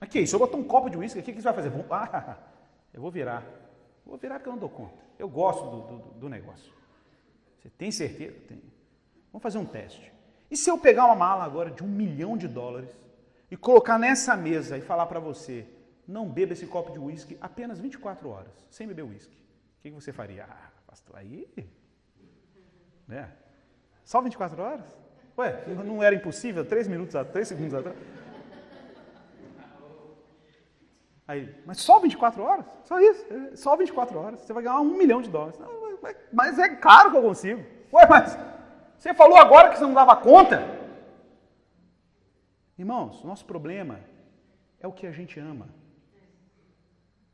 Aqui, 0.00 0.26
se 0.26 0.34
eu 0.34 0.38
botar 0.38 0.56
um 0.56 0.64
copo 0.64 0.88
de 0.88 0.96
uísque 0.96 1.18
aqui, 1.18 1.30
o 1.30 1.34
que 1.34 1.42
você 1.42 1.52
vai 1.52 1.54
fazer? 1.54 1.70
Ah, 1.90 2.38
eu 2.92 3.00
vou 3.00 3.10
virar. 3.10 3.44
Vou 4.04 4.16
virar 4.16 4.36
porque 4.36 4.48
eu 4.48 4.52
não 4.52 4.58
dou 4.58 4.68
conta. 4.68 5.02
Eu 5.18 5.28
gosto 5.28 5.64
do, 5.64 5.80
do, 5.82 5.98
do 6.20 6.28
negócio. 6.28 6.72
Você 7.58 7.68
tem 7.68 7.90
certeza? 7.90 8.34
Tem. 8.48 8.62
Vamos 9.32 9.42
fazer 9.42 9.58
um 9.58 9.66
teste. 9.66 10.12
E 10.50 10.56
se 10.56 10.68
eu 10.70 10.78
pegar 10.78 11.04
uma 11.04 11.14
mala 11.14 11.44
agora 11.44 11.70
de 11.70 11.84
um 11.84 11.86
milhão 11.86 12.36
de 12.36 12.48
dólares 12.48 12.90
e 13.50 13.56
colocar 13.56 13.98
nessa 13.98 14.36
mesa 14.36 14.76
e 14.76 14.80
falar 14.80 15.06
para 15.06 15.20
você, 15.20 15.66
não 16.08 16.28
beba 16.28 16.54
esse 16.54 16.66
copo 16.66 16.90
de 16.90 16.98
uísque 16.98 17.36
apenas 17.40 17.78
24 17.78 18.28
horas, 18.28 18.66
sem 18.70 18.88
beber 18.88 19.02
uísque. 19.04 19.36
O 19.78 19.82
que 19.82 19.90
você 19.90 20.12
faria? 20.12 20.44
Ah, 20.44 20.70
pastor, 20.86 21.16
aí... 21.16 21.46
Né? 23.06 23.30
Só 24.04 24.20
24 24.20 24.60
horas? 24.60 24.98
Ué, 25.38 25.64
não 25.84 26.02
era 26.02 26.14
impossível? 26.14 26.64
Três 26.64 26.88
minutos, 26.88 27.14
três 27.32 27.46
segundos 27.48 27.74
atrás? 27.74 27.96
Aí, 31.30 31.48
mas 31.64 31.78
só 31.78 32.00
24 32.00 32.42
horas? 32.42 32.66
Só 32.82 32.98
isso, 32.98 33.24
só 33.54 33.76
24 33.76 34.18
horas. 34.18 34.40
Você 34.40 34.52
vai 34.52 34.64
ganhar 34.64 34.80
um 34.80 34.96
milhão 34.96 35.22
de 35.22 35.30
dólares. 35.30 35.56
Não, 35.60 35.70
mas 36.32 36.58
é 36.58 36.74
caro 36.74 37.12
que 37.12 37.16
eu 37.18 37.22
consigo. 37.22 37.64
Ué, 37.92 38.04
mas 38.10 38.36
você 38.98 39.14
falou 39.14 39.36
agora 39.38 39.68
que 39.68 39.78
você 39.78 39.84
não 39.84 39.94
dava 39.94 40.16
conta? 40.16 40.60
Irmãos, 42.76 43.22
nosso 43.22 43.44
problema 43.44 44.00
é 44.80 44.88
o 44.88 44.92
que 44.92 45.06
a 45.06 45.12
gente 45.12 45.38
ama. 45.38 45.68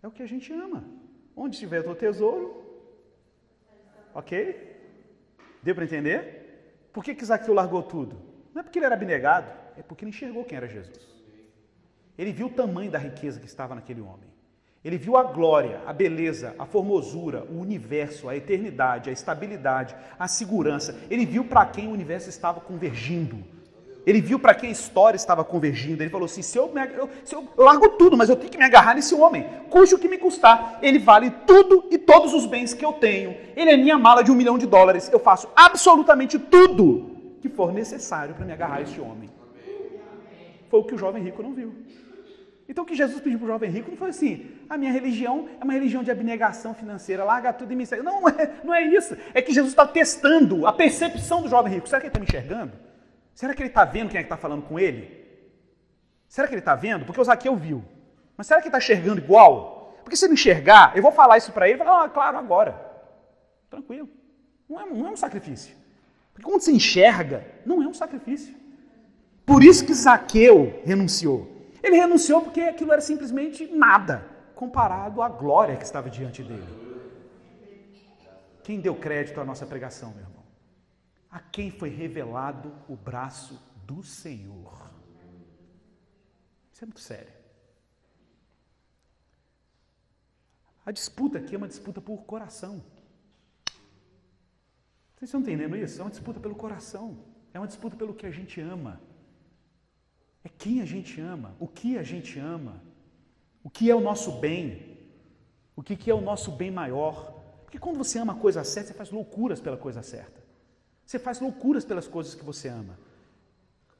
É 0.02 0.06
o 0.06 0.10
que 0.10 0.22
a 0.22 0.26
gente 0.26 0.52
ama. 0.52 0.84
Onde 1.34 1.56
estiver 1.56 1.80
o 1.80 1.84
teu 1.84 1.94
tesouro, 1.94 2.62
ok? 4.12 4.78
Deu 5.62 5.74
para 5.74 5.84
entender? 5.84 6.90
Por 6.92 7.02
que, 7.02 7.14
que 7.14 7.24
Zaqueu 7.24 7.54
largou 7.54 7.82
tudo? 7.82 8.20
Não 8.52 8.60
é 8.60 8.62
porque 8.62 8.78
ele 8.78 8.84
era 8.84 8.94
abnegado, 8.94 9.50
é 9.74 9.82
porque 9.82 10.04
ele 10.04 10.10
enxergou 10.10 10.44
quem 10.44 10.58
era 10.58 10.68
Jesus. 10.68 11.15
Ele 12.18 12.32
viu 12.32 12.46
o 12.46 12.50
tamanho 12.50 12.90
da 12.90 12.98
riqueza 12.98 13.40
que 13.40 13.46
estava 13.46 13.74
naquele 13.74 14.00
homem. 14.00 14.36
Ele 14.84 14.96
viu 14.96 15.16
a 15.16 15.24
glória, 15.24 15.80
a 15.84 15.92
beleza, 15.92 16.54
a 16.58 16.64
formosura, 16.64 17.44
o 17.50 17.60
universo, 17.60 18.28
a 18.28 18.36
eternidade, 18.36 19.10
a 19.10 19.12
estabilidade, 19.12 19.96
a 20.16 20.28
segurança. 20.28 20.96
Ele 21.10 21.26
viu 21.26 21.44
para 21.44 21.66
quem 21.66 21.88
o 21.88 21.90
universo 21.90 22.28
estava 22.28 22.60
convergindo. 22.60 23.36
Ele 24.06 24.20
viu 24.20 24.38
para 24.38 24.54
quem 24.54 24.68
a 24.68 24.72
história 24.72 25.16
estava 25.16 25.44
convergindo. 25.44 26.00
Ele 26.00 26.10
falou 26.10 26.26
assim: 26.26 26.40
se 26.40 26.56
eu, 26.56 26.72
me, 26.72 26.80
eu, 26.94 27.10
se 27.24 27.34
eu, 27.34 27.48
largo 27.56 27.88
tudo, 27.98 28.16
mas 28.16 28.28
eu 28.28 28.36
tenho 28.36 28.48
que 28.48 28.56
me 28.56 28.64
agarrar 28.64 28.94
nesse 28.94 29.12
homem, 29.12 29.44
custe 29.68 29.96
o 29.96 29.98
que 29.98 30.08
me 30.08 30.16
custar. 30.16 30.78
Ele 30.80 31.00
vale 31.00 31.32
tudo 31.44 31.86
e 31.90 31.98
todos 31.98 32.32
os 32.32 32.46
bens 32.46 32.72
que 32.72 32.84
eu 32.84 32.92
tenho. 32.92 33.36
Ele 33.56 33.70
é 33.70 33.76
minha 33.76 33.98
mala 33.98 34.22
de 34.22 34.30
um 34.30 34.36
milhão 34.36 34.56
de 34.56 34.66
dólares. 34.66 35.10
Eu 35.12 35.18
faço 35.18 35.48
absolutamente 35.56 36.38
tudo 36.38 37.10
que 37.40 37.48
for 37.48 37.72
necessário 37.72 38.36
para 38.36 38.44
me 38.44 38.52
agarrar 38.52 38.76
a 38.76 38.82
esse 38.82 39.00
homem. 39.00 39.28
Foi 40.70 40.78
o 40.78 40.84
que 40.84 40.94
o 40.94 40.98
jovem 40.98 41.24
rico 41.24 41.42
não 41.42 41.52
viu. 41.52 41.74
Então 42.68 42.82
o 42.82 42.86
que 42.86 42.94
Jesus 42.94 43.20
pediu 43.20 43.38
para 43.38 43.46
o 43.46 43.48
jovem 43.48 43.70
rico 43.70 43.90
não 43.90 43.96
foi 43.96 44.10
assim, 44.10 44.50
a 44.68 44.76
minha 44.76 44.90
religião 44.90 45.48
é 45.60 45.64
uma 45.64 45.72
religião 45.72 46.02
de 46.02 46.10
abnegação 46.10 46.74
financeira, 46.74 47.22
larga 47.22 47.52
tudo 47.52 47.72
e 47.72 47.76
me 47.76 47.86
segue. 47.86 48.02
Não, 48.02 48.26
é, 48.28 48.60
não 48.64 48.74
é 48.74 48.82
isso. 48.82 49.16
É 49.32 49.40
que 49.40 49.52
Jesus 49.52 49.72
está 49.72 49.86
testando 49.86 50.66
a 50.66 50.72
percepção 50.72 51.42
do 51.42 51.48
jovem 51.48 51.74
rico. 51.74 51.88
Será 51.88 52.00
que 52.00 52.06
ele 52.06 52.10
está 52.10 52.20
me 52.20 52.26
enxergando? 52.26 52.72
Será 53.34 53.54
que 53.54 53.62
ele 53.62 53.68
está 53.68 53.84
vendo 53.84 54.08
quem 54.10 54.18
é 54.18 54.22
que 54.22 54.26
está 54.26 54.36
falando 54.36 54.62
com 54.62 54.78
ele? 54.78 55.24
Será 56.28 56.48
que 56.48 56.54
ele 56.54 56.60
está 56.60 56.74
vendo? 56.74 57.04
Porque 57.04 57.20
o 57.20 57.24
Zaqueu 57.24 57.54
viu. 57.54 57.84
Mas 58.36 58.46
será 58.46 58.60
que 58.60 58.68
ele 58.68 58.74
está 58.74 58.78
enxergando 58.78 59.20
igual? 59.20 59.94
Porque 60.02 60.16
se 60.16 60.24
ele 60.24 60.34
enxergar, 60.34 60.96
eu 60.96 61.02
vou 61.02 61.12
falar 61.12 61.38
isso 61.38 61.52
para 61.52 61.68
ele, 61.68 61.78
falar, 61.78 62.04
ah, 62.04 62.08
claro, 62.08 62.38
agora. 62.38 62.80
Tranquilo. 63.70 64.08
Não 64.68 64.80
é, 64.80 64.86
não 64.86 65.06
é 65.08 65.10
um 65.10 65.16
sacrifício. 65.16 65.74
Porque 66.32 66.48
quando 66.48 66.60
você 66.60 66.72
enxerga, 66.72 67.44
não 67.64 67.82
é 67.82 67.86
um 67.86 67.94
sacrifício. 67.94 68.54
Por 69.44 69.62
isso 69.62 69.86
que 69.86 69.94
Zaqueu 69.94 70.82
renunciou. 70.84 71.55
Ele 71.86 71.96
renunciou 71.98 72.42
porque 72.42 72.62
aquilo 72.62 72.92
era 72.92 73.00
simplesmente 73.00 73.64
nada 73.68 74.28
comparado 74.56 75.22
à 75.22 75.28
glória 75.28 75.76
que 75.76 75.84
estava 75.84 76.10
diante 76.10 76.42
dele. 76.42 76.66
Quem 78.64 78.80
deu 78.80 78.96
crédito 78.96 79.40
à 79.40 79.44
nossa 79.44 79.64
pregação, 79.64 80.10
meu 80.10 80.24
irmão? 80.24 80.42
A 81.30 81.38
quem 81.38 81.70
foi 81.70 81.88
revelado 81.88 82.74
o 82.88 82.96
braço 82.96 83.62
do 83.84 84.02
Senhor. 84.02 84.90
Isso 86.72 86.82
é 86.82 86.86
muito 86.86 87.00
sério. 87.00 87.32
A 90.84 90.90
disputa 90.90 91.38
aqui 91.38 91.54
é 91.54 91.58
uma 91.58 91.68
disputa 91.68 92.00
por 92.00 92.24
coração. 92.24 92.82
Vocês 95.14 95.28
estão 95.28 95.40
entendendo 95.40 95.76
isso? 95.76 96.00
É 96.00 96.02
uma 96.04 96.10
disputa 96.10 96.40
pelo 96.40 96.56
coração. 96.56 97.16
É 97.54 97.60
uma 97.60 97.66
disputa 97.68 97.96
pelo 97.96 98.12
que 98.12 98.26
a 98.26 98.30
gente 98.32 98.60
ama. 98.60 99.00
É 100.46 100.50
quem 100.56 100.80
a 100.80 100.84
gente 100.84 101.20
ama, 101.20 101.56
o 101.58 101.66
que 101.66 101.98
a 101.98 102.04
gente 102.04 102.38
ama, 102.38 102.80
o 103.64 103.68
que 103.68 103.90
é 103.90 103.94
o 103.96 104.00
nosso 104.00 104.30
bem, 104.30 104.96
o 105.74 105.82
que 105.82 106.08
é 106.08 106.14
o 106.14 106.20
nosso 106.20 106.52
bem 106.52 106.70
maior. 106.70 107.34
Porque 107.64 107.80
quando 107.80 107.96
você 107.96 108.20
ama 108.20 108.32
a 108.32 108.36
coisa 108.36 108.62
certa, 108.62 108.90
você 108.90 108.94
faz 108.94 109.10
loucuras 109.10 109.60
pela 109.60 109.76
coisa 109.76 110.04
certa. 110.04 110.40
Você 111.04 111.18
faz 111.18 111.40
loucuras 111.40 111.84
pelas 111.84 112.06
coisas 112.06 112.32
que 112.32 112.44
você 112.44 112.68
ama. 112.68 112.96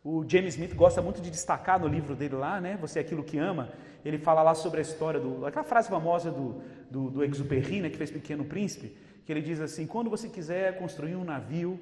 O 0.05 0.25
James 0.29 0.55
Smith 0.55 0.73
gosta 0.77 1.03
muito 1.03 1.21
de 1.21 1.33
destacar 1.33 1.81
no 1.81 1.89
livro 1.89 2.15
dele 2.15 2.37
lá, 2.37 2.61
né? 2.61 2.79
Você 2.81 3.01
é 3.01 3.03
aquilo 3.03 3.25
que 3.25 3.39
ama. 3.39 3.73
Ele 4.05 4.17
fala 4.17 4.41
lá 4.41 4.55
sobre 4.55 4.79
a 4.79 4.83
história 4.83 5.19
do. 5.19 5.45
aquela 5.45 5.65
frase 5.65 5.89
famosa 5.89 6.31
do, 6.31 6.63
do, 6.89 7.11
do 7.11 7.25
Exupéry, 7.25 7.81
né, 7.81 7.91
que 7.91 7.97
fez 7.97 8.13
Pequeno 8.13 8.45
Príncipe, 8.45 8.97
que 9.25 9.33
ele 9.33 9.43
diz 9.43 9.59
assim: 9.59 9.85
quando 9.85 10.09
você 10.09 10.29
quiser 10.29 10.79
construir 10.79 11.17
um 11.17 11.25
navio, 11.25 11.81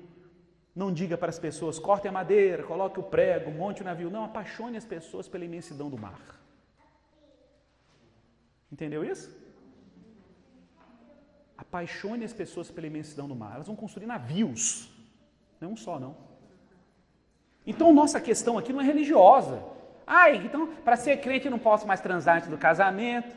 não 0.75 0.93
diga 0.93 1.17
para 1.17 1.31
as 1.31 1.39
pessoas, 1.39 1.79
corte 1.79 2.09
a 2.09 2.13
madeira, 2.13 2.65
coloque 2.65 2.99
o 2.99 3.03
prego, 3.03 3.51
monte 3.51 3.83
o 3.83 3.85
navio. 3.85 4.11
Não, 4.11 4.25
apaixone 4.25 4.77
as 4.77 4.85
pessoas 4.85 5.29
pela 5.29 5.45
imensidão 5.45 5.89
do 5.89 5.97
mar. 5.97 6.41
Entendeu 8.73 9.05
isso? 9.05 9.31
Apaixone 11.57 12.25
as 12.25 12.33
pessoas 12.33 12.71
pela 12.73 12.89
imensidão 12.89 13.29
do 13.29 13.37
mar. 13.37 13.55
Elas 13.55 13.69
vão 13.69 13.77
construir 13.77 14.07
navios, 14.07 14.91
não 15.61 15.73
um 15.73 15.77
só, 15.77 16.01
não. 16.01 16.17
Então, 17.65 17.95
nossa 17.95 18.21
questão 18.21 18.59
aqui 18.59 18.73
não 18.73 18.81
é 18.81 18.85
religiosa. 18.85 19.63
Ai, 20.07 20.37
então, 20.45 20.75
para 20.85 20.97
ser 20.97 21.19
crente 21.19 21.47
eu 21.47 21.51
não 21.53 21.59
posso 21.59 21.87
mais 21.87 22.01
transar 22.01 22.39
antes 22.39 22.49
do 22.49 22.59
casamento. 22.59 23.35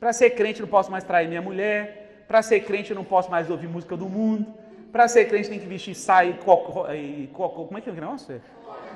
Para 0.00 0.12
ser 0.12 0.30
crente 0.30 0.60
eu 0.60 0.66
não 0.66 0.70
posso 0.70 0.90
mais 0.90 1.04
trair 1.04 1.28
minha 1.28 1.42
mulher. 1.42 2.24
Para 2.26 2.40
ser 2.40 2.60
crente 2.60 2.90
eu 2.90 2.96
não 2.96 3.04
posso 3.04 3.30
mais 3.30 3.50
ouvir 3.50 3.68
música 3.68 3.96
do 3.96 4.08
mundo. 4.08 4.52
Para 4.98 5.06
ser 5.06 5.26
crente 5.26 5.48
tem 5.48 5.60
que 5.60 5.66
vestir 5.68 5.94
saia 5.94 6.30
e 6.30 6.36
coco, 7.28 7.66
como 7.66 7.78
é 7.78 7.80
que 7.80 7.88
é 7.88 7.92
o 7.92 7.94
negócio? 7.94 8.42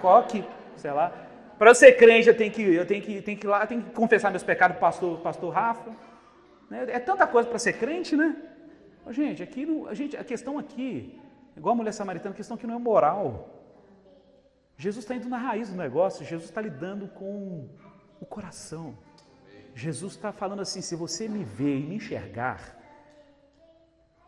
Coque, 0.00 0.44
sei 0.74 0.90
lá. 0.90 1.12
Para 1.57 1.72
ser 1.76 1.92
crente 1.92 2.26
eu 2.26 2.36
tenho 2.36 2.50
que 2.50 2.61
eu 2.61 2.84
tenho 2.84 3.00
que 3.00 3.22
tenho 3.22 3.38
que 3.38 3.46
ir 3.46 3.48
lá, 3.48 3.64
tenho 3.64 3.82
que 3.82 3.90
confessar 3.92 4.28
meus 4.30 4.42
pecados 4.42 4.76
para 4.76 4.88
pastor, 4.88 5.20
pastor 5.20 5.55
Rafa. 5.55 5.92
Né? 6.68 6.86
É 6.88 6.98
tanta 6.98 7.24
coisa 7.24 7.48
para 7.48 7.57
ser 7.57 7.74
crente, 7.74 8.16
né? 8.16 8.34
Gente, 9.11 9.44
aqui 9.44 9.64
não, 9.64 9.86
a 9.86 9.94
gente, 9.94 10.16
a 10.16 10.24
questão 10.24 10.59
aqui, 10.59 11.20
igual 11.57 11.74
a 11.74 11.76
mulher 11.76 11.92
samaritana, 11.92 12.34
a 12.34 12.36
questão 12.36 12.57
aqui 12.57 12.66
não 12.66 12.74
é 12.74 12.78
moral. 12.80 13.48
Jesus 14.76 15.05
está 15.05 15.14
indo 15.14 15.28
na 15.28 15.38
raiz 15.38 15.70
do 15.70 15.76
negócio, 15.76 16.26
Jesus 16.26 16.48
está 16.48 16.61
lidando 16.61 17.07
com 17.07 17.68
o 18.20 18.26
coração. 18.26 18.98
Jesus 19.72 20.14
está 20.14 20.32
falando 20.32 20.62
assim: 20.62 20.80
se 20.80 20.96
você 20.96 21.28
me 21.28 21.44
ver 21.44 21.78
e 21.78 21.84
me 21.84 21.94
enxergar, 21.94 22.82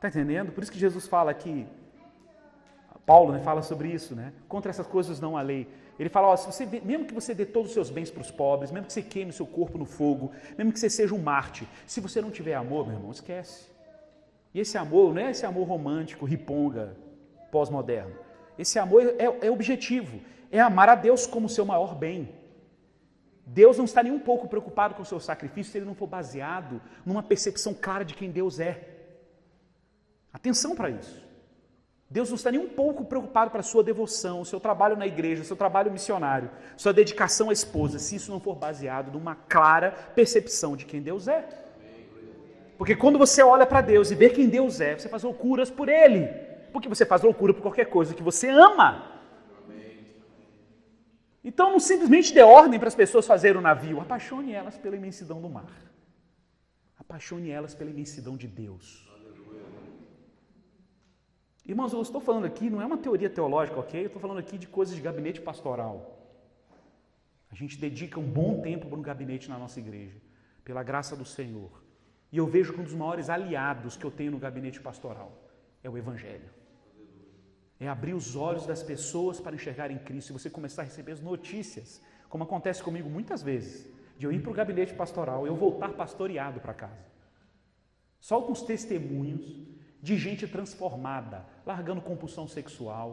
está 0.06 0.20
entendendo? 0.20 0.52
Por 0.52 0.62
isso 0.62 0.72
que 0.72 0.78
Jesus 0.78 1.06
fala 1.06 1.30
aqui, 1.30 1.66
Paulo 3.06 3.32
né, 3.32 3.40
fala 3.40 3.62
sobre 3.62 3.88
isso, 3.88 4.14
né? 4.14 4.32
Contra 4.48 4.70
essas 4.70 4.86
coisas 4.86 5.20
não 5.20 5.36
há 5.36 5.42
lei. 5.42 5.68
Ele 5.98 6.08
fala: 6.08 6.28
ó, 6.28 6.36
se 6.36 6.46
você, 6.46 6.66
mesmo 6.66 7.04
que 7.04 7.14
você 7.14 7.34
dê 7.34 7.44
todos 7.44 7.68
os 7.68 7.74
seus 7.74 7.90
bens 7.90 8.10
para 8.10 8.22
os 8.22 8.30
pobres, 8.30 8.70
mesmo 8.70 8.86
que 8.86 8.92
você 8.92 9.02
queime 9.02 9.30
o 9.30 9.34
seu 9.34 9.46
corpo 9.46 9.76
no 9.78 9.84
fogo, 9.84 10.32
mesmo 10.56 10.72
que 10.72 10.80
você 10.80 10.88
seja 10.88 11.14
um 11.14 11.18
Marte, 11.18 11.68
se 11.86 12.00
você 12.00 12.20
não 12.20 12.30
tiver 12.30 12.54
amor, 12.54 12.86
meu 12.86 12.96
irmão, 12.96 13.10
esquece. 13.10 13.66
E 14.54 14.60
esse 14.60 14.78
amor 14.78 15.12
não 15.12 15.22
é 15.22 15.30
esse 15.30 15.44
amor 15.44 15.66
romântico, 15.66 16.24
riponga, 16.24 16.96
pós-moderno. 17.50 18.14
Esse 18.58 18.78
amor 18.78 19.02
é, 19.18 19.46
é 19.46 19.50
objetivo 19.50 20.20
é 20.50 20.60
amar 20.60 20.88
a 20.88 20.94
Deus 20.94 21.26
como 21.26 21.48
seu 21.48 21.64
maior 21.64 21.96
bem. 21.96 22.32
Deus 23.44 23.76
não 23.76 23.84
está 23.84 24.02
nem 24.04 24.12
um 24.12 24.20
pouco 24.20 24.46
preocupado 24.46 24.94
com 24.94 25.02
o 25.02 25.04
seu 25.04 25.18
sacrifício 25.18 25.72
se 25.72 25.78
ele 25.78 25.84
não 25.84 25.96
for 25.96 26.06
baseado 26.06 26.80
numa 27.04 27.22
percepção 27.22 27.74
clara 27.74 28.04
de 28.04 28.14
quem 28.14 28.30
Deus 28.30 28.60
é. 28.60 28.93
Atenção 30.34 30.74
para 30.74 30.90
isso. 30.90 31.24
Deus 32.10 32.28
não 32.28 32.36
está 32.36 32.50
nem 32.50 32.60
um 32.60 32.68
pouco 32.68 33.04
preocupado 33.04 33.50
para 33.50 33.60
a 33.60 33.62
sua 33.62 33.82
devoção, 33.82 34.40
o 34.40 34.44
seu 34.44 34.60
trabalho 34.60 34.96
na 34.96 35.06
igreja, 35.06 35.42
o 35.42 35.44
seu 35.44 35.56
trabalho 35.56 35.90
missionário, 35.90 36.50
sua 36.76 36.92
dedicação 36.92 37.50
à 37.50 37.52
esposa, 37.52 37.98
se 37.98 38.16
isso 38.16 38.30
não 38.30 38.40
for 38.40 38.54
baseado 38.54 39.10
numa 39.12 39.34
clara 39.34 39.92
percepção 40.14 40.76
de 40.76 40.84
quem 40.84 41.00
Deus 41.00 41.28
é. 41.28 41.48
Porque 42.76 42.94
quando 42.94 43.18
você 43.18 43.42
olha 43.42 43.64
para 43.64 43.80
Deus 43.80 44.10
e 44.10 44.14
vê 44.14 44.28
quem 44.28 44.48
Deus 44.48 44.80
é, 44.80 44.98
você 44.98 45.08
faz 45.08 45.22
loucuras 45.22 45.70
por 45.70 45.88
Ele. 45.88 46.26
Porque 46.72 46.88
você 46.88 47.06
faz 47.06 47.22
loucura 47.22 47.54
por 47.54 47.62
qualquer 47.62 47.86
coisa 47.86 48.14
que 48.14 48.22
você 48.22 48.48
ama. 48.48 49.12
Então 51.42 51.70
não 51.70 51.78
simplesmente 51.78 52.32
dê 52.34 52.42
ordem 52.42 52.78
para 52.78 52.88
as 52.88 52.94
pessoas 52.94 53.26
fazerem 53.26 53.58
o 53.58 53.62
navio, 53.62 54.00
apaixone 54.00 54.52
elas 54.52 54.76
pela 54.78 54.96
imensidão 54.96 55.40
do 55.40 55.48
mar. 55.48 55.70
Apaixone 56.98 57.50
elas 57.50 57.74
pela 57.74 57.90
imensidão 57.90 58.36
de 58.36 58.48
Deus. 58.48 59.03
Irmãos, 61.66 61.94
eu 61.94 62.02
estou 62.02 62.20
falando 62.20 62.44
aqui, 62.44 62.68
não 62.68 62.82
é 62.82 62.84
uma 62.84 62.98
teoria 62.98 63.30
teológica, 63.30 63.80
ok? 63.80 64.02
Eu 64.02 64.06
estou 64.06 64.20
falando 64.20 64.38
aqui 64.38 64.58
de 64.58 64.66
coisas 64.66 64.94
de 64.94 65.00
gabinete 65.00 65.40
pastoral. 65.40 66.18
A 67.50 67.54
gente 67.54 67.78
dedica 67.78 68.20
um 68.20 68.30
bom 68.30 68.60
tempo 68.60 68.86
para 68.86 68.98
um 68.98 69.02
gabinete 69.02 69.48
na 69.48 69.58
nossa 69.58 69.80
igreja, 69.80 70.20
pela 70.62 70.82
graça 70.82 71.16
do 71.16 71.24
Senhor. 71.24 71.82
E 72.30 72.36
eu 72.36 72.46
vejo 72.46 72.74
que 72.74 72.80
um 72.80 72.84
dos 72.84 72.92
maiores 72.92 73.30
aliados 73.30 73.96
que 73.96 74.04
eu 74.04 74.10
tenho 74.10 74.32
no 74.32 74.38
gabinete 74.38 74.78
pastoral 74.78 75.32
é 75.82 75.88
o 75.88 75.96
Evangelho. 75.96 76.50
É 77.80 77.88
abrir 77.88 78.12
os 78.12 78.36
olhos 78.36 78.66
das 78.66 78.82
pessoas 78.82 79.40
para 79.40 79.54
enxergarem 79.54 79.98
Cristo 79.98 80.30
e 80.30 80.32
você 80.34 80.50
começar 80.50 80.82
a 80.82 80.84
receber 80.84 81.12
as 81.12 81.20
notícias, 81.20 82.02
como 82.28 82.44
acontece 82.44 82.82
comigo 82.82 83.08
muitas 83.08 83.42
vezes, 83.42 83.90
de 84.18 84.26
eu 84.26 84.32
ir 84.32 84.42
para 84.42 84.50
o 84.50 84.54
gabinete 84.54 84.92
pastoral 84.92 85.46
e 85.46 85.48
eu 85.48 85.56
voltar 85.56 85.94
pastoreado 85.94 86.60
para 86.60 86.74
casa. 86.74 87.06
Só 88.20 88.42
com 88.42 88.52
os 88.52 88.62
testemunhos 88.62 89.73
de 90.04 90.16
gente 90.16 90.46
transformada, 90.46 91.38
largando 91.64 92.00
compulsão 92.00 92.46
sexual, 92.46 93.08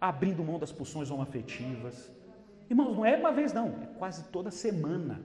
abrindo 0.00 0.44
mão 0.44 0.58
das 0.58 0.70
pulsões 0.70 1.10
homoafetivas. 1.10 2.12
Irmãos, 2.68 2.94
não 2.96 3.04
é 3.04 3.16
uma 3.16 3.32
vez 3.32 3.52
não, 3.52 3.68
é 3.82 3.86
quase 3.98 4.24
toda 4.24 4.50
semana. 4.50 5.16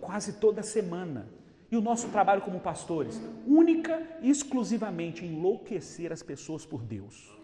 Quase 0.00 0.34
toda 0.34 0.62
semana. 0.62 1.28
E 1.70 1.76
o 1.76 1.80
nosso 1.80 2.08
trabalho 2.08 2.42
como 2.42 2.58
pastores, 2.58 3.20
única 3.46 4.02
e 4.20 4.28
exclusivamente 4.28 5.24
enlouquecer 5.24 6.12
as 6.12 6.22
pessoas 6.22 6.66
por 6.66 6.82
Deus 6.82 7.38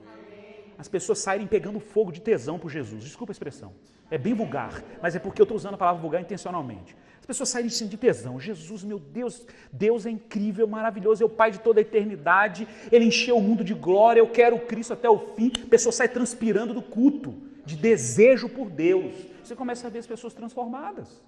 as 0.78 0.88
pessoas 0.88 1.18
saírem 1.18 1.46
pegando 1.46 1.78
fogo 1.80 2.12
de 2.12 2.20
tesão 2.20 2.58
por 2.58 2.70
Jesus. 2.70 3.02
Desculpa 3.04 3.30
a 3.30 3.34
expressão. 3.34 3.72
É 4.10 4.18
bem 4.18 4.34
vulgar, 4.34 4.82
mas 5.00 5.16
é 5.16 5.18
porque 5.18 5.40
eu 5.40 5.44
estou 5.44 5.56
usando 5.56 5.74
a 5.74 5.78
palavra 5.78 6.00
vulgar 6.00 6.20
intencionalmente. 6.20 6.96
As 7.24 7.26
pessoas 7.26 7.48
saírem 7.48 7.70
de 7.70 7.96
tesão. 7.96 8.38
Jesus, 8.38 8.84
meu 8.84 8.98
Deus, 8.98 9.46
Deus 9.72 10.04
é 10.04 10.10
incrível, 10.10 10.66
maravilhoso, 10.66 11.22
é 11.22 11.26
o 11.26 11.30
Pai 11.30 11.50
de 11.50 11.58
toda 11.58 11.80
a 11.80 11.82
eternidade. 11.82 12.68
Ele 12.92 13.06
encheu 13.06 13.38
o 13.38 13.40
mundo 13.40 13.64
de 13.64 13.72
glória, 13.72 14.20
eu 14.20 14.28
quero 14.28 14.58
Cristo 14.58 14.92
até 14.92 15.08
o 15.08 15.18
fim. 15.34 15.50
A 15.64 15.70
pessoa 15.70 15.90
sai 15.90 16.06
transpirando 16.06 16.74
do 16.74 16.82
culto, 16.82 17.34
de 17.64 17.76
desejo 17.76 18.46
por 18.46 18.68
Deus. 18.68 19.14
Você 19.42 19.56
começa 19.56 19.86
a 19.86 19.90
ver 19.90 20.00
as 20.00 20.06
pessoas 20.06 20.34
transformadas. 20.34 21.22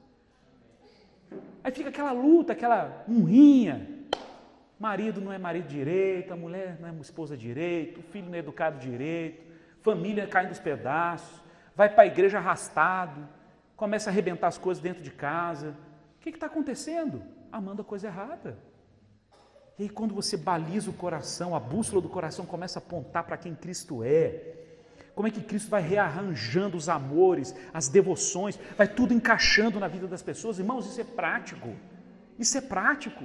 Aí 1.64 1.72
fica 1.72 1.88
aquela 1.88 2.12
luta, 2.12 2.52
aquela 2.52 3.02
honrinha, 3.08 3.88
Marido 4.78 5.22
não 5.22 5.32
é 5.32 5.38
marido 5.38 5.66
direito, 5.66 6.30
a 6.30 6.36
mulher 6.36 6.76
não 6.78 6.90
é 6.90 6.92
esposa 7.00 7.34
direito, 7.38 8.00
o 8.00 8.02
filho 8.02 8.26
não 8.26 8.34
é 8.34 8.40
educado 8.40 8.78
direito, 8.78 9.42
família 9.80 10.26
caindo 10.26 10.50
dos 10.50 10.58
pedaços, 10.58 11.40
vai 11.74 11.88
para 11.88 12.02
a 12.02 12.06
igreja 12.06 12.36
arrastado, 12.36 13.26
começa 13.74 14.10
a 14.10 14.12
arrebentar 14.12 14.48
as 14.48 14.58
coisas 14.58 14.82
dentro 14.82 15.02
de 15.02 15.10
casa. 15.10 15.74
Que 16.26 16.36
está 16.36 16.46
acontecendo? 16.46 17.22
Amando 17.52 17.82
a 17.82 17.84
coisa 17.84 18.08
errada. 18.08 18.58
E 19.78 19.84
aí, 19.84 19.88
quando 19.88 20.12
você 20.12 20.36
baliza 20.36 20.90
o 20.90 20.92
coração, 20.92 21.54
a 21.54 21.60
bússola 21.60 22.02
do 22.02 22.08
coração 22.08 22.44
começa 22.44 22.78
a 22.78 22.82
apontar 22.82 23.22
para 23.24 23.36
quem 23.36 23.54
Cristo 23.54 24.02
é, 24.02 24.56
como 25.14 25.28
é 25.28 25.30
que 25.30 25.40
Cristo 25.40 25.70
vai 25.70 25.80
rearranjando 25.80 26.76
os 26.76 26.88
amores, 26.88 27.54
as 27.72 27.88
devoções, 27.88 28.58
vai 28.76 28.88
tudo 28.88 29.14
encaixando 29.14 29.78
na 29.78 29.88
vida 29.88 30.08
das 30.08 30.20
pessoas. 30.20 30.58
Irmãos, 30.58 30.86
isso 30.86 31.00
é 31.00 31.04
prático. 31.04 31.68
Isso 32.38 32.58
é 32.58 32.60
prático. 32.60 33.24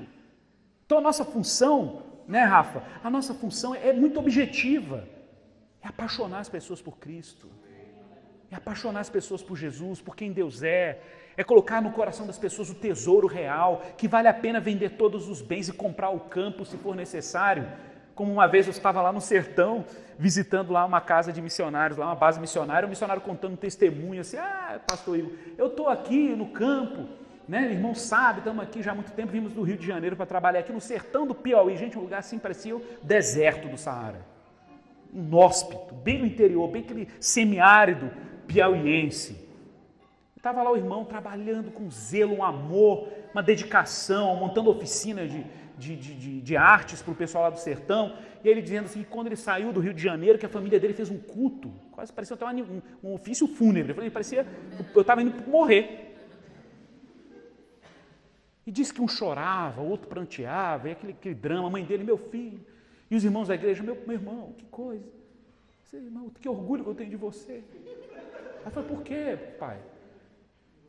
Então 0.86 1.00
a 1.00 1.02
nossa 1.02 1.26
função, 1.26 2.04
né, 2.28 2.44
Rafa? 2.44 2.84
A 3.04 3.10
nossa 3.10 3.34
função 3.34 3.74
é 3.74 3.92
muito 3.92 4.20
objetiva. 4.20 5.08
É 5.82 5.88
apaixonar 5.88 6.40
as 6.40 6.50
pessoas 6.50 6.82
por 6.82 6.98
Cristo. 7.00 7.50
É 8.52 8.56
apaixonar 8.56 9.00
as 9.00 9.10
pessoas 9.10 9.42
por 9.42 9.58
Jesus, 9.58 10.00
por 10.02 10.16
quem 10.16 10.32
Deus 10.32 10.62
é. 10.62 11.02
É 11.42 11.44
colocar 11.44 11.82
no 11.82 11.90
coração 11.90 12.28
das 12.28 12.38
pessoas 12.38 12.70
o 12.70 12.76
tesouro 12.76 13.26
real, 13.26 13.82
que 13.98 14.08
vale 14.08 14.28
a 14.28 14.34
pena 14.34 14.60
vender 14.60 14.92
todos 14.92 15.28
os 15.28 15.42
bens 15.42 15.68
e 15.68 15.74
comprar 15.74 16.12
o 16.12 16.20
campo 16.20 16.64
se 16.64 16.78
for 16.78 16.96
necessário. 16.96 17.66
Como 18.14 18.32
uma 18.32 18.46
vez 18.46 18.68
eu 18.68 18.72
estava 18.72 19.02
lá 19.02 19.12
no 19.12 19.20
sertão, 19.20 19.84
visitando 20.20 20.72
lá 20.72 20.86
uma 20.86 21.02
casa 21.02 21.34
de 21.34 21.42
missionários, 21.42 21.98
lá 21.98 22.06
uma 22.06 22.16
base 22.16 22.40
missionária, 22.40 22.86
o 22.86 22.90
missionário 22.92 23.24
contando 23.24 23.54
um 23.54 23.56
testemunho 23.56 24.22
assim: 24.22 24.38
Ah, 24.38 24.80
pastor 24.86 25.18
Igor, 25.18 25.32
eu 25.58 25.66
estou 25.66 25.90
aqui 25.90 26.30
no 26.36 26.46
campo, 26.50 27.08
né? 27.48 27.72
Irmão 27.72 27.96
sabe, 27.96 28.42
estamos 28.42 28.64
aqui 28.64 28.84
já 28.84 28.92
há 28.92 28.96
muito 28.96 29.12
tempo, 29.12 29.32
vimos 29.32 29.52
do 29.52 29.64
Rio 29.64 29.78
de 29.78 29.88
Janeiro 29.88 30.16
para 30.16 30.28
trabalhar 30.28 30.60
aqui 30.60 30.72
no 30.72 30.80
sertão 30.80 31.26
do 31.26 31.34
Piauí, 31.34 31.76
gente, 31.76 31.98
um 31.98 32.02
lugar 32.02 32.20
assim 32.20 32.38
parecia 32.38 32.76
o 32.76 32.86
deserto 33.02 33.68
do 33.68 33.80
Saara. 33.80 34.24
Inóspito, 35.12 35.96
bem 35.96 36.20
no 36.20 36.26
interior, 36.28 36.68
bem 36.68 36.84
aquele 36.84 37.08
semiárido 37.20 38.12
piauiense. 38.46 39.41
Estava 40.42 40.64
lá 40.64 40.72
o 40.72 40.76
irmão 40.76 41.06
trabalhando 41.06 41.70
com 41.70 41.88
zelo, 41.92 42.38
um 42.38 42.44
amor, 42.44 43.08
uma 43.32 43.44
dedicação, 43.44 44.36
montando 44.36 44.72
oficina 44.72 45.28
de, 45.28 45.46
de, 45.78 45.96
de, 45.96 46.42
de 46.42 46.58
artes 46.58 47.00
para 47.00 47.12
o 47.12 47.16
pessoal 47.16 47.44
lá 47.44 47.52
do 47.52 47.60
sertão. 47.60 48.18
E 48.44 48.50
ele 48.50 48.60
dizendo 48.60 48.86
assim, 48.86 49.04
que 49.04 49.10
quando 49.10 49.28
ele 49.28 49.36
saiu 49.36 49.72
do 49.72 49.80
Rio 49.80 49.94
de 49.94 50.02
Janeiro, 50.02 50.40
que 50.40 50.46
a 50.48 50.50
família 50.50 50.80
dele 50.80 50.96
fez 50.96 51.12
um 51.12 51.20
culto, 51.20 51.72
quase 51.92 52.12
parecia 52.12 52.34
até 52.34 52.44
um, 52.44 52.82
um 53.04 53.14
ofício 53.14 53.48
fúnebre. 53.48 53.96
Ele 53.96 54.10
parecia, 54.10 54.44
eu 54.96 55.02
estava 55.02 55.22
indo 55.22 55.48
morrer. 55.48 56.12
E 58.66 58.72
diz 58.72 58.92
que 58.92 59.00
um 59.00 59.08
chorava, 59.08 59.84
o 59.84 59.90
outro 59.92 60.08
pranteava, 60.08 60.90
e 60.90 60.94
aquele, 60.94 61.14
aquele 61.14 61.36
drama, 61.36 61.68
a 61.68 61.70
mãe 61.70 61.86
dele, 61.86 62.04
meu 62.04 62.18
filho, 62.18 62.60
e 63.12 63.16
os 63.16 63.24
irmãos 63.24 63.48
da 63.48 63.54
igreja, 63.54 63.84
meu, 63.84 63.96
meu 64.08 64.16
irmão, 64.16 64.56
que 64.58 64.66
coisa. 64.66 65.06
Você, 65.84 65.98
irmão, 65.98 66.32
que 66.32 66.50
orgulho 66.50 66.84
que 66.84 66.90
eu 66.90 66.96
tenho 66.96 67.12
de 67.12 67.16
você. 67.16 67.64
Aí 67.76 68.66
eu 68.66 68.72
falei, 68.72 68.90
por 68.90 69.04
quê, 69.04 69.38
pai? 69.60 69.78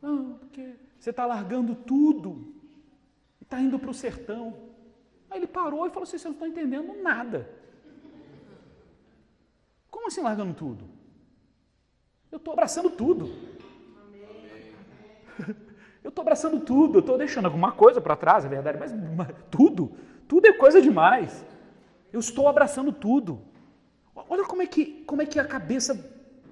Não, 0.03 0.33
porque 0.33 0.75
você 0.99 1.11
está 1.11 1.25
largando 1.25 1.73
tudo 1.73 2.53
e 3.39 3.45
está 3.45 3.57
indo 3.61 3.79
para 3.79 3.89
o 3.89 3.93
sertão. 3.93 4.53
Aí 5.31 5.39
ele 5.39 5.47
parou 5.47 5.87
e 5.87 5.89
falou 5.89 6.03
assim: 6.03 6.17
você 6.17 6.27
não 6.27 6.33
está 6.33 6.45
entendendo 6.45 7.01
nada. 7.01 7.49
Como 9.89 10.07
assim 10.07 10.21
largando 10.21 10.53
tudo? 10.53 10.83
Eu 12.29 12.35
estou 12.35 12.51
abraçando 12.51 12.89
tudo. 12.89 13.31
Eu 16.03 16.09
estou 16.09 16.21
abraçando 16.21 16.59
tudo, 16.59 16.95
eu 16.97 16.99
estou 16.99 17.17
deixando 17.17 17.45
alguma 17.45 17.71
coisa 17.71 18.01
para 18.01 18.17
trás, 18.17 18.43
é 18.43 18.49
verdade, 18.49 18.77
mas, 18.77 18.91
mas 18.91 19.29
tudo, 19.49 19.93
tudo 20.27 20.45
é 20.47 20.51
coisa 20.51 20.81
demais. 20.81 21.45
Eu 22.11 22.19
estou 22.19 22.49
abraçando 22.49 22.91
tudo. 22.91 23.39
Olha 24.13 24.43
como 24.43 24.61
é 24.61 24.67
que, 24.67 24.85
como 25.05 25.21
é 25.21 25.25
que 25.25 25.39
a 25.39 25.45
cabeça 25.45 25.97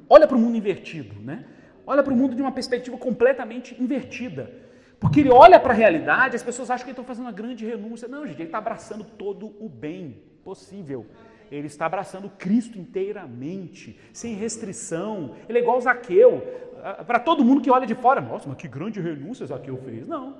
olha 0.07 0.25
para 0.25 0.37
o 0.37 0.39
mundo 0.39 0.55
invertido, 0.55 1.19
né? 1.19 1.45
Olha 1.91 2.03
para 2.03 2.13
o 2.13 2.15
mundo 2.15 2.33
de 2.33 2.41
uma 2.41 2.53
perspectiva 2.53 2.97
completamente 2.97 3.75
invertida. 3.83 4.49
Porque 4.97 5.19
ele 5.19 5.29
olha 5.29 5.59
para 5.59 5.73
a 5.73 5.75
realidade, 5.75 6.37
as 6.37 6.43
pessoas 6.49 6.71
acham 6.71 6.85
que 6.85 6.91
ele 6.91 6.97
está 6.97 7.03
fazendo 7.03 7.25
uma 7.25 7.33
grande 7.33 7.65
renúncia. 7.65 8.07
Não, 8.07 8.25
gente, 8.25 8.37
ele 8.37 8.45
está 8.45 8.59
abraçando 8.59 9.03
todo 9.03 9.53
o 9.59 9.67
bem 9.67 10.23
possível. 10.41 11.05
Ele 11.51 11.67
está 11.67 11.85
abraçando 11.87 12.29
Cristo 12.29 12.77
inteiramente, 12.77 13.99
sem 14.13 14.35
restrição. 14.35 15.35
Ele 15.49 15.57
é 15.57 15.61
igual 15.61 15.81
Zaqueu. 15.81 16.41
Ah, 16.81 17.03
para 17.03 17.19
todo 17.19 17.43
mundo 17.43 17.61
que 17.61 17.69
olha 17.69 17.85
de 17.85 17.93
fora, 17.93 18.21
nossa, 18.21 18.47
mas 18.47 18.57
que 18.57 18.69
grande 18.69 19.01
renúncia 19.01 19.45
Zaqueu 19.45 19.75
fez. 19.79 20.07
Não. 20.07 20.37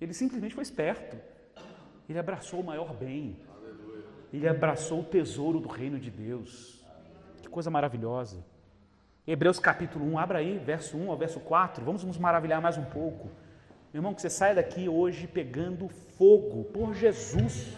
Ele 0.00 0.14
simplesmente 0.14 0.54
foi 0.54 0.62
esperto. 0.62 1.16
Ele 2.08 2.20
abraçou 2.20 2.60
o 2.60 2.64
maior 2.64 2.94
bem. 2.94 3.36
Ele 4.32 4.46
abraçou 4.46 5.00
o 5.00 5.04
tesouro 5.04 5.58
do 5.58 5.68
reino 5.68 5.98
de 5.98 6.08
Deus. 6.08 6.84
Que 7.42 7.48
coisa 7.48 7.68
maravilhosa. 7.68 8.44
Hebreus 9.30 9.58
capítulo 9.58 10.10
1, 10.14 10.18
abra 10.18 10.38
aí, 10.38 10.56
verso 10.56 10.96
1 10.96 11.10
ao 11.10 11.16
verso 11.18 11.38
4. 11.38 11.84
Vamos 11.84 12.02
nos 12.02 12.16
maravilhar 12.16 12.62
mais 12.62 12.78
um 12.78 12.84
pouco. 12.84 13.28
Meu 13.92 13.98
irmão, 13.98 14.14
que 14.14 14.22
você 14.22 14.30
saia 14.30 14.54
daqui 14.54 14.88
hoje 14.88 15.26
pegando 15.26 15.86
fogo 16.16 16.64
por 16.64 16.94
Jesus. 16.94 17.76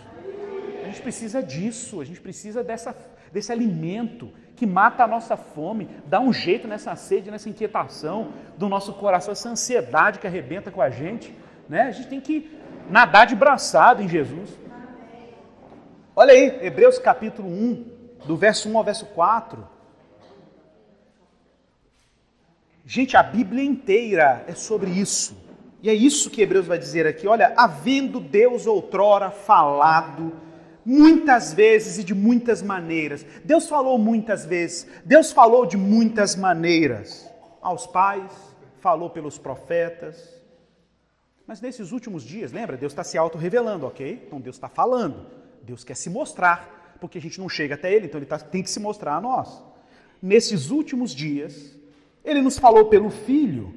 A 0.80 0.86
gente 0.86 1.02
precisa 1.02 1.42
disso, 1.42 2.00
a 2.00 2.04
gente 2.04 2.20
precisa 2.20 2.62
dessa, 2.62 2.94
desse 3.32 3.50
alimento 3.50 4.30
que 4.54 4.64
mata 4.64 5.02
a 5.02 5.08
nossa 5.08 5.36
fome, 5.36 5.90
dá 6.06 6.20
um 6.20 6.32
jeito 6.32 6.68
nessa 6.68 6.94
sede, 6.94 7.32
nessa 7.32 7.48
inquietação 7.48 8.32
do 8.56 8.68
nosso 8.68 8.92
coração, 8.92 9.32
essa 9.32 9.48
ansiedade 9.48 10.20
que 10.20 10.28
arrebenta 10.28 10.70
com 10.70 10.80
a 10.80 10.88
gente. 10.88 11.36
Né? 11.68 11.82
A 11.82 11.90
gente 11.90 12.08
tem 12.08 12.20
que 12.20 12.56
nadar 12.88 13.26
de 13.26 13.34
braçado 13.34 14.00
em 14.00 14.08
Jesus. 14.08 14.56
Olha 16.14 16.32
aí, 16.32 16.64
Hebreus 16.64 16.96
capítulo 17.00 17.48
1, 17.48 17.86
do 18.24 18.36
verso 18.36 18.68
1 18.68 18.78
ao 18.78 18.84
verso 18.84 19.06
4. 19.06 19.79
Gente, 22.92 23.16
a 23.16 23.22
Bíblia 23.22 23.62
inteira 23.62 24.44
é 24.48 24.52
sobre 24.52 24.90
isso. 24.90 25.40
E 25.80 25.88
é 25.88 25.94
isso 25.94 26.28
que 26.28 26.42
Hebreus 26.42 26.66
vai 26.66 26.76
dizer 26.76 27.06
aqui. 27.06 27.24
Olha, 27.28 27.54
havendo 27.56 28.18
Deus 28.18 28.66
outrora 28.66 29.30
falado 29.30 30.32
muitas 30.84 31.54
vezes 31.54 31.98
e 31.98 32.02
de 32.02 32.12
muitas 32.16 32.60
maneiras. 32.62 33.24
Deus 33.44 33.68
falou 33.68 33.96
muitas 33.96 34.44
vezes. 34.44 34.88
Deus 35.04 35.30
falou 35.30 35.66
de 35.66 35.76
muitas 35.76 36.34
maneiras. 36.34 37.30
Aos 37.62 37.86
pais, 37.86 38.32
falou 38.80 39.08
pelos 39.08 39.38
profetas. 39.38 40.42
Mas 41.46 41.60
nesses 41.60 41.92
últimos 41.92 42.24
dias, 42.24 42.50
lembra? 42.50 42.76
Deus 42.76 42.90
está 42.90 43.04
se 43.04 43.16
auto-revelando, 43.16 43.86
ok? 43.86 44.24
Então 44.26 44.40
Deus 44.40 44.56
está 44.56 44.68
falando. 44.68 45.28
Deus 45.62 45.84
quer 45.84 45.94
se 45.94 46.10
mostrar, 46.10 46.96
porque 47.00 47.18
a 47.18 47.22
gente 47.22 47.38
não 47.38 47.48
chega 47.48 47.76
até 47.76 47.94
Ele, 47.94 48.06
então 48.06 48.18
Ele 48.18 48.26
tá, 48.26 48.40
tem 48.40 48.64
que 48.64 48.70
se 48.70 48.80
mostrar 48.80 49.14
a 49.14 49.20
nós. 49.20 49.62
Nesses 50.20 50.70
últimos 50.70 51.14
dias, 51.14 51.78
Ele 52.24 52.42
nos 52.42 52.58
falou 52.58 52.86
pelo 52.86 53.10
Filho 53.10 53.74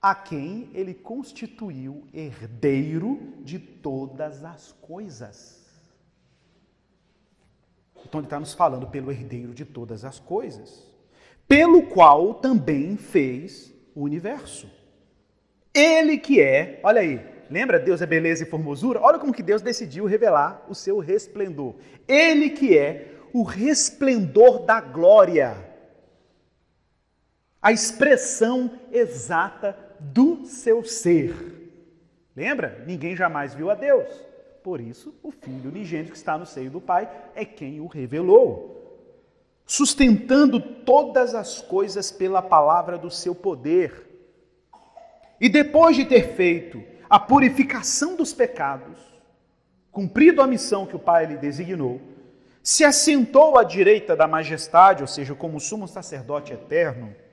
a 0.00 0.14
quem 0.14 0.68
ele 0.74 0.92
constituiu 0.92 2.06
herdeiro 2.12 3.32
de 3.40 3.58
todas 3.58 4.44
as 4.44 4.72
coisas. 4.72 5.64
Então 8.04 8.20
ele 8.20 8.26
está 8.26 8.38
nos 8.38 8.52
falando 8.52 8.86
pelo 8.86 9.10
herdeiro 9.10 9.54
de 9.54 9.64
todas 9.64 10.04
as 10.04 10.20
coisas, 10.20 10.86
pelo 11.48 11.84
qual 11.84 12.34
também 12.34 12.98
fez 12.98 13.72
o 13.94 14.02
universo. 14.02 14.70
Ele 15.72 16.18
que 16.18 16.40
é, 16.40 16.80
olha 16.84 17.00
aí, 17.00 17.20
lembra 17.50 17.80
Deus 17.80 18.02
é 18.02 18.06
beleza 18.06 18.42
e 18.42 18.46
formosura? 18.46 19.00
Olha 19.00 19.18
como 19.18 19.32
que 19.32 19.42
Deus 19.42 19.62
decidiu 19.62 20.04
revelar 20.04 20.64
o 20.68 20.74
seu 20.74 20.98
resplendor. 20.98 21.76
Ele 22.06 22.50
que 22.50 22.76
é 22.76 23.14
o 23.32 23.42
resplendor 23.42 24.66
da 24.66 24.82
glória. 24.82 25.73
A 27.64 27.72
expressão 27.72 28.72
exata 28.92 29.74
do 29.98 30.44
seu 30.44 30.84
ser. 30.84 31.34
Lembra? 32.36 32.84
Ninguém 32.86 33.16
jamais 33.16 33.54
viu 33.54 33.70
a 33.70 33.74
Deus. 33.74 34.06
Por 34.62 34.82
isso, 34.82 35.14
o 35.22 35.30
Filho 35.30 35.70
unigênito 35.70 36.10
que 36.12 36.18
está 36.18 36.36
no 36.36 36.44
seio 36.44 36.70
do 36.70 36.78
Pai 36.78 37.10
é 37.34 37.42
quem 37.42 37.80
o 37.80 37.86
revelou. 37.86 39.00
Sustentando 39.64 40.60
todas 40.60 41.34
as 41.34 41.62
coisas 41.62 42.12
pela 42.12 42.42
palavra 42.42 42.98
do 42.98 43.10
seu 43.10 43.34
poder. 43.34 44.10
E 45.40 45.48
depois 45.48 45.96
de 45.96 46.04
ter 46.04 46.34
feito 46.34 46.84
a 47.08 47.18
purificação 47.18 48.14
dos 48.14 48.34
pecados, 48.34 48.98
cumprido 49.90 50.42
a 50.42 50.46
missão 50.46 50.84
que 50.84 50.96
o 50.96 50.98
Pai 50.98 51.24
lhe 51.24 51.38
designou, 51.38 51.98
se 52.62 52.84
assentou 52.84 53.56
à 53.56 53.64
direita 53.64 54.14
da 54.14 54.28
majestade, 54.28 55.02
ou 55.02 55.06
seja, 55.06 55.34
como 55.34 55.58
sumo 55.58 55.88
sacerdote 55.88 56.52
eterno, 56.52 57.23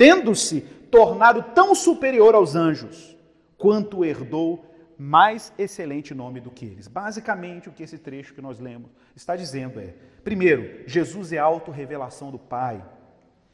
tendo-se 0.00 0.62
tornado 0.90 1.42
tão 1.54 1.74
superior 1.74 2.34
aos 2.34 2.56
anjos, 2.56 3.14
quanto 3.58 4.02
herdou 4.02 4.64
mais 4.96 5.52
excelente 5.58 6.14
nome 6.14 6.40
do 6.40 6.50
que 6.50 6.64
eles. 6.64 6.88
Basicamente, 6.88 7.68
o 7.68 7.72
que 7.72 7.82
esse 7.82 7.98
trecho 7.98 8.32
que 8.32 8.40
nós 8.40 8.58
lemos 8.58 8.90
está 9.14 9.36
dizendo 9.36 9.78
é: 9.78 9.92
primeiro, 10.24 10.84
Jesus 10.86 11.34
é 11.34 11.38
a 11.38 11.44
autorrevelação 11.44 12.30
do 12.30 12.38
Pai. 12.38 12.82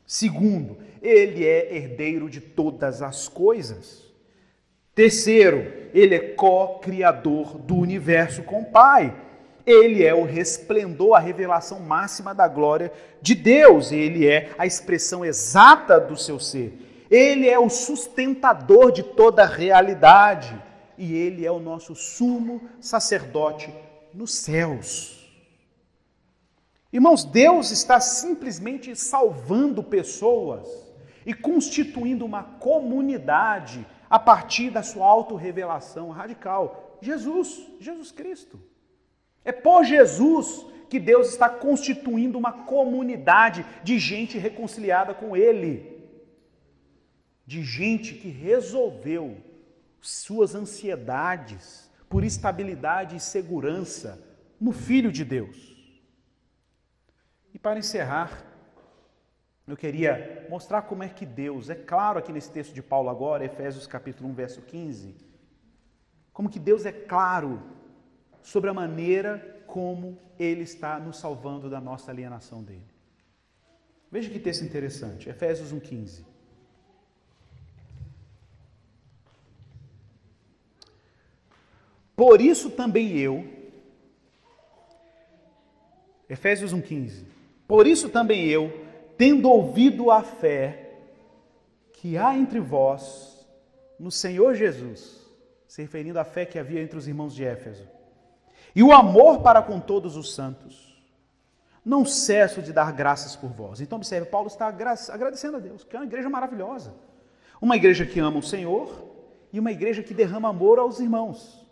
Segundo, 0.07 0.79
ele 1.03 1.45
é 1.45 1.75
herdeiro 1.75 2.31
de 2.31 2.41
todas 2.41 3.03
as 3.03 3.27
coisas. 3.27 4.05
Terceiro, 4.95 5.91
ele 5.93 6.15
é 6.15 6.21
co-criador 6.21 7.59
do 7.59 7.75
universo 7.75 8.45
com 8.45 8.61
o 8.61 8.67
Pai. 8.67 9.13
Ele 9.67 10.05
é 10.05 10.15
o 10.15 10.25
resplendor, 10.25 11.17
a 11.17 11.19
revelação 11.19 11.81
máxima 11.81 12.33
da 12.33 12.47
glória 12.47 12.93
de 13.21 13.35
Deus. 13.35 13.91
Ele 13.91 14.25
é 14.25 14.53
a 14.57 14.65
expressão 14.65 15.25
exata 15.25 15.99
do 15.99 16.17
seu 16.17 16.39
ser. 16.39 17.07
Ele 17.11 17.49
é 17.49 17.59
o 17.59 17.69
sustentador 17.69 18.93
de 18.93 19.03
toda 19.03 19.43
a 19.43 19.47
realidade. 19.47 20.63
E 20.97 21.13
ele 21.13 21.45
é 21.45 21.51
o 21.51 21.59
nosso 21.59 21.97
sumo 21.97 22.63
sacerdote 22.81 23.75
nos 24.15 24.35
céus. 24.35 25.29
Irmãos, 26.93 27.25
Deus 27.25 27.73
está 27.73 28.01
simplesmente 28.01 28.95
salvando 28.95 29.83
pessoas 29.83 30.69
e 31.27 31.35
constituindo 31.35 32.25
uma 32.25 32.45
comunidade 32.45 33.85
a 34.09 34.19
partir 34.19 34.71
da 34.71 34.85
sua 34.85 35.07
autorrevelação 35.07 36.11
radical. 36.11 36.99
Jesus, 37.03 37.67
Jesus 37.81 38.13
Cristo. 38.13 38.59
É 39.47 39.53
por 39.53 39.85
Jesus 39.85 40.67
que 40.91 40.99
Deus 40.99 41.29
está 41.29 41.49
constituindo 41.49 42.37
uma 42.37 42.53
comunidade 42.53 43.65
de 43.85 43.97
gente 43.97 44.37
reconciliada 44.37 45.15
com 45.15 45.37
Ele, 45.37 46.05
de 47.47 47.63
gente 47.63 48.15
que 48.15 48.29
resolveu 48.29 49.37
suas 50.01 50.57
ansiedades 50.57 51.89
por 52.09 52.25
estabilidade 52.25 53.15
e 53.15 53.21
segurança 53.21 54.21
no 54.61 54.73
Filho 54.73 55.13
de 55.13 55.25
Deus. 55.25 55.77
E 57.55 57.59
para 57.59 57.79
encerrar, 57.79 58.45
eu 59.65 59.77
queria 59.77 60.45
mostrar 60.51 60.83
como 60.83 61.05
é 61.05 61.09
que 61.09 61.25
Deus, 61.25 61.71
é 61.71 61.77
claro 61.77 62.19
aqui 62.19 62.33
nesse 62.33 62.51
texto 62.51 62.75
de 62.75 62.83
Paulo 62.83 63.09
agora, 63.09 63.45
Efésios 63.45 63.87
capítulo 63.87 64.29
1, 64.31 64.35
verso 64.35 64.63
15, 64.63 65.15
como 66.33 66.51
que 66.51 66.59
Deus 66.59 66.85
é 66.85 66.91
claro 66.91 67.76
sobre 68.47 68.71
a 68.71 68.75
maneira 68.75 69.65
como 69.67 70.17
Ele 70.39 70.63
está 70.63 71.01
nos 71.01 71.19
salvando 71.19 71.69
da 71.69 71.81
nossa 71.81 72.13
alienação 72.13 72.63
dele. 72.63 72.87
Veja 74.09 74.31
que 74.31 74.39
texto 74.39 74.65
interessante, 74.65 75.29
Efésios 75.29 75.75
1,15. 75.75 76.25
Por 82.15 82.41
isso 82.41 82.71
também 82.71 83.19
eu, 83.19 83.45
Efésios 86.29 86.73
1,15. 86.73 87.25
Por 87.67 87.85
isso 87.85 88.09
também 88.09 88.47
eu, 88.47 88.87
tendo 89.19 89.51
ouvido 89.51 90.09
a 90.09 90.23
fé 90.23 91.01
que 91.95 92.17
há 92.17 92.39
entre 92.39 92.61
vós 92.61 93.45
no 93.99 94.13
Senhor 94.13 94.55
Jesus, 94.55 95.27
se 95.67 95.83
referindo 95.83 96.21
à 96.21 96.25
fé 96.25 96.47
que 96.47 96.61
havia 96.61 96.81
entre 96.81 96.97
os 96.97 97.09
irmãos 97.09 97.35
de 97.35 97.45
Éfeso, 97.45 97.96
e 98.77 98.83
o 98.83 98.93
amor 98.93 99.41
para 99.41 99.63
com 99.63 99.81
todos 99.81 100.17
os 100.17 100.35
santos. 100.35 100.95
não 101.83 102.05
cesso 102.05 102.61
de 102.61 102.73
dar 102.73 102.93
graças 102.93 103.37
por 103.37 103.49
vós. 103.49 103.81
Então, 103.81 103.97
observe, 103.97 104.27
Paulo 104.27 104.49
está 104.49 104.67
agradecendo 104.67 105.57
a 105.57 105.61
Deus, 105.61 105.85
que 105.85 105.95
é 105.95 105.99
uma 105.99 106.05
igreja 106.05 106.29
maravilhosa. 106.29 106.93
Uma 107.61 107.77
igreja 107.77 108.05
que 108.05 108.21
ama 108.21 108.39
o 108.39 108.43
Senhor 108.43 108.89
e 109.53 109.59
uma 109.59 109.73
igreja 109.73 110.03
que 110.03 110.13
derrama 110.13 110.49
amor 110.49 110.79
aos 110.79 110.99
irmãos. 111.01 111.65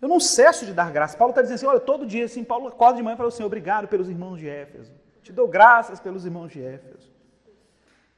Eu 0.00 0.08
não 0.08 0.18
cesso 0.18 0.66
de 0.66 0.72
dar 0.72 0.90
graças. 0.90 1.14
Paulo 1.14 1.30
está 1.32 1.42
dizendo 1.42 1.56
assim: 1.56 1.66
olha, 1.66 1.78
todo 1.78 2.06
dia, 2.06 2.24
assim, 2.24 2.42
Paulo 2.42 2.66
acorda 2.66 2.96
de 2.96 3.02
manhã 3.02 3.14
e 3.14 3.16
fala 3.18 3.28
assim: 3.28 3.44
obrigado 3.44 3.86
pelos 3.86 4.08
irmãos 4.08 4.38
de 4.38 4.48
Éfeso. 4.48 4.92
Te 5.22 5.32
dou 5.32 5.46
graças 5.46 6.00
pelos 6.00 6.24
irmãos 6.24 6.50
de 6.50 6.60
Éfeso. 6.60 7.12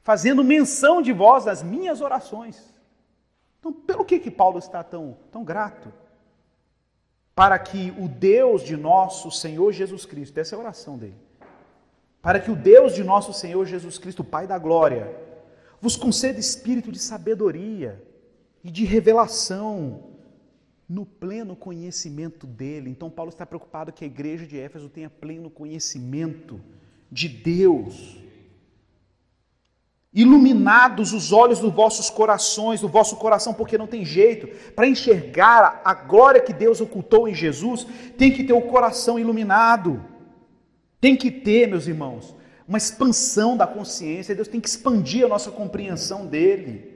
Fazendo 0.01 0.43
menção 0.43 1.01
de 1.01 1.13
vós 1.13 1.45
nas 1.45 1.61
minhas 1.61 2.01
orações. 2.01 2.73
Então, 3.59 3.71
pelo 3.71 4.05
que, 4.05 4.19
que 4.19 4.31
Paulo 4.31 4.57
está 4.57 4.83
tão, 4.83 5.17
tão 5.31 5.43
grato? 5.43 5.93
Para 7.35 7.59
que 7.59 7.93
o 7.99 8.07
Deus 8.07 8.63
de 8.63 8.77
nosso 8.77 9.29
Senhor 9.29 9.73
Jesus 9.73 10.05
Cristo, 10.05 10.39
essa 10.39 10.55
é 10.55 10.57
a 10.57 10.61
oração 10.61 10.97
dele, 10.97 11.17
para 12.21 12.39
que 12.39 12.49
o 12.49 12.55
Deus 12.55 12.95
de 12.95 13.03
nosso 13.03 13.33
Senhor 13.33 13.65
Jesus 13.65 13.97
Cristo, 13.97 14.23
Pai 14.23 14.47
da 14.47 14.57
glória, 14.57 15.13
vos 15.81 15.97
conceda 15.97 16.39
espírito 16.39 16.91
de 16.91 16.97
sabedoria 16.97 18.01
e 18.63 18.71
de 18.71 18.85
revelação 18.85 20.15
no 20.87 21.05
pleno 21.05 21.55
conhecimento 21.55 22.47
dele. 22.47 22.89
Então, 22.89 23.09
Paulo 23.09 23.29
está 23.29 23.45
preocupado 23.45 23.91
que 23.91 24.03
a 24.03 24.07
igreja 24.07 24.47
de 24.47 24.57
Éfeso 24.57 24.87
tenha 24.87 25.09
pleno 25.09 25.49
conhecimento 25.49 26.61
de 27.11 27.27
Deus 27.27 28.17
iluminados 30.15 31.11
os 31.11 31.33
olhos 31.33 31.59
dos 31.59 31.73
vossos 31.73 32.09
corações, 32.09 32.79
do 32.79 32.87
vosso 32.87 33.17
coração, 33.17 33.53
porque 33.53 33.77
não 33.77 33.85
tem 33.85 34.05
jeito. 34.05 34.47
Para 34.73 34.87
enxergar 34.87 35.81
a 35.83 35.93
glória 35.93 36.39
que 36.39 36.53
Deus 36.53 36.79
ocultou 36.79 37.27
em 37.27 37.35
Jesus, 37.35 37.85
tem 38.17 38.31
que 38.31 38.45
ter 38.45 38.53
o 38.53 38.61
coração 38.61 39.19
iluminado. 39.19 40.01
Tem 41.01 41.17
que 41.17 41.29
ter, 41.29 41.67
meus 41.67 41.85
irmãos, 41.85 42.33
uma 42.65 42.77
expansão 42.77 43.57
da 43.57 43.67
consciência. 43.67 44.33
Deus 44.33 44.47
tem 44.47 44.61
que 44.61 44.69
expandir 44.69 45.25
a 45.25 45.27
nossa 45.27 45.51
compreensão 45.51 46.25
dele. 46.25 46.95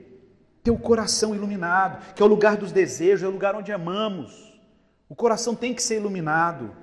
Ter 0.64 0.70
o 0.70 0.78
coração 0.78 1.34
iluminado, 1.34 2.14
que 2.14 2.22
é 2.22 2.24
o 2.24 2.28
lugar 2.28 2.56
dos 2.56 2.72
desejos, 2.72 3.22
é 3.22 3.28
o 3.28 3.32
lugar 3.32 3.54
onde 3.54 3.70
amamos. 3.70 4.58
O 5.10 5.14
coração 5.14 5.54
tem 5.54 5.74
que 5.74 5.82
ser 5.82 5.96
iluminado. 5.96 6.74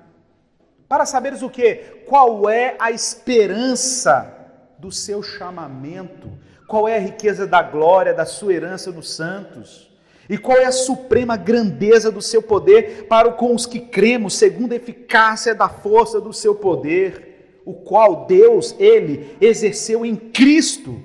Para 0.88 1.04
saberes 1.04 1.42
o 1.42 1.50
que? 1.50 1.74
Qual 2.06 2.48
é 2.48 2.76
a 2.78 2.92
esperança 2.92 4.37
do 4.78 4.92
seu 4.92 5.22
chamamento, 5.22 6.30
qual 6.66 6.86
é 6.88 6.96
a 6.96 7.00
riqueza 7.00 7.46
da 7.46 7.62
glória, 7.62 8.14
da 8.14 8.24
sua 8.24 8.52
herança 8.52 8.92
nos 8.92 9.10
santos, 9.10 9.90
e 10.28 10.36
qual 10.36 10.58
é 10.58 10.66
a 10.66 10.72
suprema 10.72 11.36
grandeza 11.36 12.10
do 12.10 12.20
seu 12.20 12.42
poder 12.42 13.06
para 13.08 13.32
com 13.32 13.54
os 13.54 13.64
que 13.64 13.80
cremos, 13.80 14.34
segundo 14.34 14.72
a 14.72 14.76
eficácia 14.76 15.54
da 15.54 15.68
força 15.68 16.20
do 16.20 16.32
seu 16.32 16.54
poder, 16.54 17.60
o 17.64 17.72
qual 17.72 18.26
Deus, 18.26 18.74
Ele, 18.78 19.36
exerceu 19.40 20.04
em 20.04 20.14
Cristo 20.14 21.00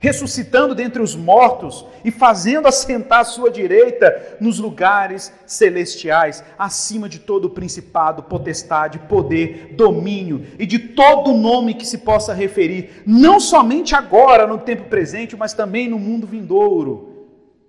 ressuscitando 0.00 0.74
dentre 0.74 1.02
os 1.02 1.16
mortos 1.16 1.84
e 2.04 2.10
fazendo 2.10 2.68
assentar 2.68 3.20
à 3.20 3.24
sua 3.24 3.50
direita 3.50 4.36
nos 4.40 4.58
lugares 4.58 5.32
celestiais, 5.46 6.44
acima 6.58 7.08
de 7.08 7.18
todo 7.18 7.50
principado, 7.50 8.22
potestade, 8.22 8.98
poder, 9.00 9.74
domínio 9.74 10.46
e 10.58 10.64
de 10.64 10.78
todo 10.78 11.32
nome 11.34 11.74
que 11.74 11.86
se 11.86 11.98
possa 11.98 12.32
referir, 12.32 13.02
não 13.04 13.40
somente 13.40 13.94
agora, 13.94 14.46
no 14.46 14.58
tempo 14.58 14.84
presente, 14.84 15.36
mas 15.36 15.52
também 15.52 15.88
no 15.88 15.98
mundo 15.98 16.26
vindouro. 16.26 17.26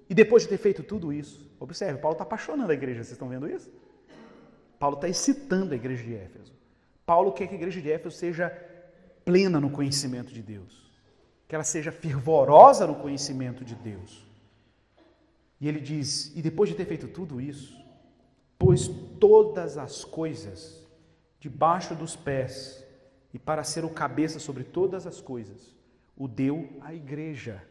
E 0.10 0.14
depois 0.14 0.44
de 0.44 0.50
ter 0.50 0.58
feito 0.58 0.84
tudo 0.84 1.12
isso, 1.12 1.50
observe, 1.60 2.00
Paulo 2.00 2.14
está 2.14 2.24
apaixonando 2.24 2.72
a 2.72 2.76
igreja, 2.76 3.04
vocês 3.04 3.12
estão 3.12 3.30
vendo 3.30 3.50
isso? 3.50 3.72
Paulo 4.78 4.96
está 4.96 5.10
excitando 5.10 5.74
a 5.74 5.76
igreja 5.76 6.04
de 6.04 6.16
Éfeso. 6.16 6.54
Paulo 7.06 7.32
quer 7.32 7.48
que 7.48 7.56
a 7.56 7.58
igreja 7.58 7.82
de 7.82 7.92
Éfeso 7.92 8.16
seja 8.16 8.56
plena 9.26 9.60
no 9.60 9.70
conhecimento 9.70 10.32
de 10.32 10.42
Deus 10.42 10.89
que 11.50 11.56
ela 11.56 11.64
seja 11.64 11.92
fervorosa 11.92 12.86
no 12.86 12.94
conhecimento 12.94 13.66
de 13.66 13.74
Deus. 13.74 14.24
E 15.60 15.68
ele 15.68 15.82
diz: 15.82 16.32
e 16.36 16.44
depois 16.44 16.70
de 16.70 16.76
ter 16.76 16.86
feito 16.86 17.08
tudo 17.08 17.42
isso, 17.42 17.76
pôs 18.58 18.88
todas 19.20 19.76
as 19.76 20.06
coisas 20.06 20.88
debaixo 21.40 21.96
dos 21.96 22.16
pés, 22.16 22.86
e 23.34 23.40
para 23.40 23.64
ser 23.64 23.84
o 23.84 23.90
cabeça 23.90 24.38
sobre 24.38 24.64
todas 24.64 25.08
as 25.08 25.20
coisas, 25.20 25.76
o 26.16 26.28
deu 26.28 26.70
à 26.82 26.94
igreja, 26.94 27.64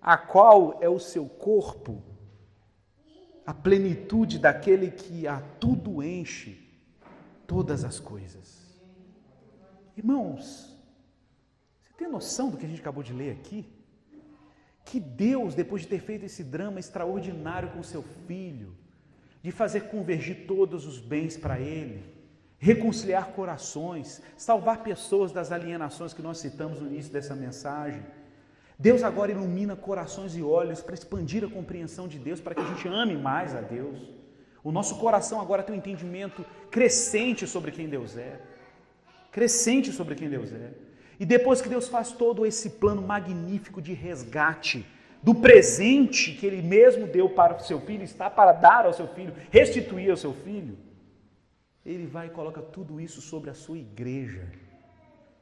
a 0.00 0.16
qual 0.16 0.78
é 0.80 0.88
o 0.88 0.98
seu 0.98 1.26
corpo, 1.26 2.02
a 3.44 3.52
plenitude 3.52 4.38
daquele 4.38 4.90
que 4.90 5.26
a 5.26 5.42
tudo 5.60 6.02
enche, 6.02 6.72
todas 7.46 7.84
as 7.84 8.00
coisas. 8.00 8.62
Irmãos, 9.94 10.71
tem 12.02 12.10
noção 12.10 12.50
do 12.50 12.56
que 12.56 12.66
a 12.66 12.68
gente 12.68 12.80
acabou 12.80 13.02
de 13.02 13.12
ler 13.12 13.30
aqui? 13.30 13.64
Que 14.84 14.98
Deus, 14.98 15.54
depois 15.54 15.82
de 15.82 15.88
ter 15.88 16.00
feito 16.00 16.24
esse 16.24 16.42
drama 16.42 16.80
extraordinário 16.80 17.70
com 17.70 17.82
seu 17.82 18.02
filho, 18.26 18.74
de 19.40 19.52
fazer 19.52 19.82
convergir 19.82 20.46
todos 20.46 20.84
os 20.84 20.98
bens 20.98 21.36
para 21.36 21.60
ele, 21.60 22.02
reconciliar 22.58 23.28
corações, 23.28 24.20
salvar 24.36 24.82
pessoas 24.82 25.30
das 25.30 25.52
alienações 25.52 26.12
que 26.12 26.22
nós 26.22 26.38
citamos 26.38 26.80
no 26.80 26.88
início 26.88 27.12
dessa 27.12 27.36
mensagem. 27.36 28.02
Deus 28.76 29.04
agora 29.04 29.30
ilumina 29.30 29.76
corações 29.76 30.36
e 30.36 30.42
olhos 30.42 30.82
para 30.82 30.94
expandir 30.94 31.44
a 31.44 31.48
compreensão 31.48 32.08
de 32.08 32.18
Deus, 32.18 32.40
para 32.40 32.54
que 32.54 32.62
a 32.62 32.74
gente 32.74 32.88
ame 32.88 33.16
mais 33.16 33.54
a 33.54 33.60
Deus. 33.60 33.98
O 34.64 34.72
nosso 34.72 34.98
coração 34.98 35.40
agora 35.40 35.62
tem 35.62 35.74
um 35.74 35.78
entendimento 35.78 36.44
crescente 36.68 37.46
sobre 37.46 37.70
quem 37.70 37.88
Deus 37.88 38.16
é. 38.16 38.40
Crescente 39.30 39.92
sobre 39.92 40.16
quem 40.16 40.28
Deus 40.28 40.52
é. 40.52 40.72
E 41.22 41.24
depois 41.24 41.62
que 41.62 41.68
Deus 41.68 41.86
faz 41.86 42.10
todo 42.10 42.44
esse 42.44 42.68
plano 42.68 43.00
magnífico 43.00 43.80
de 43.80 43.92
resgate, 43.92 44.84
do 45.22 45.32
presente 45.32 46.32
que 46.32 46.44
Ele 46.44 46.60
mesmo 46.60 47.06
deu 47.06 47.28
para 47.30 47.54
o 47.54 47.60
seu 47.60 47.80
filho, 47.80 48.02
está 48.02 48.28
para 48.28 48.50
dar 48.50 48.86
ao 48.86 48.92
seu 48.92 49.06
filho, 49.06 49.32
restituir 49.48 50.10
ao 50.10 50.16
seu 50.16 50.32
filho, 50.34 50.76
Ele 51.86 52.08
vai 52.08 52.26
e 52.26 52.30
coloca 52.30 52.60
tudo 52.60 53.00
isso 53.00 53.20
sobre 53.20 53.50
a 53.50 53.54
sua 53.54 53.78
igreja. 53.78 54.48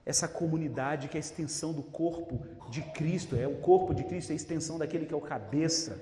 Essa 0.04 0.28
comunidade 0.28 1.08
que 1.08 1.16
é 1.16 1.18
a 1.18 1.26
extensão 1.26 1.72
do 1.72 1.82
corpo 1.82 2.46
de 2.68 2.82
Cristo, 2.82 3.34
é 3.34 3.48
o 3.48 3.56
corpo 3.56 3.94
de 3.94 4.04
Cristo, 4.04 4.32
é 4.32 4.34
a 4.34 4.36
extensão 4.36 4.76
daquele 4.76 5.06
que 5.06 5.14
é 5.14 5.16
o 5.16 5.20
cabeça. 5.22 5.98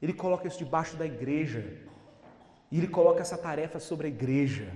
Ele 0.00 0.14
coloca 0.14 0.48
isso 0.48 0.56
debaixo 0.64 0.96
da 0.96 1.04
igreja. 1.04 1.62
E 2.72 2.78
ele 2.78 2.88
coloca 2.88 3.20
essa 3.20 3.36
tarefa 3.36 3.78
sobre 3.78 4.06
a 4.06 4.08
igreja. 4.08 4.72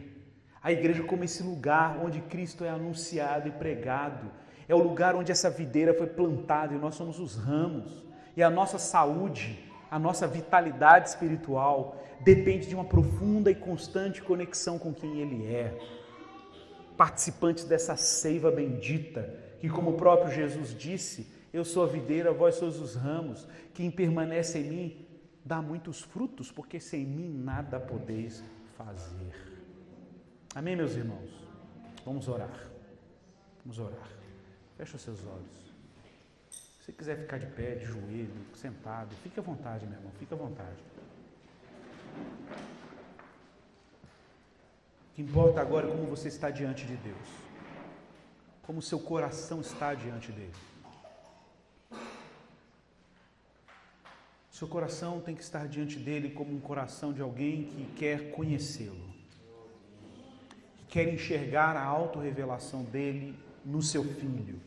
A 0.62 0.70
igreja 0.70 1.02
como 1.02 1.24
esse 1.24 1.42
lugar 1.42 1.98
onde 2.04 2.20
Cristo 2.20 2.64
é 2.64 2.68
anunciado 2.68 3.48
e 3.48 3.50
pregado. 3.50 4.30
É 4.68 4.74
o 4.74 4.82
lugar 4.82 5.16
onde 5.16 5.32
essa 5.32 5.48
videira 5.48 5.94
foi 5.94 6.06
plantada 6.06 6.74
e 6.74 6.78
nós 6.78 6.94
somos 6.94 7.18
os 7.18 7.34
ramos. 7.34 8.04
E 8.36 8.42
a 8.42 8.50
nossa 8.50 8.78
saúde, 8.78 9.58
a 9.90 9.98
nossa 9.98 10.26
vitalidade 10.26 11.08
espiritual 11.08 11.96
depende 12.20 12.68
de 12.68 12.74
uma 12.74 12.84
profunda 12.84 13.50
e 13.50 13.54
constante 13.54 14.22
conexão 14.22 14.78
com 14.78 14.92
quem 14.92 15.20
Ele 15.20 15.46
é. 15.46 15.76
Participantes 16.96 17.64
dessa 17.64 17.96
seiva 17.96 18.50
bendita, 18.50 19.34
que 19.58 19.68
como 19.68 19.92
o 19.92 19.96
próprio 19.96 20.30
Jesus 20.30 20.74
disse, 20.74 21.26
eu 21.52 21.64
sou 21.64 21.84
a 21.84 21.86
videira, 21.86 22.32
vós 22.32 22.56
sois 22.56 22.78
os 22.78 22.94
ramos. 22.94 23.48
Quem 23.74 23.90
permanece 23.90 24.58
em 24.58 24.64
mim 24.64 25.06
dá 25.44 25.60
muitos 25.60 26.02
frutos, 26.02 26.52
porque 26.52 26.78
sem 26.78 27.04
mim 27.04 27.28
nada 27.28 27.80
podeis 27.80 28.44
fazer. 28.76 29.49
Amém, 30.52 30.74
meus 30.74 30.96
irmãos? 30.96 31.30
Vamos 32.04 32.26
orar. 32.26 32.68
Vamos 33.64 33.78
orar. 33.78 34.08
Feche 34.76 34.96
os 34.96 35.02
seus 35.02 35.24
olhos. 35.24 35.70
Se 36.84 36.92
quiser 36.92 37.18
ficar 37.18 37.38
de 37.38 37.46
pé, 37.46 37.76
de 37.76 37.84
joelho, 37.84 38.34
sentado, 38.56 39.14
fique 39.22 39.38
à 39.38 39.42
vontade, 39.42 39.86
meu 39.86 39.96
irmão, 39.96 40.10
fique 40.18 40.34
à 40.34 40.36
vontade. 40.36 40.82
O 45.12 45.14
que 45.14 45.22
importa 45.22 45.60
agora 45.60 45.86
é 45.86 45.90
como 45.90 46.06
você 46.06 46.26
está 46.26 46.50
diante 46.50 46.84
de 46.84 46.96
Deus. 46.96 47.28
Como 48.64 48.82
seu 48.82 48.98
coração 48.98 49.60
está 49.60 49.94
diante 49.94 50.32
dele. 50.32 50.54
Seu 54.50 54.66
coração 54.66 55.20
tem 55.20 55.36
que 55.36 55.42
estar 55.42 55.68
diante 55.68 55.96
dele 55.96 56.30
como 56.30 56.52
um 56.52 56.60
coração 56.60 57.12
de 57.12 57.22
alguém 57.22 57.66
que 57.66 57.84
quer 57.96 58.32
conhecê-lo 58.32 59.09
quer 60.90 61.08
enxergar 61.08 61.76
a 61.76 61.84
autorrevelação 61.84 62.82
dele 62.82 63.34
no 63.64 63.80
seu 63.80 64.02
filho. 64.02 64.60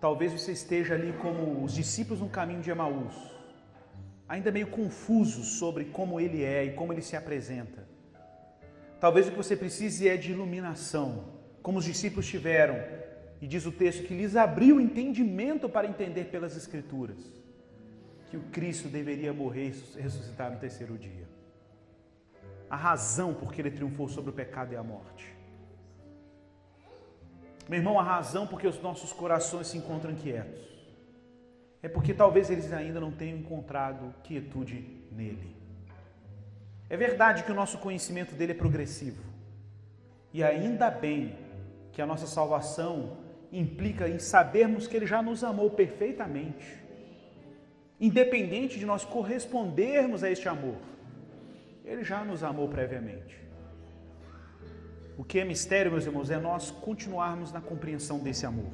Talvez 0.00 0.32
você 0.32 0.52
esteja 0.52 0.94
ali 0.94 1.12
como 1.14 1.64
os 1.64 1.74
discípulos 1.74 2.20
no 2.20 2.28
caminho 2.28 2.62
de 2.62 2.70
Emaús, 2.70 3.14
ainda 4.28 4.50
meio 4.50 4.68
confusos 4.68 5.58
sobre 5.58 5.86
como 5.86 6.18
ele 6.20 6.42
é 6.42 6.64
e 6.64 6.72
como 6.72 6.92
ele 6.92 7.02
se 7.02 7.16
apresenta. 7.16 7.86
Talvez 9.00 9.26
o 9.26 9.32
que 9.32 9.36
você 9.36 9.56
precise 9.56 10.08
é 10.08 10.16
de 10.16 10.30
iluminação, 10.30 11.24
como 11.60 11.78
os 11.78 11.84
discípulos 11.84 12.26
tiveram, 12.26 12.76
e 13.40 13.46
diz 13.48 13.66
o 13.66 13.72
texto 13.72 14.06
que 14.06 14.14
lhes 14.14 14.36
abriu 14.36 14.76
o 14.76 14.80
entendimento 14.80 15.68
para 15.68 15.88
entender 15.88 16.24
pelas 16.26 16.56
Escrituras 16.56 17.18
que 18.30 18.36
o 18.36 18.42
Cristo 18.52 18.88
deveria 18.88 19.32
morrer 19.32 19.74
e 19.96 20.00
ressuscitar 20.00 20.52
no 20.52 20.58
terceiro 20.58 20.96
dia. 20.96 21.31
A 22.72 22.76
razão 22.76 23.34
por 23.34 23.52
que 23.52 23.60
ele 23.60 23.70
triunfou 23.70 24.08
sobre 24.08 24.30
o 24.30 24.32
pecado 24.32 24.72
e 24.72 24.76
a 24.76 24.82
morte. 24.82 25.30
Meu 27.68 27.78
irmão, 27.78 28.00
a 28.00 28.02
razão 28.02 28.46
porque 28.46 28.66
os 28.66 28.80
nossos 28.80 29.12
corações 29.12 29.66
se 29.66 29.76
encontram 29.76 30.14
quietos 30.14 30.72
é 31.82 31.88
porque 31.88 32.14
talvez 32.14 32.48
eles 32.48 32.72
ainda 32.72 32.98
não 32.98 33.12
tenham 33.12 33.36
encontrado 33.36 34.14
quietude 34.22 35.04
nele. 35.12 35.54
É 36.88 36.96
verdade 36.96 37.42
que 37.42 37.52
o 37.52 37.54
nosso 37.54 37.76
conhecimento 37.76 38.34
dele 38.34 38.52
é 38.52 38.54
progressivo. 38.54 39.22
E 40.32 40.42
ainda 40.42 40.90
bem 40.90 41.36
que 41.92 42.00
a 42.00 42.06
nossa 42.06 42.26
salvação 42.26 43.18
implica 43.52 44.08
em 44.08 44.18
sabermos 44.18 44.86
que 44.86 44.96
ele 44.96 45.06
já 45.06 45.20
nos 45.20 45.44
amou 45.44 45.68
perfeitamente. 45.68 46.82
Independente 48.00 48.78
de 48.78 48.86
nós 48.86 49.04
correspondermos 49.04 50.24
a 50.24 50.30
este 50.30 50.48
amor, 50.48 50.78
ele 51.84 52.04
já 52.04 52.24
nos 52.24 52.42
amou 52.42 52.68
previamente. 52.68 53.40
O 55.16 55.24
que 55.24 55.38
é 55.38 55.44
mistério, 55.44 55.90
meus 55.90 56.06
irmãos, 56.06 56.30
é 56.30 56.38
nós 56.38 56.70
continuarmos 56.70 57.52
na 57.52 57.60
compreensão 57.60 58.18
desse 58.18 58.46
amor. 58.46 58.72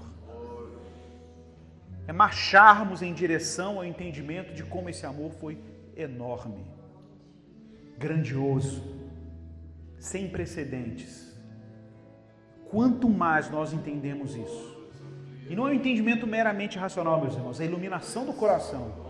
É 2.07 2.13
marcharmos 2.13 3.03
em 3.03 3.13
direção 3.13 3.79
ao 3.79 3.85
entendimento 3.85 4.55
de 4.55 4.63
como 4.63 4.89
esse 4.89 5.05
amor 5.05 5.33
foi 5.33 5.59
enorme, 5.97 6.65
grandioso, 7.99 8.83
sem 9.99 10.29
precedentes. 10.29 11.37
Quanto 12.71 13.09
mais 13.09 13.51
nós 13.51 13.73
entendemos 13.73 14.35
isso, 14.35 14.79
e 15.49 15.57
não 15.57 15.67
é 15.67 15.71
um 15.71 15.75
entendimento 15.75 16.27
meramente 16.27 16.79
racional, 16.79 17.21
meus 17.21 17.35
irmãos, 17.35 17.59
é 17.59 17.65
a 17.65 17.67
iluminação 17.67 18.27
do 18.27 18.33
coração. 18.35 19.08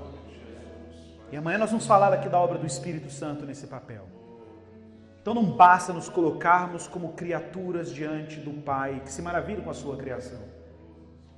E 1.31 1.37
amanhã 1.37 1.59
nós 1.59 1.71
vamos 1.71 1.87
falar 1.87 2.13
aqui 2.13 2.29
da 2.29 2.39
obra 2.39 2.59
do 2.59 2.67
Espírito 2.67 3.11
Santo 3.11 3.45
nesse 3.45 3.67
papel. 3.67 4.07
Então 5.21 5.35
não 5.35 5.45
basta 5.45 5.93
nos 5.93 6.09
colocarmos 6.09 6.89
como 6.89 7.13
criaturas 7.13 7.93
diante 7.93 8.41
do 8.41 8.63
Pai, 8.63 9.03
que 9.05 9.13
se 9.13 9.21
maravilha 9.21 9.61
com 9.61 9.69
a 9.69 9.75
sua 9.75 9.97
criação. 9.97 10.41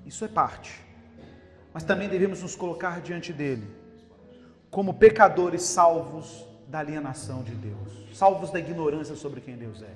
Isso 0.07 0.25
é 0.25 0.29
parte. 0.29 0.81
Mas 1.75 1.83
também 1.83 2.09
devemos 2.09 2.41
nos 2.41 2.55
colocar 2.55 3.01
diante 3.01 3.33
dele 3.33 3.67
como 4.71 4.95
pecadores 4.95 5.63
salvos 5.63 6.47
da 6.69 6.79
alienação 6.79 7.43
de 7.43 7.53
Deus, 7.53 8.09
salvos 8.15 8.53
da 8.53 8.61
ignorância 8.61 9.17
sobre 9.17 9.41
quem 9.41 9.57
Deus 9.57 9.83
é. 9.83 9.95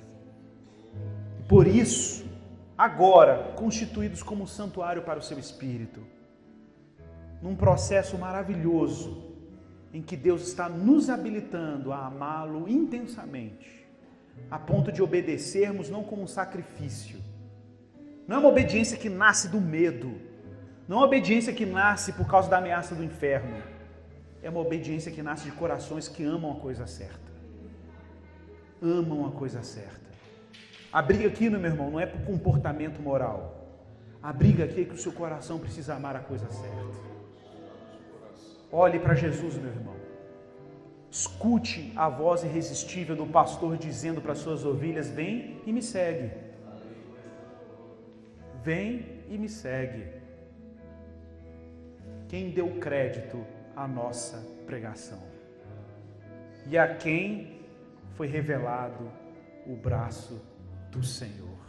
Por 1.49 1.69
isso, 1.69 2.27
agora 2.77 3.53
constituídos 3.55 4.25
como 4.25 4.43
um 4.43 4.47
santuário 4.47 5.03
para 5.03 5.21
o 5.21 5.23
seu 5.23 5.39
espírito, 5.39 6.01
num 7.41 7.55
processo 7.55 8.19
maravilhoso 8.19 9.34
em 9.95 10.03
que 10.03 10.17
Deus 10.17 10.49
está 10.49 10.69
nos 10.69 11.09
habilitando 11.09 11.93
a 11.93 12.07
amá-lo 12.07 12.69
intensamente 12.69 13.85
a 14.51 14.59
ponto 14.59 14.91
de 14.91 15.01
obedecermos 15.01 15.89
não 15.89 16.03
como 16.03 16.23
um 16.23 16.27
sacrifício. 16.27 17.19
Não 18.27 18.37
é 18.37 18.39
uma 18.41 18.49
obediência 18.49 18.99
que 18.99 19.09
nasce 19.09 19.49
do 19.49 19.61
medo. 19.61 20.21
Não 20.89 20.97
é 20.97 21.01
uma 21.01 21.07
obediência 21.07 21.53
que 21.53 21.65
nasce 21.65 22.13
por 22.13 22.27
causa 22.27 22.51
da 22.51 22.59
ameaça 22.59 22.95
do 22.95 23.05
inferno. 23.05 23.63
É 24.43 24.51
uma 24.51 24.61
obediência 24.61 25.13
que 25.13 25.23
nasce 25.23 25.45
de 25.45 25.53
corações 25.53 26.09
que 26.09 26.25
amam 26.25 26.53
a 26.53 26.57
coisa 26.57 26.87
certa. 26.87 27.33
Amam 28.83 29.27
a 29.27 29.31
coisa 29.31 29.63
certa. 29.63 30.05
A 30.93 31.01
briga 31.01 31.29
aqui, 31.29 31.49
meu 31.49 31.65
irmão, 31.65 31.91
não 31.91 32.01
é 32.01 32.07
por 32.07 32.21
comportamento 32.23 33.01
moral. 33.01 33.69
A 34.23 34.33
briga 34.33 34.65
aqui 34.65 34.83
é 34.83 34.85
que 34.85 34.95
o 34.95 34.99
seu 34.99 35.13
coração 35.13 35.59
precisa 35.59 35.95
amar 35.95 36.17
a 36.17 36.21
coisa 36.21 36.49
certa. 36.51 37.14
Olhe 38.77 38.99
para 38.99 39.14
Jesus, 39.14 39.57
meu 39.57 39.70
irmão. 39.70 39.95
Escute 41.09 41.93
a 41.95 42.09
voz 42.09 42.43
irresistível 42.43 43.14
do 43.14 43.25
pastor 43.25 43.77
dizendo 43.77 44.20
para 44.20 44.35
suas 44.35 44.64
ovelhas: 44.64 45.09
Vem 45.09 45.61
e 45.64 45.72
me 45.72 45.81
segue. 45.81 46.33
Vem 48.64 49.22
e 49.29 49.39
me 49.39 49.49
segue. 49.49 50.09
Quem 52.29 52.51
deu 52.51 52.68
crédito 52.81 53.47
à 53.77 53.87
nossa 53.87 54.45
pregação? 54.66 55.22
E 56.66 56.77
a 56.77 56.97
quem 56.97 57.61
foi 58.16 58.27
revelado 58.27 59.09
o 59.68 59.77
braço 59.77 60.45
do 60.91 61.05
Senhor? 61.05 61.61